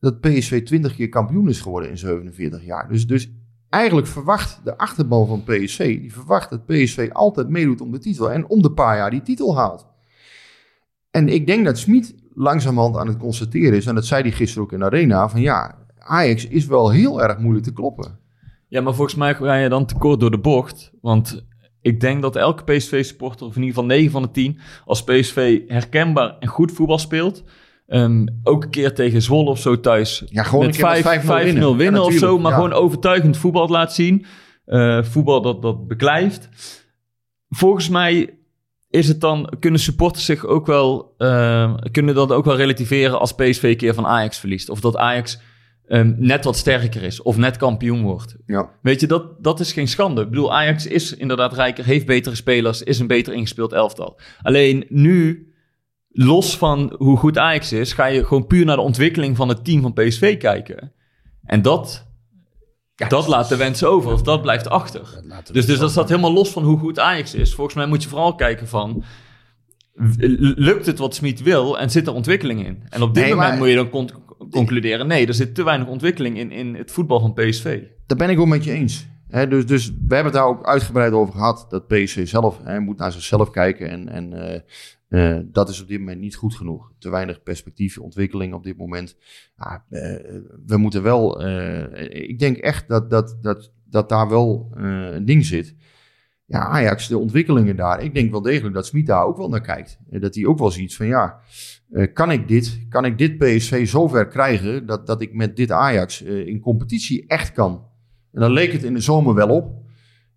dat 0.00 0.20
PSV 0.20 0.62
20 0.64 0.94
keer 0.94 1.08
kampioen 1.08 1.48
is 1.48 1.60
geworden 1.60 1.90
in 1.90 1.98
47 1.98 2.64
jaar. 2.64 2.88
Dus, 2.88 3.06
dus 3.06 3.30
eigenlijk 3.68 4.06
verwacht 4.06 4.60
de 4.64 4.78
achterban 4.78 5.26
van 5.26 5.44
PSV, 5.44 6.00
die 6.00 6.12
verwacht 6.12 6.50
dat 6.50 6.66
PSV 6.66 7.08
altijd 7.12 7.48
meedoet 7.48 7.80
om 7.80 7.92
de 7.92 7.98
titel. 7.98 8.30
En 8.32 8.48
om 8.48 8.62
de 8.62 8.72
paar 8.72 8.96
jaar 8.96 9.10
die 9.10 9.22
titel 9.22 9.56
haalt. 9.56 9.86
En 11.10 11.28
ik 11.28 11.46
denk 11.46 11.64
dat 11.64 11.78
Smit 11.78 12.14
langzamerhand 12.38 12.96
aan 12.96 13.06
het 13.06 13.16
constateren 13.18 13.76
is, 13.76 13.86
en 13.86 13.94
dat 13.94 14.06
zei 14.06 14.22
hij 14.22 14.30
gisteren 14.32 14.62
ook 14.62 14.72
in 14.72 14.78
de 14.78 14.84
arena, 14.84 15.28
van 15.28 15.40
ja, 15.40 15.74
Ajax 15.98 16.46
is 16.46 16.66
wel 16.66 16.90
heel 16.90 17.22
erg 17.22 17.38
moeilijk 17.38 17.64
te 17.64 17.72
kloppen. 17.72 18.18
Ja, 18.68 18.80
maar 18.80 18.94
volgens 18.94 19.16
mij 19.16 19.34
ga 19.34 19.54
je 19.54 19.68
dan 19.68 19.86
tekort 19.86 20.20
door 20.20 20.30
de 20.30 20.38
bocht. 20.38 20.92
Want 21.00 21.46
ik 21.80 22.00
denk 22.00 22.22
dat 22.22 22.36
elke 22.36 22.64
PSV-supporter, 22.64 23.46
of 23.46 23.56
in 23.56 23.62
ieder 23.62 23.74
geval 23.74 23.88
9 23.96 24.10
van 24.10 24.22
de 24.22 24.30
10, 24.30 24.58
als 24.84 25.04
PSV 25.04 25.60
herkenbaar 25.66 26.36
en 26.38 26.48
goed 26.48 26.72
voetbal 26.72 26.98
speelt. 26.98 27.44
ehm, 27.86 28.26
ook 28.42 28.64
een 28.64 28.70
keer 28.70 28.94
tegen 28.94 29.22
Zwolle 29.22 29.50
of 29.50 29.58
zo 29.58 29.80
thuis. 29.80 30.24
Ja, 30.26 30.42
gewoon 30.42 30.66
met 30.66 30.74
een 30.74 30.82
keer 30.82 30.92
met 30.92 31.02
5 31.02 31.22
5-0 31.22 31.26
winnen. 31.44 31.62
5-0 31.62 31.76
winnen 31.76 32.00
Ja, 32.00 32.06
of 32.06 32.12
zo. 32.14 32.38
Maar 32.38 32.50
ja. 32.50 32.56
gewoon 32.56 32.72
overtuigend 32.72 33.36
voetbal 33.36 33.68
laat 33.68 33.92
zien. 33.94 34.26
Eh, 34.64 35.02
voetbal 35.02 35.42
dat, 35.42 35.62
dat 35.62 35.88
beklijft. 35.88 36.48
Volgens 37.48 37.88
mij 37.88 38.37
is 38.90 39.08
het 39.08 39.20
dan, 39.20 39.52
kunnen 39.60 39.80
supporters 39.80 40.24
zich 40.24 40.46
ook 40.46 40.66
wel, 40.66 41.14
eh, 41.18 41.74
kunnen 41.90 42.14
dat 42.14 42.32
ook 42.32 42.44
wel 42.44 42.56
relativeren 42.56 43.20
als 43.20 43.34
PSV 43.34 43.62
een 43.62 43.76
keer 43.76 43.94
van 43.94 44.06
Ajax 44.06 44.38
verliest. 44.38 44.68
Of 44.68 44.80
dat 44.80 44.96
Ajax 44.96 45.40
ehm, 45.86 46.14
net 46.16 46.44
wat 46.44 46.56
sterker 46.56 47.02
is. 47.02 47.22
Of 47.22 47.36
net 47.36 47.56
kampioen 47.56 48.02
wordt. 48.02 48.36
Ja. 48.46 48.70
Weet 48.82 49.00
je, 49.00 49.06
dat, 49.06 49.42
dat 49.42 49.60
is 49.60 49.72
geen 49.72 49.88
schande. 49.88 50.22
Ik 50.22 50.28
bedoel, 50.28 50.54
Ajax 50.54 50.86
is 50.86 51.14
inderdaad 51.14 51.52
rijker, 51.52 51.84
heeft 51.84 52.06
betere 52.06 52.34
spelers, 52.34 52.82
is 52.82 52.98
een 52.98 53.06
beter 53.06 53.32
ingespeeld 53.32 53.72
elftal. 53.72 54.20
Alleen 54.42 54.86
nu, 54.88 55.48
los 56.08 56.56
van 56.56 56.94
hoe 56.98 57.16
goed 57.16 57.38
Ajax 57.38 57.72
is, 57.72 57.92
ga 57.92 58.06
je 58.06 58.24
gewoon 58.24 58.46
puur 58.46 58.64
naar 58.64 58.76
de 58.76 58.82
ontwikkeling 58.82 59.36
van 59.36 59.48
het 59.48 59.64
team 59.64 59.82
van 59.82 59.92
PSV 59.92 60.36
kijken. 60.36 60.92
En 61.44 61.62
dat, 61.62 62.07
dat 63.08 63.26
laat 63.26 63.48
de 63.48 63.56
wens 63.56 63.84
over, 63.84 64.12
of 64.12 64.22
dat 64.22 64.42
blijft 64.42 64.68
achter. 64.68 65.20
Dus, 65.52 65.66
dus 65.66 65.78
dat 65.78 65.90
staat 65.90 66.08
helemaal 66.08 66.32
los 66.32 66.50
van 66.50 66.62
hoe 66.64 66.78
goed 66.78 66.98
Ajax 66.98 67.34
is. 67.34 67.54
Volgens 67.54 67.76
mij 67.76 67.86
moet 67.86 68.02
je 68.02 68.08
vooral 68.08 68.34
kijken 68.34 68.68
van... 68.68 69.04
Lukt 70.56 70.86
het 70.86 70.98
wat 70.98 71.14
Smit 71.14 71.42
wil 71.42 71.78
en 71.78 71.90
zit 71.90 72.06
er 72.06 72.12
ontwikkeling 72.12 72.66
in? 72.66 72.82
En 72.88 73.02
op 73.02 73.14
dit 73.14 73.22
Nee, 73.24 73.32
moment 73.32 73.50
maar- 73.50 73.58
moet 73.58 73.68
je 73.68 73.74
dan 73.74 73.90
con- 73.90 74.10
concluderen... 74.50 75.06
nee, 75.06 75.26
er 75.26 75.34
zit 75.34 75.54
te 75.54 75.62
weinig 75.64 75.88
ontwikkeling 75.88 76.38
in, 76.38 76.50
in 76.52 76.74
het 76.74 76.90
voetbal 76.90 77.20
van 77.20 77.32
PSV. 77.34 77.80
Daar 78.06 78.18
ben 78.18 78.30
ik 78.30 78.40
ook 78.40 78.46
met 78.46 78.64
je 78.64 78.72
eens. 78.72 79.06
Dus, 79.28 79.66
dus 79.66 79.90
we 79.90 80.14
hebben 80.14 80.24
het 80.24 80.32
daar 80.32 80.46
ook 80.46 80.66
uitgebreid 80.66 81.12
over 81.12 81.34
gehad. 81.34 81.66
Dat 81.68 81.86
PSV 81.86 82.28
zelf 82.28 82.62
moet 82.78 82.98
naar 82.98 83.12
zichzelf 83.12 83.50
kijken. 83.50 83.88
En, 83.90 84.08
en 84.08 84.32
eh, 85.08 85.36
eh, 85.36 85.44
dat 85.44 85.68
is 85.68 85.82
op 85.82 85.88
dit 85.88 85.98
moment 85.98 86.20
niet 86.20 86.34
goed 86.34 86.54
genoeg. 86.54 86.92
Te 86.98 87.10
weinig 87.10 87.42
perspectief, 87.42 87.98
ontwikkeling 87.98 88.54
op 88.54 88.64
dit 88.64 88.76
moment. 88.76 89.16
Ja, 89.56 89.84
eh, 89.90 90.00
we 90.66 90.76
moeten 90.76 91.02
wel. 91.02 91.46
ik 92.10 92.38
denk 92.38 92.56
echt 92.56 92.88
dat, 92.88 93.10
dat, 93.10 93.38
dat, 93.40 93.72
dat 93.84 94.08
daar 94.08 94.28
wel 94.28 94.70
een 94.74 95.24
ding 95.24 95.44
zit. 95.44 95.74
Ja, 96.44 96.66
Ajax, 96.66 97.08
de 97.08 97.18
ontwikkelingen 97.18 97.76
daar. 97.76 98.02
Ik 98.02 98.14
denk 98.14 98.30
wel 98.30 98.42
degelijk 98.42 98.74
dat 98.74 98.86
Smit 98.86 99.06
daar 99.06 99.24
ook 99.24 99.36
wel 99.36 99.48
naar 99.48 99.60
kijkt. 99.60 99.98
Dat 100.10 100.34
hij 100.34 100.46
ook 100.46 100.58
wel 100.58 100.70
ziet 100.70 100.96
van 100.96 101.06
ja. 101.06 101.40
kan, 102.12 102.30
ik 102.30 102.48
dit, 102.48 102.86
kan 102.88 103.04
ik 103.04 103.18
dit 103.18 103.38
PSV 103.38 103.86
zover 103.88 104.26
krijgen 104.28 104.86
dat, 104.86 105.06
dat 105.06 105.20
ik 105.22 105.34
met 105.34 105.56
dit 105.56 105.70
Ajax 105.70 106.22
in 106.22 106.60
competitie 106.60 107.26
echt 107.26 107.52
kan? 107.52 107.87
En 108.32 108.40
dan 108.40 108.50
leek 108.50 108.72
het 108.72 108.82
in 108.82 108.94
de 108.94 109.00
zomer 109.00 109.34
wel 109.34 109.48
op. 109.48 109.86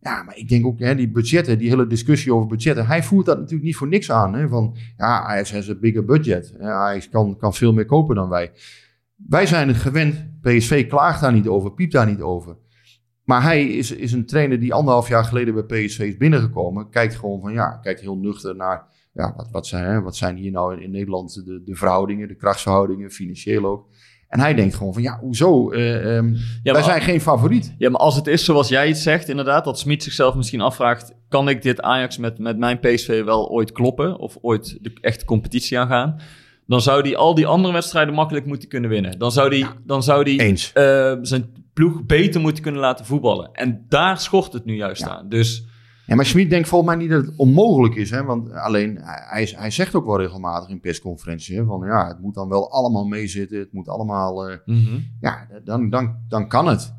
Ja, 0.01 0.23
maar 0.23 0.37
ik 0.37 0.49
denk 0.49 0.65
ook, 0.65 0.79
hè, 0.79 0.95
die 0.95 1.11
budgetten, 1.11 1.57
die 1.57 1.69
hele 1.69 1.87
discussie 1.87 2.33
over 2.33 2.47
budgetten. 2.47 2.85
Hij 2.87 3.03
voert 3.03 3.25
dat 3.25 3.37
natuurlijk 3.37 3.63
niet 3.63 3.75
voor 3.75 3.87
niks 3.87 4.11
aan. 4.11 4.33
Hè, 4.33 4.47
van, 4.47 4.75
ja, 4.97 5.23
Ajax 5.23 5.51
has 5.51 5.67
een 5.67 5.79
bigger 5.79 6.05
budget. 6.05 6.55
Ja, 6.59 6.71
Ajax 6.71 7.09
kan, 7.09 7.37
kan 7.37 7.53
veel 7.53 7.73
meer 7.73 7.85
kopen 7.85 8.15
dan 8.15 8.29
wij. 8.29 8.51
Wij 9.15 9.45
zijn 9.45 9.67
het 9.67 9.77
gewend. 9.77 10.29
PSV 10.41 10.87
klaagt 10.87 11.21
daar 11.21 11.33
niet 11.33 11.47
over, 11.47 11.73
piept 11.73 11.93
daar 11.93 12.05
niet 12.05 12.21
over. 12.21 12.57
Maar 13.23 13.43
hij 13.43 13.67
is, 13.67 13.91
is 13.91 14.11
een 14.11 14.25
trainer 14.25 14.59
die 14.59 14.73
anderhalf 14.73 15.07
jaar 15.07 15.23
geleden 15.23 15.53
bij 15.53 15.63
PSV 15.85 15.99
is 15.99 16.17
binnengekomen. 16.17 16.89
Kijkt 16.89 17.15
gewoon 17.15 17.41
van, 17.41 17.53
ja, 17.53 17.69
kijkt 17.81 17.99
heel 18.01 18.17
nuchter 18.17 18.55
naar... 18.55 18.89
Ja, 19.13 19.33
wat, 19.35 19.51
wat, 19.51 19.67
zijn, 19.67 19.85
hè, 19.85 20.01
wat 20.01 20.15
zijn 20.15 20.35
hier 20.35 20.51
nou 20.51 20.75
in, 20.75 20.81
in 20.81 20.91
Nederland 20.91 21.45
de, 21.45 21.61
de 21.63 21.75
verhoudingen, 21.75 22.27
de 22.27 22.35
krachtsverhoudingen, 22.35 23.11
financieel 23.11 23.65
ook. 23.65 23.87
En 24.31 24.39
hij 24.39 24.53
denkt 24.53 24.75
gewoon 24.75 24.93
van, 24.93 25.01
ja, 25.01 25.17
hoezo? 25.19 25.71
Ehm, 25.71 26.33
wij 26.63 26.81
zijn 26.81 27.01
geen 27.01 27.21
favoriet. 27.21 27.75
Ja, 27.77 27.89
maar 27.89 27.99
als 27.99 28.15
het 28.15 28.27
is 28.27 28.45
zoals 28.45 28.67
jij 28.67 28.87
het 28.87 28.97
zegt, 28.97 29.29
inderdaad, 29.29 29.63
dat 29.65 29.79
Smit 29.79 30.03
zichzelf 30.03 30.35
misschien 30.35 30.61
afvraagt: 30.61 31.13
kan 31.29 31.49
ik 31.49 31.61
dit 31.61 31.81
Ajax 31.81 32.17
met, 32.17 32.39
met 32.39 32.57
mijn 32.57 32.79
PSV 32.79 33.23
wel 33.23 33.49
ooit 33.49 33.71
kloppen? 33.71 34.17
Of 34.19 34.37
ooit 34.41 34.77
de 34.81 34.93
echte 35.01 35.25
competitie 35.25 35.79
aangaan? 35.79 36.19
Dan 36.67 36.81
zou 36.81 37.01
hij 37.01 37.15
al 37.15 37.35
die 37.35 37.47
andere 37.47 37.73
wedstrijden 37.73 38.13
makkelijk 38.13 38.45
moeten 38.45 38.69
kunnen 38.69 38.89
winnen. 38.89 39.19
Dan 39.19 39.31
zou 39.31 39.57
hij 39.59 39.67
dan 39.85 40.03
zou 40.03 40.23
die, 40.23 40.41
eh, 40.73 41.17
zijn 41.21 41.53
ploeg 41.73 42.03
beter 42.05 42.41
moeten 42.41 42.63
kunnen 42.63 42.81
laten 42.81 43.05
voetballen. 43.05 43.49
En 43.53 43.85
daar 43.89 44.19
schort 44.19 44.53
het 44.53 44.65
nu 44.65 44.75
juist 44.75 45.01
Ja. 45.01 45.09
aan. 45.09 45.29
Dus 45.29 45.65
Ja, 46.05 46.15
maar 46.15 46.25
Schmid 46.25 46.49
denkt 46.49 46.67
volgens 46.67 46.95
mij 46.95 46.99
niet 46.99 47.11
dat 47.11 47.25
het 47.25 47.35
onmogelijk 47.35 47.95
is. 47.95 48.09
Hè? 48.09 48.23
Want 48.23 48.51
alleen, 48.51 48.97
hij, 49.01 49.53
hij 49.55 49.71
zegt 49.71 49.95
ook 49.95 50.05
wel 50.05 50.17
regelmatig 50.19 50.69
in 50.69 50.79
persconferenties... 50.79 51.55
Hè, 51.55 51.65
van 51.65 51.85
ja, 51.85 52.07
het 52.07 52.19
moet 52.21 52.33
dan 52.33 52.49
wel 52.49 52.71
allemaal 52.71 53.05
meezitten. 53.05 53.59
Het 53.59 53.73
moet 53.73 53.87
allemaal... 53.87 54.49
eh, 54.49 54.57
ja, 55.21 55.47
dan, 55.63 55.89
dan, 55.89 56.15
dan 56.27 56.47
kan 56.47 56.67
het. 56.67 56.93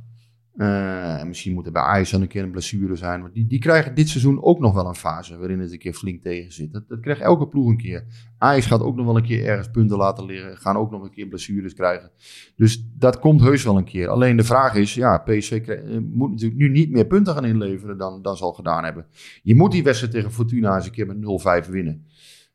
Eh, 0.57 1.21
en 1.21 1.29
misschien 1.29 1.55
moet 1.55 1.67
er 1.67 1.73
bij 1.73 1.83
Ajax 1.83 2.13
een 2.13 2.27
keer 2.27 2.43
een 2.43 2.51
blessure 2.51 2.97
zijn. 2.97 3.21
Want 3.21 3.35
die, 3.35 3.47
die 3.47 3.59
krijgen 3.59 3.95
dit 3.95 4.09
seizoen 4.09 4.43
ook 4.43 4.59
nog 4.59 4.75
wel 4.75 4.87
een 4.87 4.95
fase... 4.95 5.39
waarin 5.39 5.61
het 5.61 5.73
een 5.73 5.79
keer 5.79 5.93
flink 5.93 6.23
tegen 6.23 6.53
zit. 6.53 6.73
Dat, 6.73 6.89
dat 6.89 7.01
krijgt 7.01 7.21
elke 7.21 7.49
ploeg 7.49 7.69
een 7.69 7.77
keer. 7.77 8.05
Ajax 8.39 8.67
gaat 8.67 8.81
ook 8.81 8.97
nog 8.97 9.07
wel 9.07 9.17
een 9.17 9.23
keer 9.23 9.45
ergens 9.45 9.71
punten 9.71 9.97
laten 9.97 10.25
liggen. 10.25 10.57
Gaan 10.57 10.77
ook 10.77 10.91
nog 10.91 11.03
een 11.03 11.11
keer 11.11 11.27
blessures 11.27 11.75
krijgen. 11.75 12.11
Dus 12.57 12.87
dat 12.99 13.19
komt 13.19 13.41
heus 13.41 13.65
wel 13.65 13.77
een 13.77 13.85
keer. 13.85 14.09
Alleen 14.09 14.37
de 14.37 14.45
vraag 14.45 14.75
is... 14.75 14.95
Ja, 14.95 15.19
PSV 15.19 15.53
eh, 15.53 15.99
moet 16.13 16.31
natuurlijk 16.31 16.61
nu 16.61 16.69
niet 16.69 16.91
meer 16.91 17.07
punten 17.07 17.35
gaan 17.35 17.45
inleveren... 17.45 17.99
dan, 17.99 18.23
dan 18.23 18.37
ze 18.37 18.45
al 18.45 18.53
gedaan 18.53 18.85
hebben. 18.85 19.07
Je 19.43 19.55
moet 19.55 19.73
die 19.73 19.83
wedstrijd 19.83 20.13
tegen 20.13 20.33
Fortuna 20.33 20.75
eens 20.75 20.87
een 20.87 20.93
keer 20.93 21.07
met 21.07 21.65
0-5 21.67 21.71
winnen. 21.71 22.07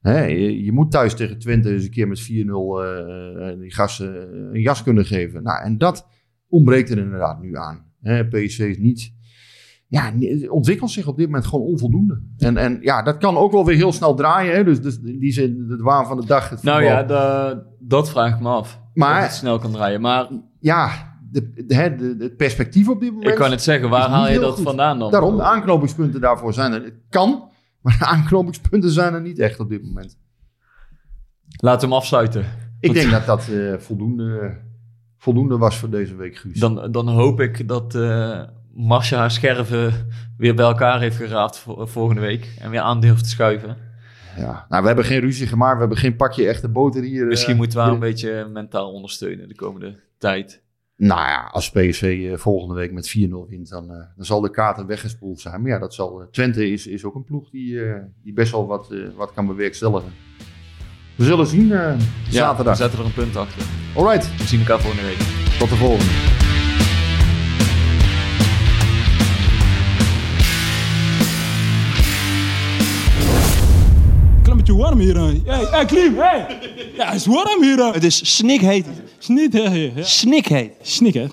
Hè, 0.02 0.24
je, 0.26 0.72
moet 0.72 0.92
thuis 0.92 1.16
tegen 1.16 1.40
Twente 1.40 1.74
eens 1.74 1.84
een 1.84 1.92
keer 1.92 2.08
met 2.08 2.22
4-0 2.22 2.26
eh, 2.26 3.60
die 3.60 3.74
gasten 3.74 4.36
een 4.54 4.62
jas 4.62 4.84
kunnen 4.84 5.06
geven. 5.06 5.44
Nou, 5.44 5.64
en 5.64 5.78
dat 5.78 6.08
ontbreekt 6.48 6.90
er 6.90 6.98
inderdaad 6.98 7.42
nu 7.42 7.56
aan. 7.56 7.87
PSV 8.04 8.60
is 8.60 8.78
niet... 8.78 9.16
Ja, 9.90 10.14
ontwikkelt 10.50 10.92
zich 10.92 11.08
op 11.08 11.18
dit 11.18 11.26
moment 11.26 11.46
gewoon 11.46 11.66
onvoldoende. 11.66 12.22
En, 12.38 12.58
en 12.58 12.78
ja, 12.82 13.02
dat 13.02 13.18
kan 13.18 13.38
ook 13.38 13.52
wel 13.52 13.66
weer 13.66 13.76
heel 13.76 13.92
snel 13.92 14.14
draaien. 14.16 14.56
Hè? 14.56 14.64
Dus, 14.64 14.82
dus 14.82 15.00
in 15.04 15.20
die 15.20 15.32
zin, 15.32 15.66
het 15.70 15.82
waan 15.82 16.06
van 16.06 16.20
de 16.20 16.26
dag. 16.26 16.50
Het 16.50 16.64
Nou 16.64 16.84
ja, 16.84 17.04
da- 17.04 17.64
dat 17.80 18.10
vraag 18.10 18.34
ik 18.34 18.40
me 18.40 18.50
af. 18.50 18.82
Maar- 18.94 19.22
het 19.22 19.32
snel 19.34 19.60
kan 19.60 19.72
draaien. 19.72 20.02
Maar 20.02 20.28
ja, 20.60 20.90
de, 21.32 21.50
de, 21.54 21.66
de- 21.66 22.16
het 22.20 22.38
perspectief 22.38 22.90
op 22.90 23.00
dit 23.00 23.12
moment... 23.12 23.30
ik 23.32 23.36
kan 23.36 23.52
het 23.52 23.62
zeggen, 23.62 23.90
waar 23.90 24.10
haal 24.10 24.30
je 24.30 24.40
dat 24.40 24.54
goed. 24.56 24.64
vandaan 24.64 25.00
dan? 25.00 25.12
Daarom, 25.12 25.36
de 25.36 25.44
aanknopingspunten 25.44 26.22
daarvoor 26.22 26.54
zijn 26.54 26.72
er. 26.74 26.84
Het 26.84 27.00
kan, 27.10 27.50
maar 27.82 27.96
de 28.00 28.06
aanknopingspunten 28.06 28.90
zijn 28.90 29.14
er 29.14 29.22
niet 29.22 29.40
echt 29.40 29.60
op 29.60 29.70
dit 29.70 29.84
moment. 29.84 30.18
Laat 31.62 31.82
hem 31.82 31.94
afsluiten. 31.94 32.46
Ik 32.80 32.94
denk 32.94 33.12
dat 33.12 33.26
dat 33.26 33.48
eh, 33.48 33.74
voldoende, 33.78 34.58
voldoende 35.18 35.58
was 35.58 35.78
voor 35.78 35.90
deze 35.90 36.16
week, 36.16 36.38
Guus. 36.38 36.60
Dan, 36.60 36.92
dan 36.92 37.08
hoop 37.08 37.40
ik 37.40 37.68
dat 37.68 37.94
Marcia 38.74 39.18
haar 39.18 39.32
scherven 39.32 40.08
weer 40.38 40.56
bij 40.56 40.66
elkaar 40.66 41.00
heeft 41.00 41.16
geraapt 41.16 41.58
voor, 41.58 41.88
volgende 41.88 42.22
week. 42.22 42.56
En 42.60 42.70
weer 42.70 42.80
aan 42.80 43.00
durft 43.00 43.24
te 43.24 43.30
schuiven. 43.30 43.78
Ja. 44.38 44.66
Nou, 44.70 44.82
we 44.82 44.88
hebben 44.88 45.06
geen 45.06 45.20
ruzie 45.20 45.48
gemaakt. 45.48 45.74
We 45.74 45.80
hebben 45.80 45.98
geen 45.98 46.16
pakje 46.16 46.48
echte 46.48 46.70
boter 46.70 47.04
hier. 47.04 47.22
eh, 47.22 47.28
Misschien 47.28 47.56
moeten 47.56 47.78
we 47.78 47.84
haar 47.84 47.94
een 47.94 48.00
beetje 48.00 48.48
mentaal 48.54 48.92
ondersteunen 48.92 49.48
de 49.48 49.56
komende 49.56 50.00
tijd. 50.18 50.62
Nou 50.96 51.22
ja, 51.22 51.50
als 51.52 51.72
PSV 51.72 52.28
eh, 52.32 52.38
volgende 52.38 52.74
week 52.76 52.92
met 52.92 53.18
4-0 53.18 53.50
wint, 53.50 53.70
dan, 53.70 53.88
dan 53.88 54.26
zal 54.26 54.42
de 54.42 54.50
kaarten 54.52 54.86
weggespoeld 54.88 55.40
zijn. 55.40 55.62
Maar 55.62 55.72
ja, 55.72 55.80
dat 55.80 55.94
zal, 55.94 56.28
Twente 56.32 56.72
is, 56.72 56.88
is 56.88 57.04
ook 57.04 57.16
een 57.16 57.24
ploeg 57.24 57.50
die, 57.50 57.80
die 58.24 58.34
best 58.34 58.52
wel 58.52 58.68
wat, 58.68 58.94
wat 59.16 59.34
kan 59.34 59.48
bewerkstelligen. 59.48 60.12
We 61.18 61.26
zullen 61.26 61.48
zien 61.48 61.72
eh, 61.72 61.80
Ja, 62.30 62.32
zaterdag. 62.32 62.78
we 62.78 62.82
zetten 62.84 63.00
er 63.00 63.06
een 63.06 63.14
punt 63.14 63.36
achter. 63.36 63.62
Alright, 63.96 64.30
We 64.38 64.48
zien 64.48 64.60
elkaar 64.60 64.80
volgende 64.80 65.06
week. 65.06 65.20
tot 65.60 65.70
de 65.70 65.76
volgende. 65.76 66.12
Beetje 74.56 74.76
warm 74.84 75.00
hier. 75.00 75.16
hè. 75.18 75.32
Hey, 75.46 75.66
hey, 75.72 75.86
Klim, 75.86 76.18
hey! 76.18 76.46
Ja, 76.96 77.06
het 77.06 77.16
is 77.16 77.26
warm 77.26 77.64
hier. 77.64 77.78
hè. 77.78 77.92
Het 77.92 78.04
is 78.04 78.36
snikheet. 78.36 78.86
Snikheet. 80.00 80.72
Snik, 80.82 81.14
hè? 81.14 81.28